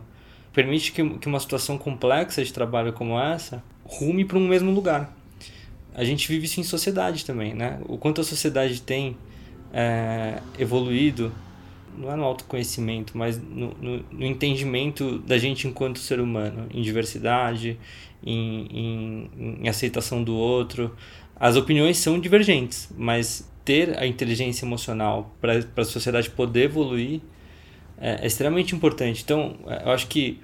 Permite 0.53 0.91
que, 0.91 1.07
que 1.19 1.27
uma 1.27 1.39
situação 1.39 1.77
complexa 1.77 2.43
de 2.43 2.51
trabalho 2.51 2.93
como 2.93 3.19
essa 3.19 3.63
rume 3.83 4.25
para 4.25 4.37
um 4.37 4.47
mesmo 4.47 4.71
lugar. 4.71 5.15
A 5.93 6.03
gente 6.03 6.27
vive 6.27 6.45
isso 6.45 6.59
em 6.59 6.63
sociedade 6.63 7.25
também, 7.25 7.53
né? 7.53 7.79
O 7.87 7.97
quanto 7.97 8.21
a 8.21 8.23
sociedade 8.23 8.81
tem 8.81 9.17
é, 9.73 10.39
evoluído, 10.59 11.31
não 11.97 12.11
é 12.11 12.15
no 12.15 12.23
autoconhecimento, 12.23 13.17
mas 13.17 13.41
no, 13.41 13.73
no, 13.81 14.03
no 14.11 14.25
entendimento 14.25 15.19
da 15.19 15.37
gente 15.37 15.67
enquanto 15.67 15.99
ser 15.99 16.19
humano, 16.19 16.67
em 16.73 16.81
diversidade, 16.81 17.77
em, 18.23 18.67
em, 18.71 19.57
em 19.61 19.69
aceitação 19.69 20.23
do 20.23 20.35
outro. 20.35 20.95
As 21.35 21.55
opiniões 21.55 21.97
são 21.97 22.19
divergentes, 22.19 22.89
mas 22.97 23.49
ter 23.63 23.97
a 23.97 24.07
inteligência 24.07 24.65
emocional 24.65 25.35
para 25.41 25.59
a 25.75 25.85
sociedade 25.85 26.29
poder 26.29 26.63
evoluir 26.63 27.21
é, 27.99 28.23
é, 28.23 28.27
extremamente 28.27 28.75
importante. 28.75 29.21
Então, 29.23 29.57
é, 29.67 29.83
eu 29.83 29.91
acho 29.91 30.07
que 30.07 30.39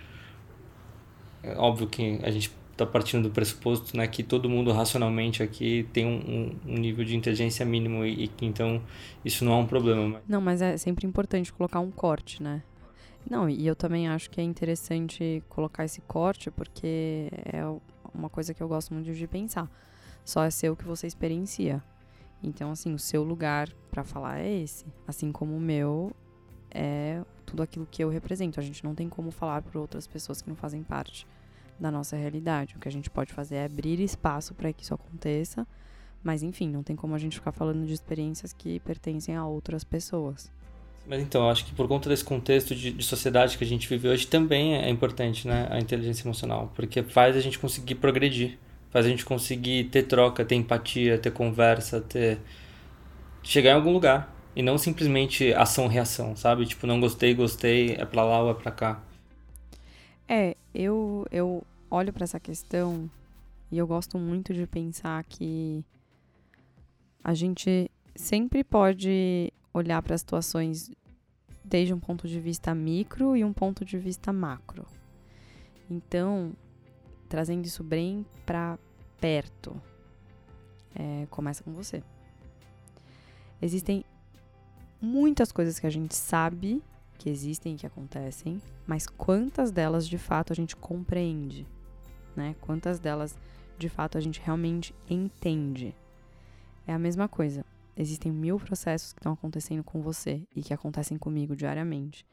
é 1.42 1.56
óbvio 1.56 1.88
que 1.88 2.20
a 2.24 2.32
gente 2.32 2.52
tá 2.76 2.86
partindo 2.86 3.24
do 3.24 3.30
pressuposto 3.30 3.96
né, 3.96 4.08
que 4.08 4.24
todo 4.24 4.50
mundo 4.50 4.72
racionalmente 4.72 5.44
aqui 5.44 5.88
tem 5.94 6.06
um, 6.06 6.56
um 6.66 6.78
nível 6.78 7.06
de 7.06 7.16
inteligência 7.16 7.66
mínimo 7.66 8.06
e, 8.06 8.28
que 8.28 8.46
então 8.46 8.82
isso 9.24 9.46
não 9.46 9.54
é 9.54 9.56
um 9.58 9.68
problema. 9.68 10.22
Não, 10.28 10.42
mas 10.42 10.62
é 10.62 10.76
sempre 10.78 11.06
importante 11.06 11.54
colocar 11.54 11.80
um 11.80 11.92
corte, 11.92 12.42
né? 12.42 12.64
Não, 13.30 13.50
e 13.50 13.66
eu 13.66 13.76
também 13.76 14.10
acho 14.10 14.30
que 14.30 14.42
é 14.42 14.44
interessante 14.44 15.42
colocar 15.48 15.86
esse 15.86 16.02
corte 16.02 16.52
porque 16.52 17.30
é 17.46 17.64
uma 18.14 18.30
coisa 18.30 18.54
que 18.54 18.62
eu 18.62 18.68
gosto 18.68 18.94
muito 18.94 19.14
de 19.14 19.28
pensar. 19.28 19.70
Só 20.26 20.44
é 20.44 20.50
seu 20.50 20.76
que 20.76 20.84
você 20.84 21.08
experiencia. 21.08 21.82
Então, 22.42 22.72
assim, 22.72 22.94
o 22.94 23.00
seu 23.00 23.24
lugar 23.24 23.70
para 23.90 24.04
falar 24.04 24.40
é 24.40 24.52
esse. 24.52 24.86
Assim 25.08 25.32
como 25.32 25.56
o 25.56 25.60
meu 25.60 26.12
é 26.70 27.22
tudo 27.46 27.64
aquilo 27.64 27.88
que 27.90 28.04
eu 28.04 28.10
represento. 28.10 28.60
A 28.60 28.64
gente 28.64 28.84
não 28.84 28.94
tem 28.94 29.08
como 29.08 29.32
falar 29.32 29.62
para 29.62 29.80
outras 29.80 30.06
pessoas 30.06 30.42
que 30.42 30.50
não 30.50 30.56
fazem 30.56 30.84
parte 30.84 31.26
da 31.84 31.92
nossa 31.92 32.16
realidade. 32.16 32.76
O 32.76 32.80
que 32.80 32.88
a 32.88 32.92
gente 32.92 33.10
pode 33.10 33.34
fazer 33.34 33.56
é 33.56 33.66
abrir 33.66 34.00
espaço 34.00 34.56
para 34.56 34.72
que 34.72 34.84
isso 34.84 34.94
aconteça, 34.94 35.68
mas 36.24 36.42
enfim, 36.42 36.70
não 36.70 36.82
tem 36.82 36.96
como 36.96 37.14
a 37.14 37.20
gente 37.20 37.36
ficar 37.36 37.52
falando 37.52 37.86
de 37.86 37.94
experiências 37.94 38.54
que 38.54 38.80
pertencem 38.80 39.36
a 39.36 39.46
outras 39.46 39.84
pessoas. 39.84 40.50
Mas 41.06 41.22
então, 41.22 41.50
acho 41.50 41.66
que 41.66 41.74
por 41.74 41.86
conta 41.86 42.08
desse 42.08 42.24
contexto 42.24 42.74
de, 42.74 42.92
de, 42.92 43.04
sociedade 43.04 43.58
que 43.58 43.64
a 43.64 43.68
gente 43.68 43.90
vive 43.90 44.08
hoje, 44.08 44.26
também 44.26 44.76
é 44.76 44.90
importante, 44.90 45.46
né, 45.46 45.68
a 45.70 45.78
inteligência 45.78 46.26
emocional, 46.26 46.72
porque 46.74 47.04
faz 47.04 47.36
a 47.36 47.42
gente 47.42 47.60
conseguir 47.60 47.96
progredir, 47.96 48.58
faz 48.90 49.06
a 49.06 49.10
gente 49.10 49.26
conseguir 49.26 49.84
ter 49.86 50.04
troca, 50.04 50.46
ter 50.46 50.56
empatia, 50.56 51.18
ter 51.18 51.32
conversa, 51.32 52.00
ter 52.00 52.40
chegar 53.44 53.72
em 53.72 53.74
algum 53.74 53.92
lugar 53.92 54.34
e 54.56 54.64
não 54.64 54.78
simplesmente 54.78 55.54
ação-reação, 55.54 56.38
sabe? 56.38 56.66
Tipo, 56.66 56.88
não 56.88 57.02
gostei, 57.02 57.34
gostei, 57.34 57.96
é 57.96 58.06
pra 58.06 58.24
lá 58.24 58.42
ou 58.42 58.52
é 58.52 58.54
pra 58.54 58.72
cá. 58.72 59.04
É, 60.30 60.56
eu, 60.74 61.28
eu 61.32 61.64
olho 61.94 62.12
para 62.12 62.24
essa 62.24 62.40
questão 62.40 63.10
e 63.72 63.78
eu 63.78 63.86
gosto 63.86 64.18
muito 64.18 64.54
de 64.54 64.66
pensar 64.66 65.24
que 65.24 65.86
a 67.24 67.34
gente 67.34 67.90
sempre 68.16 68.64
pode 68.64 69.54
olhar 69.74 70.02
para 70.02 70.18
situações 70.18 70.92
desde 71.64 71.94
um 71.94 72.00
ponto 72.00 72.28
de 72.28 72.40
vista 72.40 72.74
micro 72.74 73.38
e 73.38 73.44
um 73.44 73.54
ponto 73.54 73.86
de 73.86 73.98
vista 73.98 74.34
macro. 74.34 74.86
Então, 75.90 76.54
trazendo 77.30 77.66
isso 77.66 77.84
bem 77.84 78.26
para 78.46 78.78
perto, 79.20 79.80
é, 80.96 81.28
começa 81.30 81.64
com 81.64 81.72
você. 81.74 82.04
Existem 83.62 84.04
muitas 85.00 85.52
coisas 85.52 85.80
que 85.80 85.88
a 85.88 85.92
gente 85.92 86.16
sabe 86.16 86.84
que 87.18 87.30
existem 87.30 87.76
e 87.76 87.78
que 87.78 87.88
acontecem, 87.88 88.62
mas 88.86 89.08
quantas 89.08 89.72
delas 89.72 90.08
de 90.08 90.18
fato 90.18 90.52
a 90.52 90.56
gente 90.56 90.76
compreende, 90.76 91.66
né? 92.36 92.56
Quantas 92.62 93.00
delas 93.00 93.38
de 93.78 93.90
fato 93.90 94.18
a 94.18 94.22
gente 94.22 94.42
realmente 94.42 94.96
entende. 95.10 95.96
É 96.86 96.94
a 96.94 97.00
mesma 97.00 97.28
coisa. 97.28 97.66
Existem 97.96 98.32
mil 98.32 98.60
processos 98.60 99.14
que 99.14 99.20
estão 99.20 99.34
acontecendo 99.34 99.84
com 99.84 100.02
você 100.02 100.42
e 100.56 100.62
que 100.62 100.74
acontecem 100.74 101.18
comigo 101.18 101.56
diariamente. 101.56 102.26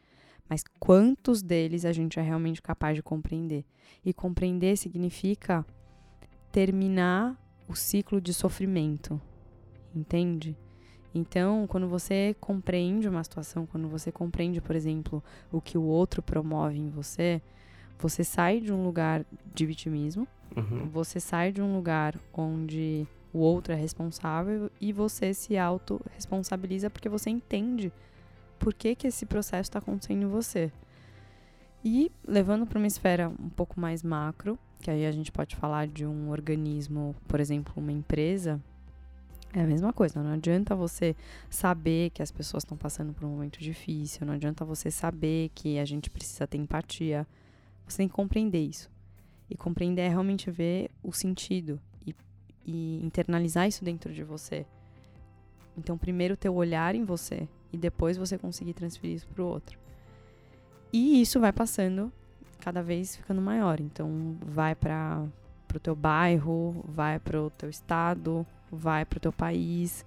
Mas 0.48 0.64
quantos 0.78 1.42
deles 1.42 1.84
a 1.84 1.92
gente 1.92 2.18
é 2.18 2.22
realmente 2.22 2.60
capaz 2.60 2.96
de 2.96 3.02
compreender? 3.02 3.64
E 4.04 4.12
compreender 4.12 4.76
significa 4.76 5.64
terminar 6.50 7.38
o 7.68 7.74
ciclo 7.76 8.20
de 8.20 8.34
sofrimento. 8.34 9.20
Entende? 9.94 10.56
Então, 11.14 11.66
quando 11.66 11.88
você 11.88 12.34
compreende 12.40 13.08
uma 13.08 13.22
situação, 13.22 13.66
quando 13.66 13.88
você 13.88 14.10
compreende, 14.10 14.60
por 14.60 14.74
exemplo, 14.76 15.22
o 15.50 15.60
que 15.60 15.76
o 15.76 15.82
outro 15.82 16.22
promove 16.22 16.78
em 16.78 16.88
você, 16.88 17.42
você 18.00 18.24
sai 18.24 18.60
de 18.60 18.72
um 18.72 18.84
lugar 18.84 19.24
de 19.54 19.66
vitimismo, 19.66 20.26
uhum. 20.56 20.88
você 20.88 21.20
sai 21.20 21.52
de 21.52 21.60
um 21.60 21.74
lugar 21.74 22.16
onde 22.32 23.06
o 23.32 23.38
outro 23.38 23.72
é 23.72 23.76
responsável 23.76 24.70
e 24.80 24.92
você 24.92 25.32
se 25.32 25.56
autorresponsabiliza 25.56 26.90
porque 26.90 27.08
você 27.08 27.30
entende 27.30 27.92
por 28.58 28.74
que, 28.74 28.94
que 28.94 29.06
esse 29.06 29.24
processo 29.24 29.68
está 29.70 29.78
acontecendo 29.78 30.22
em 30.22 30.26
você. 30.26 30.70
E 31.84 32.12
levando 32.26 32.66
para 32.66 32.78
uma 32.78 32.86
esfera 32.86 33.28
um 33.28 33.48
pouco 33.48 33.80
mais 33.80 34.02
macro, 34.02 34.58
que 34.80 34.90
aí 34.90 35.06
a 35.06 35.12
gente 35.12 35.32
pode 35.32 35.56
falar 35.56 35.86
de 35.86 36.04
um 36.06 36.30
organismo, 36.30 37.14
por 37.26 37.40
exemplo, 37.40 37.72
uma 37.76 37.92
empresa, 37.92 38.60
é 39.52 39.62
a 39.62 39.66
mesma 39.66 39.92
coisa, 39.92 40.22
não 40.22 40.32
adianta 40.32 40.76
você 40.76 41.16
saber 41.48 42.10
que 42.10 42.22
as 42.22 42.30
pessoas 42.30 42.62
estão 42.62 42.76
passando 42.76 43.12
por 43.12 43.24
um 43.24 43.30
momento 43.30 43.58
difícil, 43.58 44.26
não 44.26 44.34
adianta 44.34 44.64
você 44.64 44.90
saber 44.90 45.50
que 45.54 45.78
a 45.78 45.84
gente 45.84 46.08
precisa 46.08 46.46
ter 46.46 46.58
empatia. 46.58 47.26
Você 47.90 47.98
tem 47.98 48.08
que 48.08 48.14
compreender 48.14 48.60
isso. 48.60 48.90
E 49.48 49.56
compreender 49.56 50.02
é 50.02 50.08
realmente 50.08 50.50
ver 50.50 50.90
o 51.02 51.12
sentido 51.12 51.80
e, 52.06 52.14
e 52.64 53.04
internalizar 53.04 53.66
isso 53.66 53.84
dentro 53.84 54.12
de 54.12 54.22
você. 54.22 54.64
Então, 55.76 55.98
primeiro 55.98 56.36
ter 56.36 56.48
o 56.48 56.54
olhar 56.54 56.94
em 56.94 57.04
você 57.04 57.48
e 57.72 57.76
depois 57.76 58.16
você 58.16 58.38
conseguir 58.38 58.74
transferir 58.74 59.16
isso 59.16 59.28
para 59.28 59.42
o 59.42 59.46
outro. 59.46 59.78
E 60.92 61.20
isso 61.20 61.40
vai 61.40 61.52
passando 61.52 62.12
cada 62.60 62.82
vez 62.82 63.16
ficando 63.16 63.40
maior. 63.40 63.80
Então, 63.80 64.36
vai 64.40 64.74
para 64.74 65.26
o 65.74 65.80
teu 65.80 65.96
bairro, 65.96 66.84
vai 66.86 67.18
para 67.18 67.40
o 67.40 67.50
teu 67.50 67.70
estado, 67.70 68.46
vai 68.70 69.04
para 69.04 69.16
o 69.16 69.20
teu 69.20 69.32
país, 69.32 70.04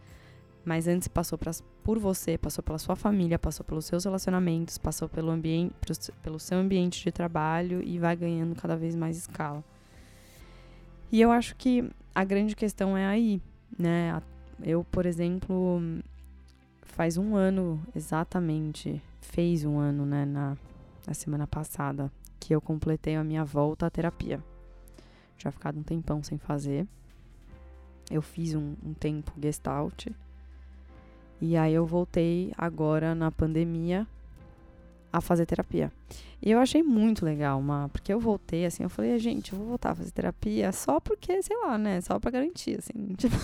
mas 0.64 0.88
antes 0.88 1.08
passou 1.08 1.38
pra, 1.38 1.52
por 1.84 2.00
você, 2.00 2.38
passou 2.38 2.64
pela 2.64 2.78
sua 2.78 2.96
família, 2.96 3.38
passou 3.38 3.66
pelos 3.66 3.86
seus 3.86 4.06
relacionamentos, 4.06 4.78
passou 4.78 5.10
pelo 5.10 5.30
ambiente, 5.30 5.74
pelo 6.22 6.40
seu 6.40 6.58
ambiente 6.58 7.04
de 7.04 7.12
trabalho 7.12 7.84
e 7.84 8.00
vai 8.00 8.16
ganhando 8.16 8.56
cada 8.56 8.76
vez 8.76 8.96
mais 8.96 9.18
escala. 9.18 9.64
E 11.12 11.22
eu 11.22 11.32
acho 11.32 11.56
que 11.56 11.88
a 12.16 12.24
grande 12.24 12.56
questão 12.56 12.98
é 12.98 13.06
aí, 13.06 13.42
né? 13.78 14.22
Eu, 14.62 14.84
por 14.84 15.06
exemplo, 15.06 15.82
faz 16.82 17.18
um 17.18 17.36
ano 17.36 17.82
exatamente, 17.96 19.02
fez 19.20 19.66
um 19.66 19.78
ano, 19.78 20.06
né, 20.06 20.26
na, 20.26 20.58
na 21.06 21.14
semana 21.14 21.46
passada, 21.46 22.12
que 22.40 22.54
eu 22.56 22.62
completei 22.62 23.16
a 23.16 23.24
minha 23.24 23.44
volta 23.44 23.86
à 23.86 23.90
terapia. 23.90 24.40
Já 25.38 25.52
ficado 25.52 25.80
um 25.80 25.84
tempão 25.84 26.24
sem 26.24 26.38
fazer. 26.38 26.88
Eu 28.10 28.22
fiz 28.22 28.54
um, 28.54 28.76
um 28.84 28.94
tempo 28.94 29.34
gestalt. 29.42 30.08
E 31.46 31.58
aí 31.58 31.74
eu 31.74 31.86
voltei 31.86 32.54
agora 32.58 33.14
na 33.14 33.30
pandemia 33.30 34.08
a 35.12 35.20
fazer 35.20 35.46
terapia. 35.46 35.92
E 36.42 36.50
eu 36.50 36.58
achei 36.58 36.82
muito 36.82 37.26
legal, 37.26 37.60
uma, 37.60 37.90
porque 37.90 38.14
eu 38.14 38.20
voltei 38.20 38.66
assim, 38.66 38.84
eu 38.84 38.90
falei, 38.90 39.20
gente, 39.20 39.52
eu 39.52 39.60
vou 39.60 39.68
voltar 39.68 39.92
a 39.92 39.96
fazer 39.96 40.12
terapia 40.12 40.72
só 40.72 41.02
porque, 41.02 41.44
sei 41.44 41.58
lá, 41.58 41.78
né, 41.78 42.00
só 42.00 42.18
pra 42.18 42.32
garantir, 42.32 42.80
assim, 42.80 43.14
tipo... 43.20 43.36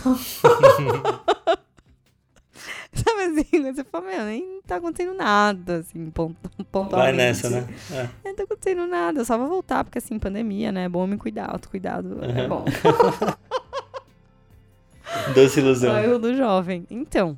Sabe 2.93 3.23
assim, 3.23 3.61
você 3.61 3.83
fala, 3.83 4.05
meu, 4.05 4.23
nem 4.23 4.61
tá 4.65 4.77
acontecendo 4.77 5.13
nada, 5.13 5.79
assim, 5.79 6.09
ponto, 6.09 6.37
pontualmente. 6.71 6.95
Vai 6.95 7.11
nessa, 7.11 7.49
né? 7.49 7.67
É. 7.91 8.07
Não 8.23 8.33
tá 8.33 8.43
acontecendo 8.43 8.87
nada, 8.87 9.19
eu 9.19 9.25
só 9.25 9.37
vou 9.37 9.49
voltar, 9.49 9.83
porque 9.83 9.97
assim, 9.97 10.17
pandemia, 10.17 10.71
né, 10.71 10.85
é 10.85 10.89
bom 10.89 11.05
me 11.05 11.17
cuidar, 11.17 11.51
autocuidado, 11.51 12.15
uhum. 12.15 12.23
é 12.23 12.47
bom. 12.47 12.63
Doce 15.35 15.59
ilusão. 15.59 15.93
Sonho 15.93 16.17
do 16.17 16.33
jovem. 16.33 16.87
Então, 16.89 17.37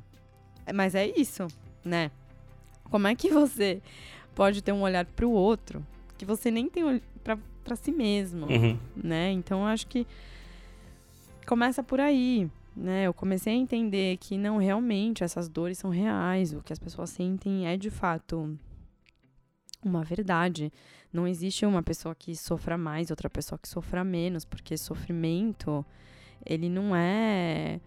mas 0.74 0.94
é 0.94 1.06
isso, 1.06 1.46
né? 1.84 2.10
Como 2.84 3.06
é 3.06 3.14
que 3.14 3.30
você 3.30 3.80
pode 4.34 4.62
ter 4.62 4.72
um 4.72 4.82
olhar 4.82 5.04
para 5.04 5.26
o 5.26 5.32
outro 5.32 5.84
que 6.18 6.24
você 6.24 6.50
nem 6.50 6.68
tem 6.68 7.00
para 7.64 7.76
si 7.76 7.92
mesmo, 7.92 8.46
uhum. 8.46 8.78
né? 8.96 9.30
Então, 9.32 9.60
eu 9.60 9.66
acho 9.66 9.86
que 9.86 10.06
começa 11.46 11.82
por 11.82 12.00
aí, 12.00 12.50
né? 12.76 13.06
Eu 13.06 13.14
comecei 13.14 13.52
a 13.52 13.56
entender 13.56 14.16
que 14.18 14.36
não 14.36 14.58
realmente 14.58 15.24
essas 15.24 15.48
dores 15.48 15.78
são 15.78 15.90
reais, 15.90 16.52
o 16.52 16.62
que 16.62 16.72
as 16.72 16.78
pessoas 16.78 17.10
sentem 17.10 17.66
é 17.66 17.76
de 17.76 17.90
fato 17.90 18.58
uma 19.84 20.02
verdade. 20.04 20.72
Não 21.12 21.26
existe 21.26 21.66
uma 21.66 21.82
pessoa 21.82 22.14
que 22.14 22.34
sofra 22.34 22.78
mais, 22.78 23.10
outra 23.10 23.28
pessoa 23.28 23.58
que 23.58 23.68
sofra 23.68 24.02
menos, 24.02 24.44
porque 24.44 24.76
sofrimento 24.76 25.84
ele 26.44 26.68
não 26.68 26.94
é, 26.96 27.80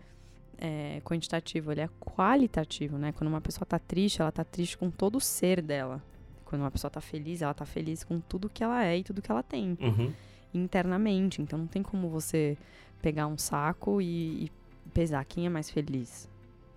é, 0.58 1.02
quantitativo, 1.04 1.72
ele 1.72 1.82
é 1.82 1.90
qualitativo, 2.00 2.98
né? 2.98 3.12
Quando 3.12 3.28
uma 3.28 3.42
pessoa 3.42 3.66
tá 3.66 3.80
triste, 3.80 4.22
ela 4.22 4.32
tá 4.32 4.44
triste 4.44 4.78
com 4.78 4.90
todo 4.90 5.18
o 5.18 5.22
ser 5.22 5.62
dela. 5.62 6.02
Quando 6.46 6.62
uma 6.62 6.72
pessoa 6.72 6.92
tá 6.92 7.02
feliz, 7.02 7.42
ela 7.42 7.54
tá 7.54 7.66
feliz 7.66 8.04
com 8.04 8.20
tudo 8.20 8.50
que 8.50 8.64
ela 8.64 8.84
é 8.84 8.98
e 8.98 9.04
tudo 9.04 9.22
que 9.22 9.32
ela 9.32 9.44
tem. 9.44 9.78
Uhum. 9.82 10.14
Internamente. 10.54 11.42
Então 11.42 11.58
não 11.60 11.68
tem 11.68 11.82
como 11.82 12.10
você 12.10 12.58
pegar 13.02 13.28
um 13.28 13.38
saco 13.38 14.02
e, 14.02 14.46
e 14.46 14.52
pesar 14.94 15.24
quem 15.26 15.46
é 15.46 15.50
mais 15.50 15.70
feliz 15.70 16.30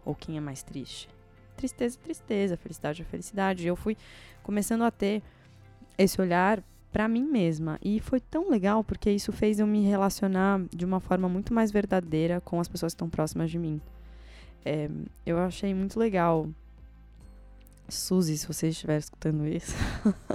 ou 0.04 0.14
quem 0.14 0.36
é 0.36 0.40
mais 0.40 0.62
triste. 0.62 1.08
Tristeza 1.56 1.98
é 2.00 2.04
tristeza, 2.04 2.56
felicidade 2.56 3.02
é 3.02 3.04
felicidade. 3.04 3.66
Eu 3.66 3.76
fui 3.76 3.96
começando 4.42 4.82
a 4.82 4.90
ter 4.90 5.22
esse 5.96 6.20
olhar 6.20 6.62
para 6.92 7.08
mim 7.08 7.24
mesma. 7.24 7.78
E 7.82 8.00
foi 8.00 8.20
tão 8.20 8.50
legal 8.50 8.82
porque 8.82 9.10
isso 9.10 9.32
fez 9.32 9.58
eu 9.58 9.66
me 9.66 9.82
relacionar 9.82 10.60
de 10.74 10.84
uma 10.84 11.00
forma 11.00 11.28
muito 11.28 11.52
mais 11.52 11.70
verdadeira 11.70 12.40
com 12.40 12.60
as 12.60 12.68
pessoas 12.68 12.92
que 12.92 12.96
estão 12.96 13.08
próximas 13.08 13.50
de 13.50 13.58
mim. 13.58 13.80
É, 14.64 14.90
eu 15.24 15.38
achei 15.38 15.72
muito 15.74 15.98
legal 15.98 16.48
Suzy, 17.88 18.36
se 18.36 18.46
você 18.46 18.68
estiver 18.68 18.98
escutando 18.98 19.46
isso, 19.46 19.74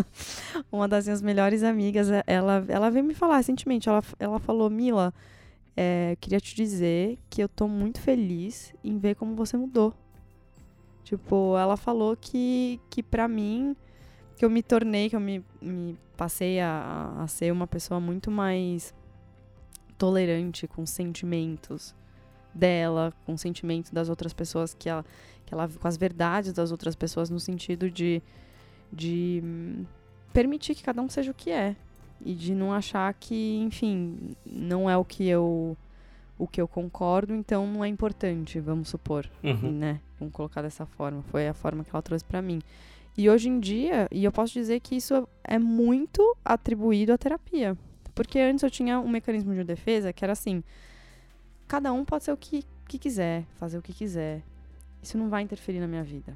uma 0.71 0.87
das 0.87 1.05
minhas 1.05 1.21
melhores 1.21 1.61
amigas, 1.61 2.09
é, 2.09 2.23
ela, 2.25 2.65
ela 2.67 2.89
veio 2.89 3.05
me 3.05 3.13
falar 3.13 3.37
recentemente. 3.37 3.87
Ela, 3.87 4.01
ela 4.17 4.39
falou: 4.39 4.69
Mila, 4.71 5.13
é, 5.77 6.17
queria 6.19 6.39
te 6.39 6.55
dizer 6.55 7.19
que 7.29 7.43
eu 7.43 7.47
tô 7.47 7.67
muito 7.67 8.01
feliz 8.01 8.73
em 8.83 8.97
ver 8.97 9.15
como 9.15 9.35
você 9.35 9.55
mudou. 9.55 9.93
Tipo, 11.03 11.55
ela 11.57 11.77
falou 11.77 12.17
que, 12.19 12.79
que 12.89 13.03
pra 13.03 13.27
mim, 13.27 13.75
que 14.35 14.43
eu 14.43 14.49
me 14.49 14.63
tornei, 14.63 15.09
que 15.09 15.15
eu 15.15 15.19
me, 15.19 15.45
me 15.61 15.97
passei 16.17 16.59
a, 16.59 17.13
a 17.19 17.27
ser 17.27 17.51
uma 17.51 17.67
pessoa 17.67 17.99
muito 17.99 18.29
mais 18.29 18.93
tolerante 19.97 20.67
com 20.67 20.85
sentimentos 20.85 21.95
dela, 22.53 23.13
com 23.25 23.35
sentimentos 23.37 23.91
das 23.91 24.09
outras 24.09 24.33
pessoas 24.33 24.73
que 24.73 24.89
ela 24.89 25.05
que 25.45 25.53
ela 25.53 25.67
com 25.67 25.87
as 25.87 25.97
verdades 25.97 26.53
das 26.53 26.71
outras 26.71 26.95
pessoas 26.95 27.29
no 27.29 27.39
sentido 27.39 27.89
de 27.89 28.21
de 28.91 29.41
hum, 29.43 29.85
permitir 30.31 30.75
que 30.75 30.83
cada 30.83 31.01
um 31.01 31.09
seja 31.09 31.31
o 31.31 31.33
que 31.33 31.51
é 31.51 31.75
e 32.25 32.33
de 32.33 32.55
não 32.55 32.71
achar 32.71 33.13
que, 33.13 33.57
enfim, 33.57 34.35
não 34.45 34.89
é 34.89 34.97
o 34.97 35.03
que 35.03 35.27
eu 35.27 35.77
o 36.37 36.47
que 36.47 36.59
eu 36.59 36.67
concordo, 36.67 37.33
então 37.33 37.67
não 37.67 37.83
é 37.83 37.87
importante, 37.87 38.59
vamos 38.59 38.89
supor, 38.89 39.29
uhum. 39.43 39.71
né? 39.71 40.01
Vamos 40.19 40.33
colocar 40.33 40.61
dessa 40.61 40.85
forma. 40.85 41.21
Foi 41.23 41.47
a 41.47 41.53
forma 41.53 41.83
que 41.83 41.91
ela 41.93 42.01
trouxe 42.01 42.25
para 42.25 42.41
mim. 42.41 42.59
E 43.15 43.29
hoje 43.29 43.47
em 43.47 43.59
dia, 43.59 44.07
e 44.11 44.23
eu 44.23 44.31
posso 44.31 44.53
dizer 44.53 44.79
que 44.79 44.95
isso 44.95 45.27
é 45.43 45.59
muito 45.59 46.35
atribuído 46.43 47.13
à 47.13 47.17
terapia. 47.17 47.77
Porque 48.15 48.39
antes 48.39 48.63
eu 48.63 48.71
tinha 48.71 48.99
um 48.99 49.09
mecanismo 49.09 49.53
de 49.53 49.63
defesa 49.63 50.11
que 50.11 50.23
era 50.25 50.33
assim: 50.33 50.63
cada 51.67 51.91
um 51.93 52.03
pode 52.03 52.23
ser 52.23 52.31
o 52.31 52.37
que, 52.37 52.63
que 52.87 52.97
quiser, 52.97 53.45
fazer 53.55 53.77
o 53.77 53.81
que 53.81 53.93
quiser. 53.93 54.41
Isso 55.01 55.17
não 55.17 55.29
vai 55.29 55.43
interferir 55.43 55.79
na 55.79 55.87
minha 55.87 56.03
vida. 56.03 56.35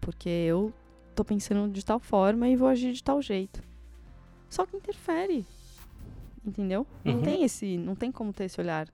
Porque 0.00 0.28
eu 0.28 0.72
tô 1.14 1.24
pensando 1.24 1.70
de 1.70 1.84
tal 1.84 1.98
forma 1.98 2.48
e 2.48 2.56
vou 2.56 2.68
agir 2.68 2.92
de 2.92 3.02
tal 3.02 3.20
jeito. 3.20 3.62
Só 4.48 4.64
que 4.64 4.76
interfere. 4.76 5.46
Entendeu? 6.44 6.86
Uhum. 7.04 7.14
Não 7.14 7.22
tem 7.22 7.44
esse, 7.44 7.76
não 7.76 7.94
tem 7.94 8.10
como 8.10 8.32
ter 8.32 8.44
esse 8.44 8.60
olhar 8.60 8.88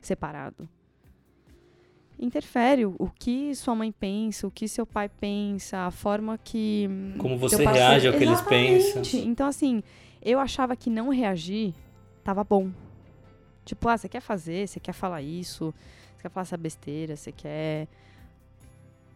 separado. 0.00 0.68
Interfere 2.24 2.86
o, 2.86 3.10
que 3.18 3.54
sua 3.54 3.74
mãe 3.74 3.92
pensa, 3.92 4.46
o 4.46 4.50
que 4.50 4.66
seu 4.66 4.86
pai 4.86 5.08
pensa, 5.08 5.86
a 5.86 5.90
forma 5.90 6.38
que 6.38 6.88
como 7.18 7.36
você 7.36 7.64
reage 7.64 8.08
ao 8.08 8.14
que 8.14 8.24
eles 8.24 8.40
pensam. 8.40 9.02
Então 9.24 9.46
assim, 9.46 9.82
eu 10.22 10.38
achava 10.38 10.74
que 10.74 10.88
não 10.88 11.10
reagir 11.10 11.74
tava 12.24 12.42
bom. 12.42 12.70
Tipo, 13.64 13.88
ah, 13.88 13.96
você 13.96 14.08
quer 14.08 14.20
fazer, 14.20 14.66
você 14.66 14.80
quer 14.80 14.92
falar 14.92 15.22
isso, 15.22 15.72
quer 16.20 16.30
falar 16.30 16.42
essa 16.42 16.56
besteira, 16.56 17.16
você 17.16 17.30
quer 17.30 17.86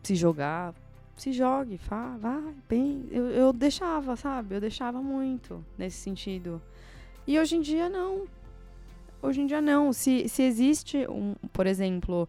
se 0.02 0.14
jogar, 0.14 0.74
se 1.16 1.32
jogue, 1.32 1.78
vá, 1.88 2.16
vai, 2.16 2.54
bem. 2.68 3.06
Eu, 3.10 3.30
eu 3.30 3.52
deixava, 3.52 4.14
sabe? 4.16 4.54
Eu 4.54 4.60
deixava 4.60 5.02
muito 5.02 5.64
nesse 5.76 5.98
sentido. 5.98 6.62
E 7.26 7.38
hoje 7.38 7.56
em 7.56 7.60
dia 7.60 7.88
não. 7.88 8.26
Hoje 9.20 9.40
em 9.40 9.46
dia 9.46 9.60
não. 9.60 9.92
Se, 9.92 10.28
se 10.28 10.42
existe, 10.42 11.06
um, 11.08 11.34
por 11.52 11.66
exemplo, 11.66 12.28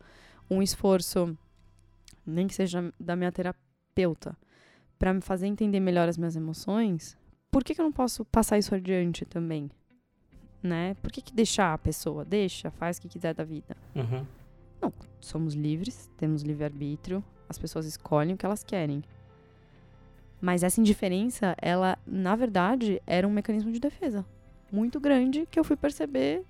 um 0.49 0.62
esforço, 0.62 1.38
nem 2.25 2.47
que 2.47 2.53
seja 2.53 2.93
da 2.99 3.15
minha 3.15 3.31
terapeuta, 3.31 4.38
para 4.97 5.13
me 5.13 5.21
fazer 5.21 5.47
entender 5.47 5.79
melhor 5.79 6.09
as 6.09 6.17
minhas 6.17 6.35
emoções, 6.35 7.17
por 7.51 7.63
que, 7.63 7.73
que 7.73 7.81
eu 7.81 7.85
não 7.85 7.91
posso 7.91 8.25
passar 8.25 8.57
isso 8.57 8.75
adiante 8.75 9.25
também? 9.25 9.69
Né? 10.62 10.95
Por 10.95 11.12
que, 11.12 11.21
que 11.21 11.33
deixar 11.33 11.73
a 11.73 11.77
pessoa? 11.77 12.25
Deixa, 12.25 12.69
faz 12.71 12.97
o 12.97 13.01
que 13.01 13.07
quiser 13.07 13.33
da 13.33 13.43
vida. 13.43 13.77
Uhum. 13.95 14.25
Não, 14.81 14.93
somos 15.19 15.53
livres, 15.53 16.09
temos 16.17 16.41
livre-arbítrio, 16.41 17.23
as 17.47 17.57
pessoas 17.57 17.85
escolhem 17.85 18.35
o 18.35 18.38
que 18.38 18.45
elas 18.45 18.63
querem. 18.63 19.03
Mas 20.41 20.63
essa 20.63 20.79
indiferença, 20.79 21.55
ela, 21.62 21.97
na 22.05 22.35
verdade, 22.35 23.01
era 23.05 23.27
um 23.27 23.31
mecanismo 23.31 23.71
de 23.71 23.79
defesa 23.79 24.25
muito 24.71 24.99
grande 24.99 25.47
que 25.49 25.59
eu 25.59 25.63
fui 25.63 25.75
perceber 25.75 26.43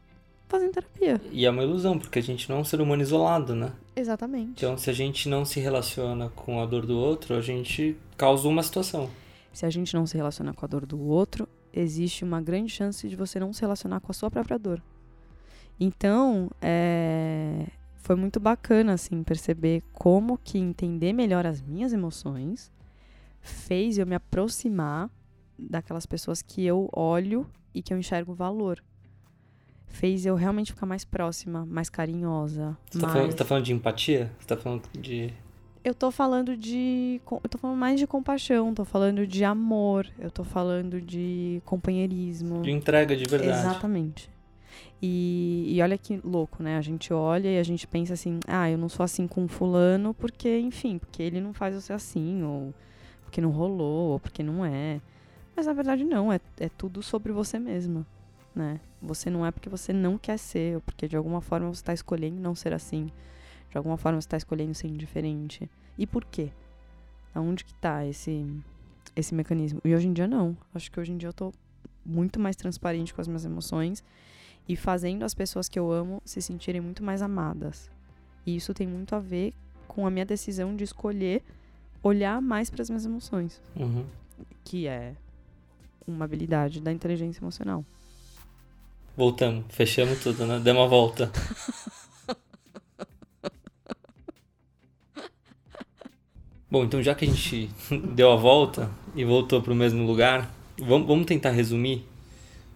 fazendo 0.50 0.74
terapia. 0.74 1.22
E 1.32 1.46
é 1.46 1.50
uma 1.50 1.64
ilusão, 1.64 1.98
porque 1.98 2.20
a 2.20 2.22
gente 2.22 2.50
não 2.50 2.58
é 2.58 2.60
um 2.60 2.66
ser 2.66 2.82
humano 2.82 3.02
isolado, 3.02 3.56
né? 3.56 3.72
Exatamente. 3.96 4.52
Então, 4.58 4.78
se 4.78 4.90
a 4.90 4.94
gente 4.94 5.30
não 5.30 5.46
se 5.46 5.60
relaciona 5.60 6.30
com 6.36 6.62
a 6.62 6.66
dor 6.66 6.86
do 6.86 6.98
outro, 6.98 7.36
a 7.36 7.42
gente 7.42 7.96
causa 8.18 8.48
uma 8.48 8.64
situação. 8.64 9.10
Se 9.54 9.66
a 9.66 9.70
gente 9.70 9.94
não 9.94 10.06
se 10.06 10.18
relaciona 10.18 10.54
com 10.54 10.66
a 10.66 10.68
dor 10.68 10.86
do 10.86 11.00
outro, 11.00 11.48
existe 11.72 12.24
uma 12.24 12.42
grande 12.42 12.72
chance 12.72 13.08
de 13.08 13.16
você 13.16 13.40
não 13.40 13.54
se 13.54 13.62
relacionar 13.62 14.00
com 14.00 14.12
a 14.12 14.14
sua 14.14 14.30
própria 14.30 14.58
dor. 14.58 14.82
Então, 15.80 16.50
é, 16.62 17.68
foi 17.96 18.16
muito 18.16 18.40
bacana, 18.40 18.94
assim, 18.94 19.24
perceber 19.24 19.84
como 19.94 20.38
que 20.38 20.58
entender 20.58 21.14
melhor 21.14 21.46
as 21.46 21.62
minhas 21.62 21.94
emoções 21.94 22.72
fez 23.40 23.98
eu 23.98 24.06
me 24.06 24.16
aproximar 24.16 25.10
daquelas 25.58 26.06
pessoas 26.06 26.42
que 26.42 26.66
eu 26.66 26.90
olho 26.92 27.50
e 27.74 27.82
que 27.82 27.94
eu 27.94 27.98
enxergo 27.98 28.34
valor. 28.34 28.84
Fez 29.90 30.26
eu 30.26 30.36
realmente 30.36 30.72
ficar 30.72 30.86
mais 30.86 31.04
próxima, 31.04 31.66
mais 31.66 31.90
carinhosa. 31.90 32.78
Você, 32.90 33.00
mais... 33.00 33.02
Tá, 33.02 33.10
falando, 33.14 33.32
você 33.32 33.38
tá 33.38 33.46
falando 33.46 33.66
de 33.66 33.74
empatia? 33.74 34.32
Você 34.40 34.48
tá 34.48 34.58
falando 34.58 34.84
de. 34.98 35.34
Eu 35.84 35.94
tô 35.94 36.12
falando 36.12 36.56
de. 36.56 37.20
Eu 37.30 37.50
tô 37.50 37.58
falando 37.58 37.78
mais 37.78 38.00
de 38.00 38.08
compaixão, 38.08 38.74
tô 38.74 38.86
falando 38.86 39.26
de 39.26 39.44
amor, 39.44 40.08
eu 40.20 40.30
tô 40.30 40.44
falando 40.44 41.02
de 41.02 41.62
companheirismo. 41.66 42.62
De 42.62 42.72
entrega 42.72 43.16
de 43.16 43.26
verdade. 43.26 43.60
Exatamente. 43.60 44.30
E, 45.02 45.66
e, 45.76 45.82
olha 45.82 45.98
que 45.98 46.20
louco, 46.24 46.62
né? 46.62 46.78
A 46.78 46.82
gente 46.82 47.14
olha 47.14 47.50
e 47.50 47.58
a 47.58 47.64
gente 47.64 47.88
pensa 47.88 48.14
assim, 48.14 48.40
ah, 48.48 48.70
eu 48.70 48.78
não 48.78 48.90
sou 48.90 49.04
assim 49.04 49.28
com 49.28 49.48
fulano 49.48 50.14
porque, 50.14 50.60
enfim, 50.60 50.98
porque 50.98 51.24
ele 51.24 51.40
não 51.40 51.54
faz 51.54 51.74
eu 51.74 51.82
ser 51.82 51.94
assim, 51.94 52.44
ou 52.44 52.74
porque 53.24 53.40
não 53.40 53.50
rolou, 53.50 54.12
ou 54.12 54.20
porque 54.20 54.44
não 54.44 54.66
é. 54.66 55.00
Mas 55.56 55.68
na 55.68 55.74
verdade 55.74 56.04
não, 56.04 56.32
é, 56.32 56.40
é 56.60 56.68
tudo 56.68 57.02
sobre 57.02 57.32
você 57.32 57.58
mesma, 57.58 58.06
né? 58.60 58.82
Você 59.02 59.30
não 59.30 59.46
é 59.46 59.52
porque 59.52 59.70
você 59.70 59.94
não 59.94 60.18
quer 60.18 60.38
ser, 60.38 60.76
ou 60.76 60.82
porque 60.82 61.08
de 61.08 61.16
alguma 61.16 61.40
forma 61.40 61.68
você 61.68 61.80
está 61.80 61.94
escolhendo 61.94 62.40
não 62.42 62.54
ser 62.54 62.74
assim. 62.74 63.10
De 63.72 63.78
alguma 63.78 63.98
forma 63.98 64.20
você 64.20 64.28
está 64.28 64.38
escolhendo 64.38 64.74
ser 64.74 64.88
indiferente. 64.88 65.70
E 65.98 66.06
por 66.06 66.26
quê? 66.26 66.52
Aonde 67.34 67.64
que 67.64 67.74
tá 67.76 68.06
esse, 68.06 68.46
esse 69.16 69.34
mecanismo? 69.34 69.80
E 69.86 69.96
hoje 69.96 70.08
em 70.08 70.14
dia 70.14 70.28
não. 70.28 70.58
Acho 70.76 70.92
que 70.92 71.00
hoje 71.00 71.14
em 71.14 71.18
dia 71.18 71.30
eu 71.30 71.34
tô 71.34 71.54
muito 72.06 72.40
mais 72.40 72.56
transparente 72.56 73.14
com 73.14 73.22
as 73.22 73.28
minhas 73.28 73.46
emoções 73.46 74.04
e 74.68 74.76
fazendo 74.76 75.24
as 75.24 75.34
pessoas 75.34 75.70
que 75.70 75.80
eu 75.80 75.92
amo 75.92 76.22
se 76.26 76.42
sentirem 76.42 76.82
muito 76.82 77.02
mais 77.02 77.22
amadas. 77.22 77.90
E 78.46 78.56
isso 78.56 78.74
tem 78.74 78.88
muito 78.88 79.16
a 79.16 79.20
ver 79.20 79.54
com 79.88 80.06
a 80.06 80.12
minha 80.12 80.26
decisão 80.26 80.76
de 80.76 80.84
escolher 80.84 81.44
olhar 82.04 82.42
mais 82.42 82.70
para 82.70 82.82
as 82.82 82.90
minhas 82.90 83.06
emoções, 83.06 83.62
uhum. 83.76 84.06
que 84.64 84.88
é 84.88 85.16
uma 86.06 86.26
habilidade 86.26 86.82
da 86.82 86.92
inteligência 86.92 87.42
emocional. 87.42 87.86
Voltamos, 89.20 89.66
fechamos 89.68 90.24
tudo, 90.24 90.46
né? 90.46 90.62
Deu 90.64 90.74
uma 90.74 90.88
volta. 90.88 91.30
Bom, 96.72 96.86
então 96.86 97.04
já 97.04 97.14
que 97.14 97.26
a 97.26 97.28
gente 97.28 97.70
deu 98.16 98.32
a 98.32 98.38
volta 98.38 98.90
e 99.14 99.26
voltou 99.26 99.62
para 99.62 99.74
o 99.74 99.76
mesmo 99.76 100.08
lugar, 100.08 100.50
vamos, 100.80 101.06
vamos 101.06 101.26
tentar 101.26 101.50
resumir 101.50 102.08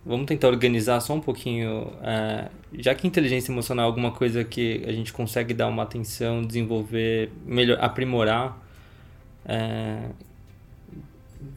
vamos 0.05 0.25
tentar 0.25 0.49
organizar 0.49 0.99
só 0.99 1.13
um 1.13 1.21
pouquinho. 1.21 1.83
Uh, 1.83 2.49
já 2.73 2.93
que 2.93 3.07
inteligência 3.07 3.49
emocional 3.49 3.85
é 3.85 3.87
alguma 3.87 4.11
coisa 4.11 4.43
que 4.43 4.83
a 4.85 4.91
gente 4.91 5.13
consegue 5.13 5.53
dar 5.53 5.67
uma 5.67 5.83
atenção, 5.83 6.41
desenvolver, 6.41 7.31
melhor, 7.45 7.77
aprimorar, 7.79 8.61
uh, 9.45 10.13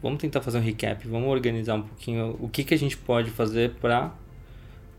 vamos 0.01 0.19
tentar 0.19 0.39
fazer 0.39 0.59
um 0.59 0.61
recap, 0.61 1.05
vamos 1.05 1.27
organizar 1.27 1.75
um 1.75 1.81
pouquinho 1.81 2.37
o 2.39 2.47
que, 2.47 2.63
que 2.63 2.73
a 2.73 2.77
gente 2.77 2.95
pode 2.95 3.29
fazer 3.31 3.71
para, 3.81 4.13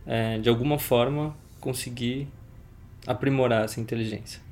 eh, 0.08 0.38
de 0.38 0.48
alguma 0.48 0.78
forma, 0.78 1.36
conseguir 1.60 2.26
aprimorar 3.06 3.64
essa 3.64 3.80
inteligência. 3.80 4.42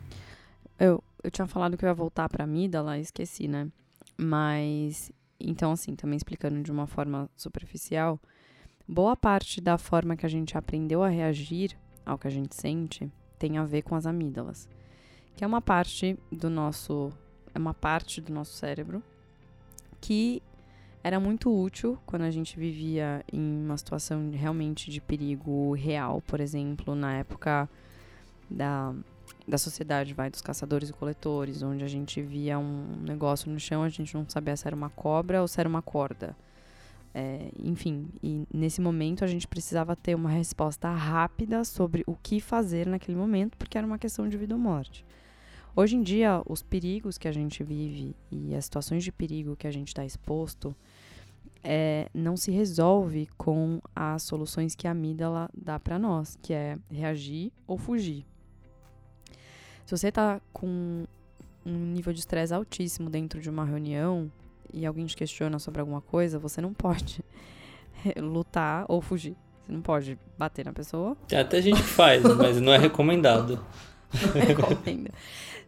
Eu, 0.78 1.02
eu 1.24 1.30
tinha 1.32 1.48
falado 1.48 1.76
que 1.76 1.84
eu 1.84 1.88
ia 1.88 1.94
voltar 1.94 2.28
para 2.28 2.44
a 2.44 2.46
amígdala, 2.46 2.98
esqueci, 2.98 3.48
né? 3.48 3.66
Mas, 4.16 5.10
então, 5.40 5.72
assim, 5.72 5.96
também 5.96 6.16
explicando 6.16 6.62
de 6.62 6.70
uma 6.70 6.86
forma 6.86 7.28
superficial, 7.36 8.20
Boa 8.88 9.16
parte 9.16 9.60
da 9.60 9.76
forma 9.76 10.16
que 10.16 10.24
a 10.24 10.28
gente 10.28 10.56
aprendeu 10.56 11.02
a 11.02 11.08
reagir 11.08 11.76
ao 12.04 12.16
que 12.16 12.28
a 12.28 12.30
gente 12.30 12.54
sente 12.54 13.10
tem 13.36 13.58
a 13.58 13.64
ver 13.64 13.82
com 13.82 13.96
as 13.96 14.06
amígdalas, 14.06 14.68
que 15.34 15.42
é 15.42 15.46
uma 15.46 15.60
parte 15.60 16.16
do 16.30 16.48
nosso 16.48 17.12
é 17.52 17.58
uma 17.58 17.74
parte 17.74 18.20
do 18.20 18.32
nosso 18.32 18.52
cérebro 18.52 19.02
que 20.00 20.40
era 21.06 21.20
muito 21.20 21.56
útil 21.56 21.96
quando 22.04 22.22
a 22.22 22.30
gente 22.32 22.58
vivia 22.58 23.24
em 23.32 23.64
uma 23.64 23.78
situação 23.78 24.28
realmente 24.32 24.90
de 24.90 25.00
perigo 25.00 25.72
real, 25.74 26.20
por 26.26 26.40
exemplo, 26.40 26.96
na 26.96 27.14
época 27.14 27.68
da, 28.50 28.92
da 29.46 29.56
sociedade 29.56 30.12
vai 30.12 30.28
dos 30.28 30.40
caçadores 30.40 30.90
e 30.90 30.92
coletores, 30.92 31.62
onde 31.62 31.84
a 31.84 31.86
gente 31.86 32.20
via 32.20 32.58
um 32.58 32.96
negócio 33.06 33.48
no 33.48 33.60
chão, 33.60 33.84
a 33.84 33.88
gente 33.88 34.16
não 34.16 34.28
sabia 34.28 34.56
se 34.56 34.66
era 34.66 34.74
uma 34.74 34.90
cobra 34.90 35.40
ou 35.40 35.46
se 35.46 35.60
era 35.60 35.68
uma 35.68 35.80
corda. 35.80 36.36
É, 37.14 37.52
enfim, 37.62 38.08
e 38.20 38.44
nesse 38.52 38.80
momento 38.80 39.22
a 39.24 39.28
gente 39.28 39.46
precisava 39.46 39.94
ter 39.94 40.16
uma 40.16 40.30
resposta 40.30 40.90
rápida 40.90 41.62
sobre 41.64 42.02
o 42.04 42.16
que 42.20 42.40
fazer 42.40 42.84
naquele 42.84 43.16
momento, 43.16 43.56
porque 43.56 43.78
era 43.78 43.86
uma 43.86 43.96
questão 43.96 44.28
de 44.28 44.36
vida 44.36 44.56
ou 44.56 44.60
morte. 44.60 45.06
Hoje 45.76 45.94
em 45.94 46.02
dia, 46.02 46.42
os 46.48 46.62
perigos 46.62 47.18
que 47.18 47.28
a 47.28 47.32
gente 47.32 47.62
vive 47.62 48.16
e 48.32 48.54
as 48.54 48.64
situações 48.64 49.04
de 49.04 49.12
perigo 49.12 49.54
que 49.54 49.66
a 49.66 49.70
gente 49.70 49.88
está 49.88 50.04
exposto 50.04 50.74
é, 51.68 52.08
não 52.14 52.36
se 52.36 52.52
resolve 52.52 53.28
com 53.36 53.80
as 53.94 54.22
soluções 54.22 54.76
que 54.76 54.86
a 54.86 54.92
amígdala 54.92 55.50
dá 55.52 55.80
para 55.80 55.98
nós, 55.98 56.38
que 56.40 56.52
é 56.52 56.78
reagir 56.88 57.52
ou 57.66 57.76
fugir. 57.76 58.24
Se 59.84 59.96
você 59.96 60.08
está 60.08 60.40
com 60.52 61.04
um 61.64 61.72
nível 61.92 62.12
de 62.12 62.20
estresse 62.20 62.54
altíssimo 62.54 63.10
dentro 63.10 63.40
de 63.40 63.50
uma 63.50 63.64
reunião 63.64 64.30
e 64.72 64.86
alguém 64.86 65.06
te 65.06 65.16
questiona 65.16 65.58
sobre 65.58 65.80
alguma 65.80 66.00
coisa, 66.00 66.38
você 66.38 66.60
não 66.60 66.72
pode 66.72 67.20
lutar 68.16 68.84
ou 68.88 69.02
fugir. 69.02 69.36
Você 69.64 69.72
não 69.72 69.82
pode 69.82 70.16
bater 70.38 70.64
na 70.64 70.72
pessoa. 70.72 71.16
Até 71.36 71.58
a 71.58 71.60
gente 71.60 71.82
faz, 71.82 72.22
mas 72.22 72.60
não 72.60 72.72
é 72.72 72.78
recomendado. 72.78 73.64
Não 74.14 74.40
recomenda. 74.40 75.10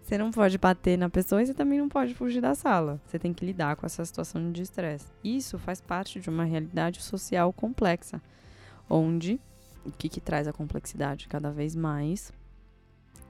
Você 0.08 0.16
não 0.16 0.30
pode 0.30 0.56
bater 0.56 0.96
na 0.96 1.10
pessoa 1.10 1.42
e 1.42 1.46
você 1.46 1.52
também 1.52 1.78
não 1.78 1.86
pode 1.86 2.14
fugir 2.14 2.40
da 2.40 2.54
sala. 2.54 2.98
Você 3.04 3.18
tem 3.18 3.34
que 3.34 3.44
lidar 3.44 3.76
com 3.76 3.84
essa 3.84 4.02
situação 4.02 4.50
de 4.50 4.62
estresse. 4.62 5.04
Isso 5.22 5.58
faz 5.58 5.82
parte 5.82 6.18
de 6.18 6.30
uma 6.30 6.44
realidade 6.44 7.02
social 7.02 7.52
complexa, 7.52 8.18
onde 8.88 9.38
o 9.84 9.92
que, 9.92 10.08
que 10.08 10.18
traz 10.18 10.48
a 10.48 10.52
complexidade 10.52 11.28
cada 11.28 11.50
vez 11.50 11.76
mais 11.76 12.32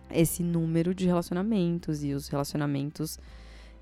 esse 0.09 0.45
número 0.45 0.95
de 0.95 1.05
relacionamentos 1.05 2.05
e 2.05 2.15
os 2.15 2.29
relacionamentos 2.29 3.19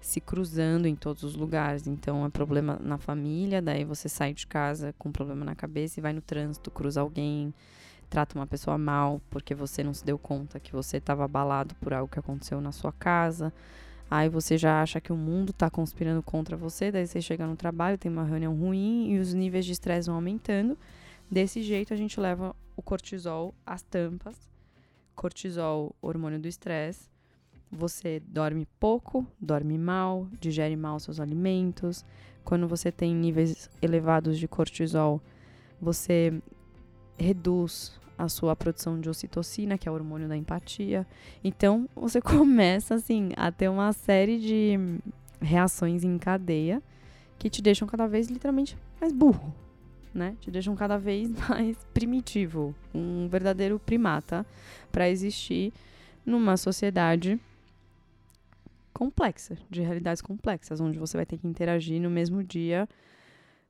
se 0.01 0.19
cruzando 0.19 0.87
em 0.87 0.97
todos 0.97 1.23
os 1.23 1.37
lugares. 1.37 1.87
Então, 1.87 2.25
é 2.25 2.31
problema 2.31 2.79
na 2.83 2.97
família, 2.97 3.61
daí 3.61 3.85
você 3.85 4.09
sai 4.09 4.33
de 4.33 4.47
casa 4.47 4.95
com 4.99 5.13
problema 5.13 5.45
na 5.45 5.55
cabeça 5.55 6.01
e 6.01 6.03
vai 6.03 6.15
no 6.15 6.23
trânsito, 6.23 6.71
cruza 6.71 7.03
alguém, 7.03 7.53
trata 8.09 8.39
uma 8.39 8.47
pessoa 8.47 8.79
mal 8.79 9.21
porque 9.31 9.55
você 9.55 9.83
não 9.83 9.93
se 9.93 10.05
deu 10.05 10.19
conta 10.19 10.61
que 10.61 10.73
você 10.73 10.99
estava 10.99 11.25
abalado 11.25 11.75
por 11.77 11.93
algo 11.93 12.11
que 12.11 12.19
aconteceu 12.19 12.61
na 12.61 12.73
sua 12.73 12.93
casa. 12.93 13.53
Aí 14.11 14.29
você 14.29 14.57
já 14.57 14.81
acha 14.81 15.01
que 15.01 15.13
o 15.13 15.17
mundo 15.17 15.51
está 15.51 15.69
conspirando 15.69 16.23
contra 16.23 16.57
você, 16.57 16.93
daí 16.93 17.07
você 17.07 17.21
chega 17.21 17.47
no 17.47 17.57
trabalho, 17.57 17.99
tem 17.99 18.11
uma 18.11 18.25
reunião 18.25 18.55
ruim 18.55 19.11
e 19.11 19.19
os 19.19 19.35
níveis 19.35 19.67
de 19.67 19.73
estresse 19.73 20.07
vão 20.07 20.17
aumentando. 20.17 20.79
Desse 21.31 21.61
jeito 21.61 21.93
a 21.93 21.97
gente 21.97 22.21
leva 22.21 22.55
o 22.77 22.83
cortisol 22.83 23.53
às 23.65 23.83
tampas. 23.83 24.37
Cortisol, 25.15 25.95
hormônio 26.01 26.39
do 26.39 26.47
estresse, 26.47 27.09
você 27.71 28.21
dorme 28.21 28.67
pouco, 28.79 29.27
dorme 29.41 29.77
mal, 29.77 30.29
digere 30.41 30.77
mal 30.77 31.01
seus 31.01 31.19
alimentos. 31.19 32.05
Quando 32.45 32.69
você 32.69 32.93
tem 32.93 33.15
níveis 33.15 33.69
elevados 33.83 34.39
de 34.39 34.47
cortisol, 34.47 35.21
você 35.81 36.41
reduz 37.19 37.99
a 38.19 38.29
sua 38.29 38.57
produção 38.57 39.01
de 39.01 39.09
ocitocina, 39.09 39.77
que 39.77 39.89
é 39.89 39.93
o 39.93 39.95
hormônio 39.95 40.29
da 40.29 40.37
empatia. 40.37 41.07
Então, 41.45 41.89
você 41.95 42.21
começa 42.23 42.95
assim 42.95 43.31
a 43.37 43.53
ter 43.53 43.69
uma 43.69 43.93
série 43.93 44.39
de 44.39 44.79
reações 45.41 46.03
em 46.03 46.17
cadeia 46.19 46.83
que 47.39 47.51
te 47.51 47.61
deixam 47.61 47.87
cada 47.87 48.07
vez 48.07 48.29
literalmente 48.29 48.77
mais 49.01 49.13
burro, 49.13 49.55
né? 50.15 50.35
Te 50.41 50.51
deixam 50.51 50.75
cada 50.75 50.97
vez 50.97 51.31
mais 51.49 51.77
primitivo, 51.93 52.75
um 52.95 53.29
verdadeiro 53.29 53.79
primata 53.79 54.47
para 54.91 55.09
existir 55.09 55.73
numa 56.25 56.57
sociedade 56.57 57.39
complexa, 58.93 59.59
de 59.69 59.83
realidades 59.83 60.23
complexas, 60.23 60.81
onde 60.81 60.99
você 60.99 61.19
vai 61.19 61.27
ter 61.27 61.37
que 61.37 61.47
interagir 61.47 62.01
no 62.01 62.09
mesmo 62.09 62.43
dia 62.43 62.89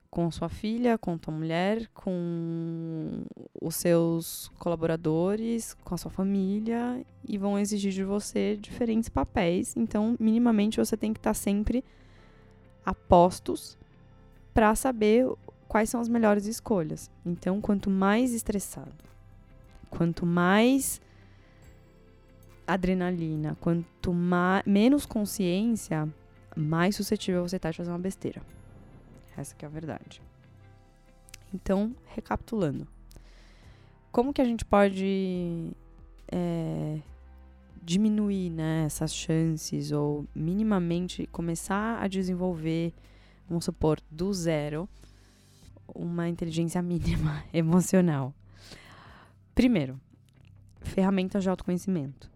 com 0.09 0.29
sua 0.31 0.49
filha, 0.49 0.97
com 0.97 1.17
tua 1.17 1.33
mulher, 1.33 1.87
com 1.93 3.23
os 3.61 3.75
seus 3.75 4.49
colaboradores, 4.59 5.73
com 5.83 5.95
a 5.95 5.97
sua 5.97 6.11
família 6.11 7.05
e 7.27 7.37
vão 7.37 7.59
exigir 7.59 7.91
de 7.91 8.03
você 8.03 8.57
diferentes 8.57 9.09
papéis. 9.09 9.75
Então, 9.75 10.15
minimamente 10.19 10.77
você 10.77 10.95
tem 10.95 11.13
que 11.13 11.19
estar 11.19 11.33
sempre 11.33 11.83
a 12.85 12.93
postos 12.93 13.77
para 14.53 14.73
saber 14.75 15.27
quais 15.67 15.89
são 15.89 15.99
as 15.99 16.07
melhores 16.07 16.45
escolhas. 16.45 17.11
Então, 17.25 17.59
quanto 17.61 17.89
mais 17.89 18.33
estressado, 18.33 19.03
quanto 19.89 20.25
mais 20.25 21.01
adrenalina, 22.65 23.55
quanto 23.61 24.13
menos 24.65 25.05
consciência, 25.05 26.07
mais 26.55 26.95
suscetível 26.95 27.47
você 27.47 27.57
está 27.57 27.71
de 27.71 27.77
fazer 27.77 27.91
uma 27.91 27.99
besteira. 27.99 28.41
Essa 29.37 29.55
que 29.55 29.63
é 29.63 29.67
a 29.67 29.71
verdade. 29.71 30.21
Então, 31.53 31.95
recapitulando. 32.07 32.87
Como 34.11 34.33
que 34.33 34.41
a 34.41 34.45
gente 34.45 34.65
pode 34.65 35.71
é, 36.29 36.99
diminuir 37.83 38.49
né, 38.49 38.85
essas 38.85 39.13
chances 39.13 39.91
ou 39.91 40.25
minimamente 40.33 41.27
começar 41.27 42.01
a 42.01 42.07
desenvolver, 42.07 42.93
vamos 43.47 43.63
supor, 43.63 44.01
do 44.09 44.33
zero, 44.33 44.89
uma 45.87 46.27
inteligência 46.27 46.81
mínima 46.83 47.43
emocional? 47.53 48.33
Primeiro, 49.53 49.99
ferramentas 50.81 51.43
de 51.43 51.49
autoconhecimento. 51.49 52.29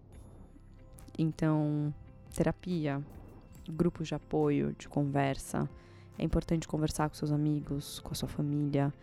Então, 1.17 1.93
terapia, 2.33 3.01
grupos 3.69 4.07
de 4.07 4.15
apoio, 4.15 4.75
de 4.77 4.87
conversa. 4.87 5.69
É 6.17 6.23
importante 6.23 6.67
conversar 6.67 7.09
com 7.09 7.15
seus 7.15 7.31
amigos, 7.31 7.99
com 7.99 8.11
a 8.11 8.15
sua 8.15 8.29
família. 8.29 8.93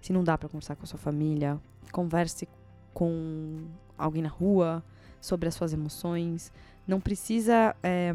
Se 0.00 0.12
não 0.12 0.22
dá 0.22 0.38
para 0.38 0.48
conversar 0.48 0.76
com 0.76 0.84
a 0.84 0.86
sua 0.86 0.98
família, 0.98 1.58
converse 1.92 2.48
com 2.94 3.66
alguém 3.96 4.22
na 4.22 4.28
rua 4.28 4.82
sobre 5.20 5.48
as 5.48 5.54
suas 5.54 5.72
emoções. 5.72 6.52
Não 6.86 7.00
precisa 7.00 7.74
é, 7.82 8.12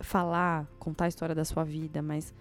falar, 0.00 0.66
contar 0.78 1.04
a 1.04 1.08
história 1.08 1.34
da 1.34 1.44
sua 1.44 1.64
vida, 1.64 2.00
mas 2.00 2.34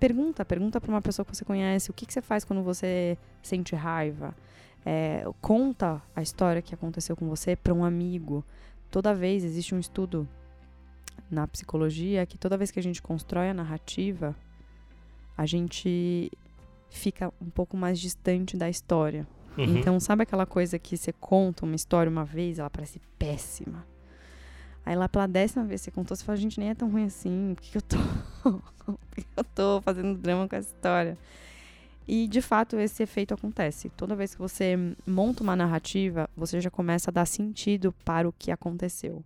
pergunta, 0.00 0.44
pergunta 0.44 0.80
para 0.80 0.90
uma 0.90 1.02
pessoa 1.02 1.24
que 1.24 1.36
você 1.36 1.44
conhece 1.44 1.90
o 1.90 1.94
que, 1.94 2.06
que 2.06 2.12
você 2.12 2.22
faz 2.22 2.44
quando 2.44 2.62
você 2.62 3.18
sente 3.42 3.74
raiva. 3.74 4.34
É, 4.84 5.24
conta 5.40 6.00
a 6.14 6.22
história 6.22 6.62
que 6.62 6.74
aconteceu 6.74 7.16
com 7.16 7.28
você 7.28 7.56
para 7.56 7.74
um 7.74 7.84
amigo 7.84 8.44
toda 8.90 9.14
vez 9.14 9.44
existe 9.44 9.74
um 9.74 9.78
estudo 9.78 10.28
na 11.30 11.46
psicologia 11.46 12.24
que 12.24 12.38
toda 12.38 12.56
vez 12.56 12.70
que 12.70 12.78
a 12.78 12.82
gente 12.82 13.02
constrói 13.02 13.50
a 13.50 13.54
narrativa, 13.54 14.34
a 15.36 15.46
gente 15.46 16.30
fica 16.88 17.32
um 17.40 17.50
pouco 17.50 17.76
mais 17.76 17.98
distante 17.98 18.56
da 18.56 18.68
história. 18.68 19.26
Uhum. 19.56 19.78
Então, 19.78 19.98
sabe 20.00 20.22
aquela 20.22 20.46
coisa 20.46 20.78
que 20.78 20.96
você 20.96 21.12
conta 21.12 21.64
uma 21.64 21.74
história 21.74 22.10
uma 22.10 22.24
vez, 22.24 22.58
ela 22.58 22.70
parece 22.70 23.00
péssima. 23.18 23.86
Aí 24.84 24.94
lá 24.94 25.08
pela 25.08 25.26
décima 25.26 25.64
vez 25.64 25.80
você 25.80 25.90
contou, 25.90 26.16
você 26.16 26.24
fala, 26.24 26.36
gente, 26.36 26.60
nem 26.60 26.70
é 26.70 26.74
tão 26.74 26.88
ruim 26.88 27.04
assim, 27.04 27.54
por 27.56 27.62
que, 27.62 27.70
que 27.72 27.78
eu 27.78 27.82
tô. 27.82 27.96
por 28.84 29.16
que 29.16 29.26
eu 29.36 29.44
tô 29.44 29.80
fazendo 29.82 30.16
drama 30.16 30.48
com 30.48 30.54
essa 30.54 30.72
história? 30.72 31.18
E 32.06 32.28
de 32.28 32.40
fato 32.40 32.78
esse 32.78 33.02
efeito 33.02 33.34
acontece. 33.34 33.88
Toda 33.90 34.14
vez 34.14 34.34
que 34.34 34.40
você 34.40 34.76
monta 35.04 35.42
uma 35.42 35.56
narrativa, 35.56 36.30
você 36.36 36.60
já 36.60 36.70
começa 36.70 37.10
a 37.10 37.12
dar 37.12 37.26
sentido 37.26 37.92
para 38.04 38.28
o 38.28 38.32
que 38.32 38.52
aconteceu. 38.52 39.24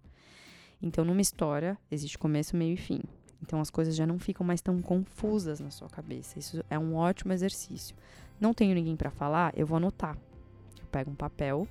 Então, 0.83 1.05
numa 1.05 1.21
história, 1.21 1.77
existe 1.91 2.17
começo, 2.17 2.57
meio 2.57 2.73
e 2.73 2.79
fim. 2.79 3.03
Então, 3.43 3.61
as 3.61 3.71
coisas 3.71 3.97
já 3.97 4.07
não 4.07 4.19
ficam 4.19 4.47
mais 4.47 4.61
tão 4.61 4.81
confusas 4.83 5.61
na 5.61 5.71
sua 5.71 5.89
cabeça. 5.89 6.39
Isso 6.39 6.65
é 6.69 6.79
um 6.79 6.95
ótimo 6.95 7.33
exercício. 7.33 7.97
Não 8.41 8.55
tenho 8.55 8.75
ninguém 8.75 8.97
para 8.97 9.11
falar, 9.11 9.53
eu 9.57 9.67
vou 9.67 9.77
anotar. 9.77 10.17
Eu 10.79 10.87
pego 10.91 11.11
um 11.11 11.15
papel, 11.15 11.67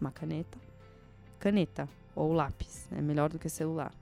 uma 0.00 0.10
caneta, 0.10 0.58
caneta 1.38 1.88
ou 2.14 2.32
lápis, 2.32 2.88
é 2.92 3.00
melhor 3.00 3.28
do 3.30 3.38
que 3.38 3.48
celular. 3.48 3.92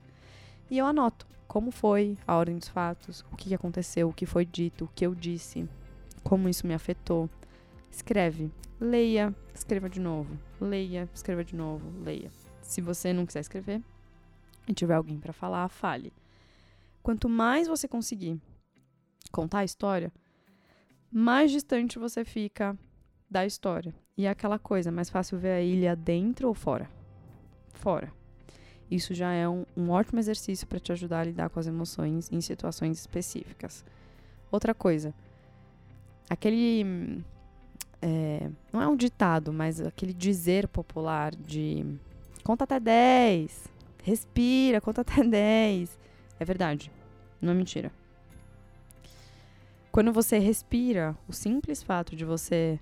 E 0.69 0.77
eu 0.77 0.85
anoto 0.85 1.27
como 1.47 1.71
foi 1.71 2.15
a 2.27 2.35
ordem 2.35 2.59
dos 2.59 2.67
fatos, 2.67 3.25
o 3.31 3.35
que 3.35 3.55
aconteceu, 3.55 4.07
o 4.07 4.13
que 4.13 4.27
foi 4.27 4.45
dito, 4.45 4.85
o 4.85 4.89
que 4.93 5.03
eu 5.03 5.15
disse, 5.15 5.67
como 6.23 6.47
isso 6.47 6.67
me 6.67 6.75
afetou. 6.75 7.27
Escreve, 7.91 8.51
leia, 8.79 9.35
escreva 9.53 9.89
de 9.89 9.99
novo, 9.99 10.37
leia, 10.61 11.09
escreva 11.11 11.43
de 11.43 11.55
novo, 11.55 11.91
leia. 12.03 12.29
Se 12.61 12.81
você 12.81 13.11
não 13.11 13.25
quiser 13.25 13.39
escrever 13.39 13.81
e 14.67 14.73
tiver 14.75 14.93
alguém 14.93 15.19
para 15.19 15.33
falar, 15.33 15.67
fale. 15.69 16.13
Quanto 17.09 17.27
mais 17.27 17.67
você 17.67 17.87
conseguir 17.87 18.39
contar 19.31 19.61
a 19.61 19.63
história, 19.63 20.13
mais 21.11 21.49
distante 21.49 21.97
você 21.97 22.23
fica 22.23 22.77
da 23.27 23.47
história. 23.47 23.95
E 24.15 24.27
é 24.27 24.29
aquela 24.29 24.59
coisa, 24.59 24.91
mais 24.91 25.09
fácil 25.09 25.39
ver 25.39 25.53
a 25.53 25.59
ilha 25.59 25.95
dentro 25.95 26.47
ou 26.47 26.53
fora? 26.53 26.87
Fora. 27.73 28.13
Isso 28.91 29.15
já 29.15 29.33
é 29.33 29.49
um, 29.49 29.65
um 29.75 29.89
ótimo 29.89 30.19
exercício 30.19 30.67
para 30.67 30.79
te 30.79 30.91
ajudar 30.91 31.21
a 31.21 31.23
lidar 31.23 31.49
com 31.49 31.59
as 31.59 31.65
emoções 31.65 32.31
em 32.31 32.41
situações 32.41 32.99
específicas. 32.99 33.83
Outra 34.51 34.75
coisa, 34.75 35.11
aquele. 36.29 37.23
É, 38.03 38.51
não 38.71 38.83
é 38.83 38.87
um 38.87 38.95
ditado, 38.95 39.51
mas 39.51 39.81
aquele 39.81 40.13
dizer 40.13 40.67
popular 40.67 41.33
de 41.35 41.83
conta 42.43 42.65
até 42.65 42.79
10, 42.79 43.67
respira, 44.03 44.79
conta 44.79 45.01
até 45.01 45.23
10. 45.23 45.97
É 46.39 46.45
verdade, 46.45 46.91
não 47.41 47.51
é 47.51 47.55
mentira. 47.55 47.91
Quando 49.91 50.13
você 50.13 50.37
respira, 50.37 51.17
o 51.27 51.33
simples 51.33 51.81
fato 51.81 52.15
de 52.15 52.23
você 52.23 52.79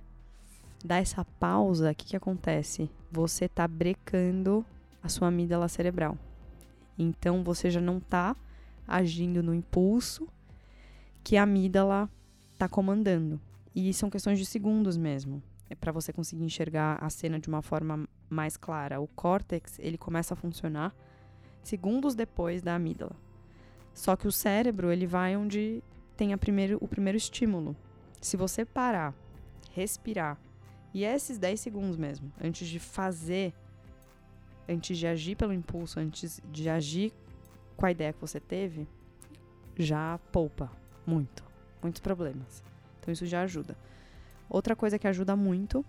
dar 0.84 0.98
essa 0.98 1.24
pausa, 1.24 1.90
o 1.90 1.94
que, 1.94 2.06
que 2.06 2.16
acontece? 2.16 2.90
Você 3.10 3.46
está 3.46 3.66
brecando 3.66 4.64
a 5.02 5.08
sua 5.08 5.28
amígdala 5.28 5.68
cerebral. 5.68 6.18
Então 6.98 7.42
você 7.42 7.70
já 7.70 7.80
não 7.80 7.98
está 7.98 8.36
agindo 8.86 9.42
no 9.42 9.54
impulso 9.54 10.28
que 11.24 11.36
a 11.36 11.42
amígdala 11.42 12.10
está 12.52 12.68
comandando. 12.68 13.40
E 13.74 13.92
são 13.92 14.10
questões 14.10 14.38
de 14.38 14.46
segundos 14.46 14.96
mesmo. 14.96 15.42
É 15.70 15.74
para 15.74 15.92
você 15.92 16.12
conseguir 16.12 16.44
enxergar 16.44 16.98
a 17.02 17.10
cena 17.10 17.38
de 17.38 17.48
uma 17.48 17.62
forma 17.62 18.08
mais 18.28 18.56
clara. 18.56 19.00
O 19.00 19.06
córtex, 19.06 19.78
ele 19.78 19.98
começa 19.98 20.34
a 20.34 20.36
funcionar 20.36 20.94
segundos 21.62 22.14
depois 22.14 22.62
da 22.62 22.74
amígdala. 22.74 23.27
Só 23.98 24.14
que 24.14 24.28
o 24.28 24.32
cérebro, 24.32 24.92
ele 24.92 25.08
vai 25.08 25.36
onde 25.36 25.82
tem 26.16 26.36
primeiro, 26.38 26.78
o 26.80 26.86
primeiro 26.86 27.18
estímulo. 27.18 27.76
Se 28.20 28.36
você 28.36 28.64
parar, 28.64 29.12
respirar, 29.72 30.38
e 30.94 31.04
é 31.04 31.16
esses 31.16 31.36
10 31.36 31.58
segundos 31.58 31.96
mesmo, 31.96 32.32
antes 32.40 32.68
de 32.68 32.78
fazer, 32.78 33.52
antes 34.68 34.96
de 34.96 35.04
agir 35.04 35.34
pelo 35.34 35.52
impulso, 35.52 35.98
antes 35.98 36.40
de 36.48 36.68
agir 36.68 37.12
com 37.76 37.86
a 37.86 37.90
ideia 37.90 38.12
que 38.12 38.20
você 38.20 38.38
teve, 38.38 38.86
já 39.76 40.20
poupa 40.30 40.70
muito, 41.04 41.42
muitos 41.82 42.00
problemas. 42.00 42.62
Então 43.00 43.12
isso 43.12 43.26
já 43.26 43.42
ajuda. 43.42 43.76
Outra 44.48 44.76
coisa 44.76 44.96
que 44.96 45.08
ajuda 45.08 45.34
muito 45.34 45.84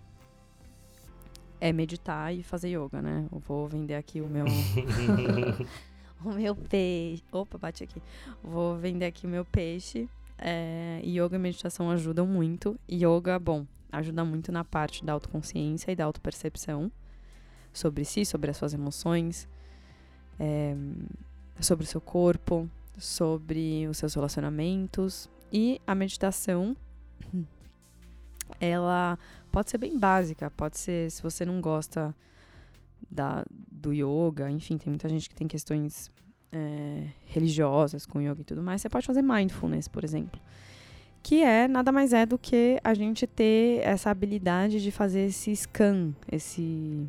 é 1.60 1.72
meditar 1.72 2.34
e 2.34 2.42
fazer 2.42 2.70
yoga, 2.70 3.00
né? 3.00 3.28
Eu 3.30 3.38
vou 3.38 3.68
vender 3.68 3.94
aqui 3.94 4.20
o 4.20 4.26
meu 4.26 4.46
o 6.24 6.32
meu 6.32 6.54
peixe. 6.54 7.22
Opa, 7.32 7.58
bate 7.58 7.84
aqui. 7.84 8.02
Vou 8.42 8.76
vender 8.76 9.06
aqui 9.06 9.26
o 9.26 9.28
meu 9.28 9.44
peixe. 9.44 10.08
É, 10.38 11.00
yoga 11.04 11.36
e 11.36 11.38
meditação 11.38 11.90
ajudam 11.90 12.26
muito. 12.26 12.78
Yoga, 12.90 13.38
bom, 13.38 13.66
ajuda 13.90 14.24
muito 14.24 14.52
na 14.52 14.64
parte 14.64 15.04
da 15.04 15.12
autoconsciência 15.12 15.90
e 15.90 15.96
da 15.96 16.04
autopercepção 16.04 16.90
sobre 17.72 18.04
si, 18.04 18.24
sobre 18.24 18.50
as 18.50 18.56
suas 18.56 18.74
emoções, 18.74 19.48
é, 20.38 20.74
sobre 21.60 21.84
o 21.84 21.88
seu 21.88 22.00
corpo, 22.00 22.68
sobre 22.98 23.86
os 23.88 23.98
seus 23.98 24.14
relacionamentos. 24.14 25.28
E 25.52 25.80
a 25.86 25.94
meditação, 25.94 26.76
ela 28.60 29.18
pode 29.50 29.70
ser 29.70 29.78
bem 29.78 29.98
básica, 29.98 30.50
pode 30.50 30.78
ser, 30.78 31.10
se 31.10 31.22
você 31.22 31.44
não 31.44 31.60
gosta 31.60 32.14
da, 33.10 33.44
do 33.80 33.92
yoga, 33.92 34.50
enfim, 34.50 34.76
tem 34.76 34.90
muita 34.90 35.08
gente 35.08 35.28
que 35.28 35.34
tem 35.34 35.48
questões 35.48 36.10
é, 36.52 37.06
religiosas 37.26 38.06
com 38.06 38.20
yoga 38.20 38.40
e 38.40 38.44
tudo 38.44 38.62
mais, 38.62 38.82
você 38.82 38.88
pode 38.88 39.06
fazer 39.06 39.22
mindfulness, 39.22 39.88
por 39.88 40.04
exemplo. 40.04 40.40
Que 41.22 41.42
é 41.42 41.68
nada 41.68 41.92
mais 41.92 42.12
é 42.12 42.24
do 42.24 42.38
que 42.38 42.80
a 42.82 42.94
gente 42.94 43.26
ter 43.26 43.80
essa 43.82 44.10
habilidade 44.10 44.82
de 44.82 44.90
fazer 44.90 45.26
esse 45.26 45.54
scan, 45.54 46.14
esse, 46.30 47.06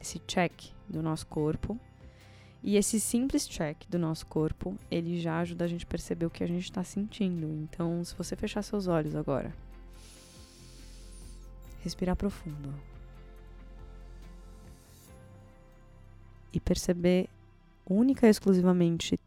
esse 0.00 0.18
check 0.20 0.52
do 0.88 1.02
nosso 1.02 1.26
corpo. 1.26 1.78
E 2.64 2.76
esse 2.76 3.00
simples 3.00 3.48
check 3.48 3.76
do 3.88 3.98
nosso 3.98 4.24
corpo, 4.26 4.76
ele 4.88 5.18
já 5.20 5.40
ajuda 5.40 5.64
a 5.64 5.68
gente 5.68 5.84
a 5.84 5.88
perceber 5.88 6.26
o 6.26 6.30
que 6.30 6.44
a 6.44 6.46
gente 6.46 6.62
está 6.62 6.84
sentindo. 6.84 7.46
Então, 7.46 8.04
se 8.04 8.14
você 8.14 8.36
fechar 8.36 8.62
seus 8.62 8.86
olhos 8.86 9.16
agora, 9.16 9.52
respirar 11.82 12.14
profundo. 12.14 12.72
E 16.52 16.60
perceber 16.60 17.28
única 17.88 18.26
e 18.26 18.30
exclusivamente 18.30 19.18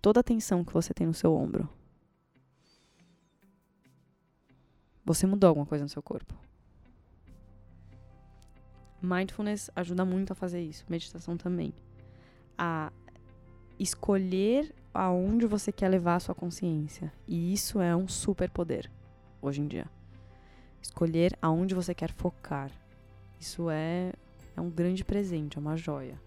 toda 0.00 0.20
a 0.20 0.22
tensão 0.22 0.64
que 0.64 0.72
você 0.72 0.92
tem 0.92 1.06
no 1.06 1.14
seu 1.14 1.34
ombro. 1.34 1.68
Você 5.04 5.26
mudou 5.26 5.48
alguma 5.48 5.66
coisa 5.66 5.84
no 5.84 5.88
seu 5.88 6.02
corpo. 6.02 6.34
Mindfulness 9.02 9.70
ajuda 9.76 10.04
muito 10.04 10.32
a 10.32 10.36
fazer 10.36 10.62
isso, 10.62 10.84
meditação 10.88 11.36
também. 11.36 11.74
A 12.56 12.90
escolher 13.78 14.74
aonde 14.94 15.46
você 15.46 15.70
quer 15.70 15.88
levar 15.88 16.16
a 16.16 16.20
sua 16.20 16.34
consciência. 16.34 17.12
E 17.28 17.52
isso 17.52 17.80
é 17.80 17.94
um 17.94 18.08
super 18.08 18.48
poder 18.48 18.90
hoje 19.42 19.60
em 19.60 19.66
dia. 19.66 19.86
Escolher 20.80 21.36
aonde 21.42 21.74
você 21.74 21.94
quer 21.94 22.10
focar. 22.10 22.70
Isso 23.38 23.68
é, 23.68 24.12
é 24.56 24.60
um 24.60 24.70
grande 24.70 25.04
presente, 25.04 25.58
é 25.58 25.60
uma 25.60 25.76
joia 25.76 26.18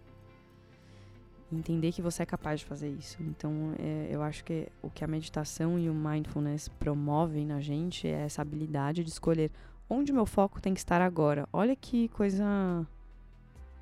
entender 1.51 1.91
que 1.91 2.01
você 2.01 2.23
é 2.23 2.25
capaz 2.25 2.59
de 2.59 2.65
fazer 2.65 2.89
isso. 2.89 3.17
Então, 3.21 3.73
é, 3.79 4.07
eu 4.11 4.21
acho 4.21 4.43
que 4.43 4.67
o 4.81 4.89
que 4.89 5.03
a 5.03 5.07
meditação 5.07 5.79
e 5.79 5.89
o 5.89 5.93
mindfulness 5.93 6.67
promovem 6.67 7.45
na 7.45 7.61
gente 7.61 8.07
é 8.07 8.25
essa 8.25 8.41
habilidade 8.41 9.03
de 9.03 9.09
escolher 9.09 9.51
onde 9.89 10.11
meu 10.11 10.25
foco 10.25 10.61
tem 10.61 10.73
que 10.73 10.79
estar 10.79 11.01
agora. 11.01 11.47
Olha 11.53 11.75
que 11.75 12.09
coisa 12.09 12.85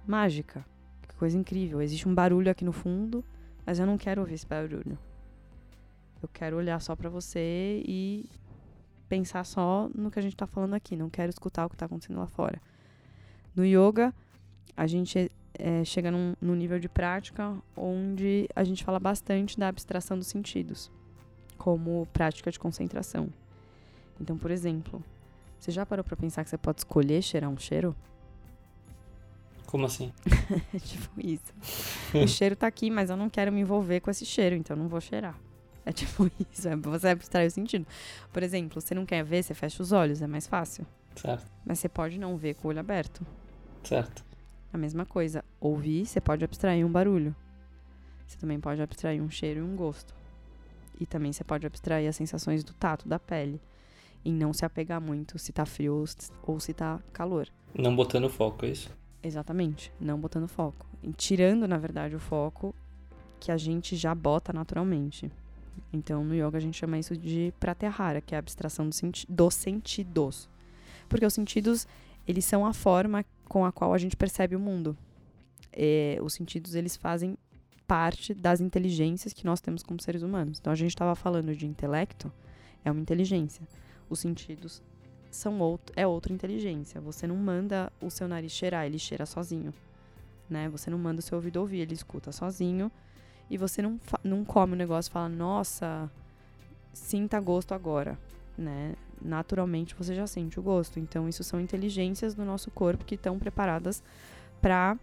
mágica, 0.06 0.66
que 1.08 1.16
coisa 1.16 1.38
incrível. 1.38 1.82
Existe 1.82 2.08
um 2.08 2.14
barulho 2.14 2.52
aqui 2.52 2.64
no 2.64 2.72
fundo, 2.72 3.24
mas 3.66 3.80
eu 3.80 3.86
não 3.86 3.98
quero 3.98 4.22
ouvir 4.22 4.36
esse 4.36 4.46
barulho. 4.46 4.98
Eu 6.22 6.30
quero 6.32 6.58
olhar 6.58 6.80
só 6.82 6.96
para 6.96 7.10
você 7.10 7.82
e 7.86 8.30
pensar 9.10 9.44
só 9.44 9.90
no 9.94 10.12
que 10.12 10.20
a 10.20 10.22
gente 10.22 10.34
está 10.34 10.48
falando 10.48 10.74
aqui. 10.74 10.96
Não 10.96 11.10
quero 11.10 11.30
escutar 11.30 11.66
o 11.66 11.70
que 11.70 11.76
está 11.76 11.86
acontecendo 11.86 12.20
lá 12.20 12.28
fora. 12.28 12.62
No 13.56 13.66
yoga, 13.66 14.14
a 14.76 14.86
gente 14.88 15.32
é, 15.60 15.84
chega 15.84 16.12
num, 16.12 16.34
num 16.42 16.56
nível 16.56 16.80
de 16.80 16.90
prática 16.90 17.56
onde 17.76 18.48
a 18.56 18.64
gente 18.64 18.84
fala 18.84 19.00
bastante 19.00 19.58
da 19.60 19.68
abstração 19.68 20.18
dos 20.18 20.28
sentidos, 20.28 20.92
como 21.58 22.08
prática 22.14 22.52
de 22.52 22.60
concentração. 22.60 23.30
Então, 24.20 24.38
por 24.38 24.52
exemplo, 24.52 25.04
você 25.60 25.72
já 25.72 25.86
parou 25.86 26.04
para 26.04 26.16
pensar 26.16 26.44
que 26.44 26.50
você 26.50 26.58
pode 26.58 26.82
escolher 26.82 27.22
cheirar 27.22 27.50
um 27.50 27.58
cheiro? 27.58 27.96
Como 29.66 29.86
assim? 29.86 30.14
É 30.74 30.78
tipo 30.80 31.10
isso. 31.20 31.54
o 32.14 32.28
cheiro 32.28 32.56
tá 32.56 32.68
aqui, 32.68 32.90
mas 32.90 33.10
eu 33.10 33.18
não 33.18 33.30
quero 33.30 33.52
me 33.52 33.62
envolver 33.62 34.00
com 34.00 34.12
esse 34.12 34.26
cheiro, 34.26 34.56
então 34.56 34.76
eu 34.76 34.82
não 34.82 34.88
vou 34.88 35.02
cheirar. 35.02 35.38
É 35.86 35.92
tipo 35.92 36.30
isso, 36.52 36.68
é, 36.68 36.76
você 36.76 37.10
abstrai 37.10 37.48
o 37.48 37.52
sentido. 37.52 37.86
Por 38.32 38.44
exemplo, 38.44 38.80
você 38.80 38.96
não 38.96 39.06
quer 39.06 39.24
ver, 39.24 39.44
você 39.44 39.54
fecha 39.54 39.82
os 39.82 39.92
olhos, 39.92 40.22
é 40.22 40.28
mais 40.28 40.48
fácil. 40.48 40.86
Certo. 41.16 41.52
Mas 41.66 41.80
você 41.80 41.90
pode 41.90 42.20
não 42.20 42.38
ver 42.38 42.56
com 42.56 42.68
o 42.68 42.70
olho 42.70 42.80
aberto. 42.80 43.26
Certo. 43.84 44.24
A 44.76 44.78
mesma 44.78 45.06
coisa. 45.06 45.42
Ouvir, 45.62 46.06
você 46.06 46.20
pode 46.20 46.44
abstrair 46.44 46.86
um 46.86 46.92
barulho. 46.92 47.34
Você 48.28 48.38
também 48.38 48.60
pode 48.60 48.82
abstrair 48.82 49.24
um 49.24 49.30
cheiro 49.30 49.62
e 49.62 49.64
um 49.64 49.74
gosto. 49.74 50.14
E 51.00 51.06
também 51.06 51.32
você 51.32 51.46
pode 51.46 51.66
abstrair 51.66 52.10
as 52.10 52.18
sensações 52.18 52.62
do 52.62 52.74
tato, 52.74 53.08
da 53.08 53.18
pele. 53.18 53.62
E 54.26 54.34
não 54.34 54.52
se 54.52 54.66
apegar 54.66 55.00
muito 55.00 55.40
se 55.40 55.54
tá 55.54 55.66
frio 55.66 56.04
ou 56.44 56.60
se 56.60 56.74
tá 56.74 57.00
calor. 57.14 57.48
Não 57.74 57.96
botando 57.96 58.30
foco, 58.30 58.66
é 58.66 58.72
isso? 58.72 58.92
Exatamente. 59.24 59.94
Não 59.98 60.20
botando 60.20 60.46
foco. 60.46 60.86
E 61.02 61.14
tirando, 61.14 61.70
na 61.70 61.78
verdade, 61.78 62.14
o 62.14 62.20
foco 62.20 62.76
que 63.40 63.54
a 63.54 63.58
gente 63.58 63.96
já 63.96 64.14
bota 64.14 64.52
naturalmente. 64.52 65.32
Então, 65.94 66.22
no 66.22 66.36
yoga 66.36 66.58
a 66.58 66.62
gente 66.62 66.78
chama 66.78 67.00
isso 67.00 67.16
de 67.16 67.54
pratyahara, 67.62 68.20
que 68.20 68.36
é 68.36 68.38
a 68.38 68.40
abstração 68.40 68.90
do 68.90 68.94
senti 68.94 69.26
dos 69.32 69.54
sentidos. 69.54 70.50
Porque 71.08 71.26
os 71.26 71.34
sentidos, 71.34 71.88
eles 72.28 72.44
são 72.44 72.66
a 72.66 72.74
forma 72.74 73.24
com 73.48 73.66
a 73.66 73.72
qual 73.72 73.94
a 73.94 73.98
gente 73.98 74.16
percebe 74.16 74.56
o 74.56 74.60
mundo. 74.60 74.98
É, 75.72 76.18
os 76.22 76.34
sentidos 76.34 76.76
eles 76.76 76.96
fazem 76.96 77.38
parte 77.88 78.34
das 78.34 78.62
inteligências 78.62 79.34
que 79.34 79.46
nós 79.46 79.62
temos 79.62 79.84
como 79.84 80.02
seres 80.02 80.22
humanos. 80.22 80.60
Então 80.60 80.72
a 80.74 80.76
gente 80.76 80.90
estava 80.90 81.16
falando 81.16 81.56
de 81.56 81.66
intelecto, 81.66 82.32
é 82.84 82.92
uma 82.92 83.02
inteligência. 83.02 83.68
Os 84.10 84.20
sentidos 84.20 84.82
são 85.30 85.60
outro, 85.60 85.94
é 85.96 86.08
outra 86.08 86.34
inteligência. 86.34 87.02
Você 87.02 87.28
não 87.28 87.36
manda 87.36 87.92
o 88.02 88.10
seu 88.10 88.28
nariz 88.28 88.52
cheirar, 88.52 88.86
ele 88.86 88.98
cheira 88.98 89.26
sozinho, 89.26 89.74
né? 90.50 90.70
Você 90.70 90.90
não 90.90 90.98
manda 90.98 91.20
o 91.20 91.24
seu 91.24 91.38
ouvido 91.38 91.58
ouvir, 91.58 91.80
ele 91.80 91.94
escuta 91.94 92.32
sozinho. 92.32 92.92
E 93.50 93.58
você 93.58 93.82
não, 93.82 94.00
não 94.24 94.44
come 94.44 94.74
o 94.74 94.76
negócio 94.76 95.10
e 95.10 95.14
fala, 95.14 95.30
nossa, 95.30 96.10
sinta 96.94 97.40
gosto 97.40 97.74
agora, 97.74 98.18
né? 98.58 98.96
Naturalmente 99.22 99.96
você 99.96 100.14
já 100.14 100.28
sente 100.28 100.60
o 100.60 100.64
gosto. 100.64 101.00
Então, 101.00 101.28
isso 101.28 101.44
são 101.44 101.60
inteligências 101.60 102.34
do 102.34 102.46
nosso 102.46 102.72
corpo 102.72 103.06
que 103.06 103.16
estão 103.16 103.40
preparadas 103.40 104.04
para 104.62 104.98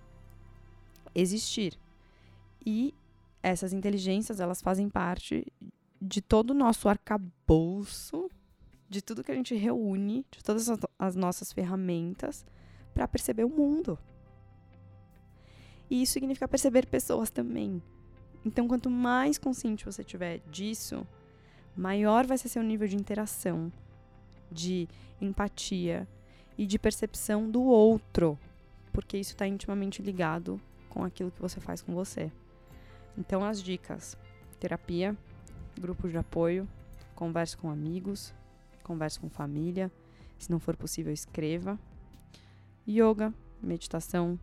existir. 1.15 1.79
E 2.65 2.95
essas 3.43 3.73
inteligências, 3.73 4.41
elas 4.41 4.63
fazem 4.63 4.89
parte 4.89 5.47
de 6.01 6.21
todo 6.21 6.51
o 6.51 6.55
nosso 6.55 6.89
arcabouço, 6.89 8.31
de 8.89 9.01
tudo 9.01 9.25
que 9.25 9.33
a 9.33 9.35
gente 9.35 9.55
reúne, 9.55 10.27
de 10.31 10.43
todas 10.43 10.69
as 10.99 11.17
nossas 11.17 11.53
ferramentas 11.53 12.45
para 12.93 13.09
perceber 13.09 13.45
o 13.45 13.49
mundo. 13.49 13.99
E 15.89 16.03
isso 16.03 16.13
significa 16.13 16.49
perceber 16.49 16.87
pessoas 16.87 17.31
também. 17.31 17.83
Então, 18.45 18.67
quanto 18.67 18.91
mais 18.91 19.39
consciente 19.39 19.85
você 19.85 20.03
tiver 20.03 20.41
disso, 20.51 21.07
maior 21.77 22.27
vai 22.27 22.37
ser 22.37 22.49
seu 22.49 22.63
nível 22.63 22.89
de 22.89 22.97
interação, 22.97 23.73
de 24.53 24.89
empatia 25.21 26.07
e 26.57 26.67
de 26.67 26.79
percepção 26.79 27.51
do 27.51 27.63
outro, 27.63 28.39
porque 28.93 29.17
isso 29.17 29.33
está 29.33 29.47
intimamente 29.47 30.03
ligado 30.03 30.61
com 30.89 31.03
aquilo 31.05 31.31
que 31.31 31.41
você 31.41 31.59
faz 31.59 31.81
com 31.81 31.95
você. 31.95 32.31
Então, 33.17 33.45
as 33.45 33.63
dicas: 33.63 34.17
terapia, 34.61 35.17
grupo 35.81 36.09
de 36.09 36.17
apoio, 36.17 36.69
converse 37.15 37.57
com 37.57 37.71
amigos, 37.71 38.35
converse 38.83 39.19
com 39.19 39.29
família, 39.29 39.91
se 40.39 40.51
não 40.51 40.59
for 40.59 40.77
possível, 40.77 41.13
escreva. 41.13 41.79
Yoga, 42.89 43.33
meditação, 43.63 44.39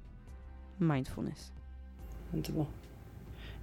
mindfulness. 0.80 1.52
Muito 2.32 2.52
bom. 2.52 2.68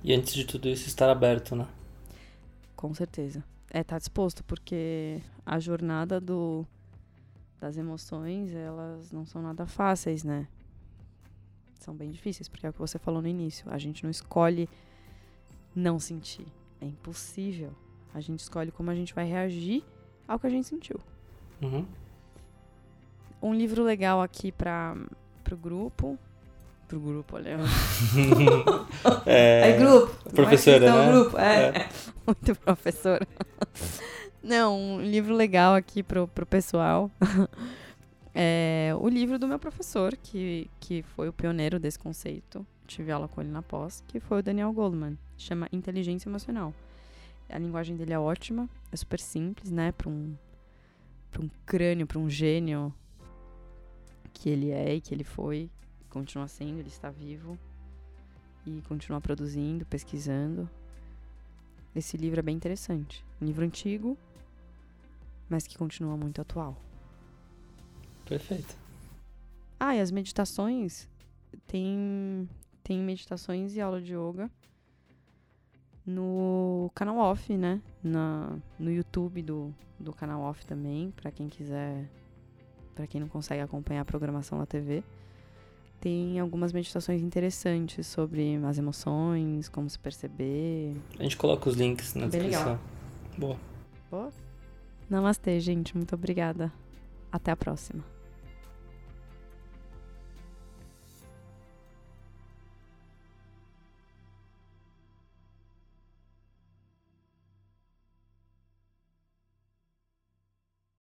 E 0.04 0.12
antes 0.12 0.34
de 0.34 0.44
tudo 0.44 0.68
isso, 0.68 0.86
estar 0.86 1.08
aberto, 1.08 1.56
né? 1.56 1.66
Com 2.76 2.92
certeza. 2.92 3.42
É, 3.70 3.82
tá 3.82 3.98
disposto, 3.98 4.44
porque 4.44 5.20
a 5.44 5.58
jornada 5.58 6.20
do, 6.20 6.66
das 7.60 7.76
emoções, 7.76 8.54
elas 8.54 9.10
não 9.12 9.26
são 9.26 9.42
nada 9.42 9.66
fáceis, 9.66 10.22
né? 10.22 10.46
São 11.80 11.94
bem 11.94 12.10
difíceis, 12.10 12.48
porque 12.48 12.66
é 12.66 12.70
o 12.70 12.72
que 12.72 12.78
você 12.78 12.98
falou 12.98 13.20
no 13.20 13.28
início. 13.28 13.70
A 13.70 13.78
gente 13.78 14.02
não 14.02 14.10
escolhe 14.10 14.68
não 15.74 15.98
sentir. 15.98 16.46
É 16.80 16.86
impossível. 16.86 17.72
A 18.14 18.20
gente 18.20 18.40
escolhe 18.40 18.70
como 18.70 18.90
a 18.90 18.94
gente 18.94 19.14
vai 19.14 19.26
reagir 19.26 19.84
ao 20.26 20.38
que 20.38 20.46
a 20.46 20.50
gente 20.50 20.66
sentiu. 20.66 20.98
Uhum. 21.60 21.86
Um 23.42 23.54
livro 23.54 23.82
legal 23.82 24.22
aqui 24.22 24.50
para 24.50 24.96
pro 25.44 25.56
grupo. 25.56 26.18
Pro 26.88 27.00
grupo, 27.00 27.36
olha. 27.36 27.58
é, 29.26 29.70
é 29.70 29.76
grupo. 29.76 30.30
Professora, 30.30 30.92
né? 30.92 31.12
Grupo. 31.12 31.38
É. 31.38 31.68
é. 31.68 31.88
Muito 32.26 32.54
professora. 32.60 33.26
Não, 34.42 34.78
um 34.78 35.00
livro 35.00 35.34
legal 35.34 35.74
aqui 35.74 36.02
pro, 36.02 36.28
pro 36.28 36.46
pessoal. 36.46 37.10
É 38.38 38.92
o 39.00 39.08
livro 39.08 39.38
do 39.38 39.48
meu 39.48 39.58
professor, 39.58 40.14
que, 40.14 40.68
que 40.78 41.00
foi 41.00 41.26
o 41.26 41.32
pioneiro 41.32 41.80
desse 41.80 41.98
conceito. 41.98 42.66
Tive 42.86 43.10
aula 43.10 43.26
com 43.26 43.40
ele 43.40 43.50
na 43.50 43.62
pós, 43.62 44.04
que 44.06 44.20
foi 44.20 44.40
o 44.40 44.42
Daniel 44.42 44.70
Goldman. 44.74 45.16
Chama 45.38 45.66
Inteligência 45.72 46.28
Emocional. 46.28 46.74
A 47.48 47.56
linguagem 47.56 47.96
dele 47.96 48.12
é 48.12 48.18
ótima, 48.18 48.68
é 48.92 48.96
super 48.96 49.18
simples, 49.18 49.70
né? 49.70 49.90
Para 49.90 50.10
um, 50.10 50.36
pra 51.32 51.40
um 51.40 51.48
crânio, 51.64 52.06
para 52.06 52.18
um 52.18 52.28
gênio 52.28 52.92
que 54.34 54.50
ele 54.50 54.70
é 54.70 54.96
e 54.96 55.00
que 55.00 55.14
ele 55.14 55.24
foi, 55.24 55.70
continua 56.16 56.48
sendo, 56.48 56.78
ele 56.78 56.88
está 56.88 57.10
vivo 57.10 57.58
e 58.64 58.80
continua 58.88 59.20
produzindo, 59.20 59.84
pesquisando. 59.84 60.68
Esse 61.94 62.16
livro 62.16 62.40
é 62.40 62.42
bem 62.42 62.56
interessante. 62.56 63.22
Um 63.40 63.44
livro 63.44 63.64
antigo, 63.64 64.16
mas 65.46 65.66
que 65.66 65.76
continua 65.76 66.16
muito 66.16 66.40
atual. 66.40 66.74
Perfeito. 68.24 68.74
Ah, 69.78 69.94
e 69.94 70.00
as 70.00 70.10
meditações 70.10 71.06
tem 71.66 72.48
tem 72.82 72.98
meditações 73.00 73.74
e 73.74 73.80
aula 73.80 74.00
de 74.00 74.14
yoga 74.14 74.50
no 76.06 76.90
canal 76.94 77.18
off, 77.18 77.54
né? 77.54 77.82
Na, 78.02 78.56
no 78.78 78.90
YouTube 78.90 79.42
do, 79.42 79.74
do 79.98 80.14
canal 80.14 80.40
off 80.42 80.64
também, 80.64 81.10
para 81.10 81.30
quem 81.30 81.48
quiser, 81.48 82.08
para 82.94 83.06
quem 83.06 83.20
não 83.20 83.28
consegue 83.28 83.60
acompanhar 83.60 84.00
a 84.00 84.04
programação 84.04 84.56
na 84.56 84.64
TV. 84.64 85.04
Tem 86.06 86.38
algumas 86.38 86.72
meditações 86.72 87.20
interessantes 87.20 88.06
sobre 88.06 88.60
as 88.64 88.78
emoções, 88.78 89.68
como 89.68 89.90
se 89.90 89.98
perceber. 89.98 90.94
A 91.18 91.24
gente 91.24 91.36
coloca 91.36 91.68
os 91.68 91.74
links 91.74 92.14
na 92.14 92.28
Bem 92.28 92.42
descrição. 92.42 92.60
Legal. 92.60 92.80
Boa. 93.36 93.56
Boa. 94.08 94.32
Namastê, 95.10 95.58
gente. 95.58 95.96
Muito 95.96 96.14
obrigada. 96.14 96.72
Até 97.32 97.50
a 97.50 97.56
próxima. 97.56 98.04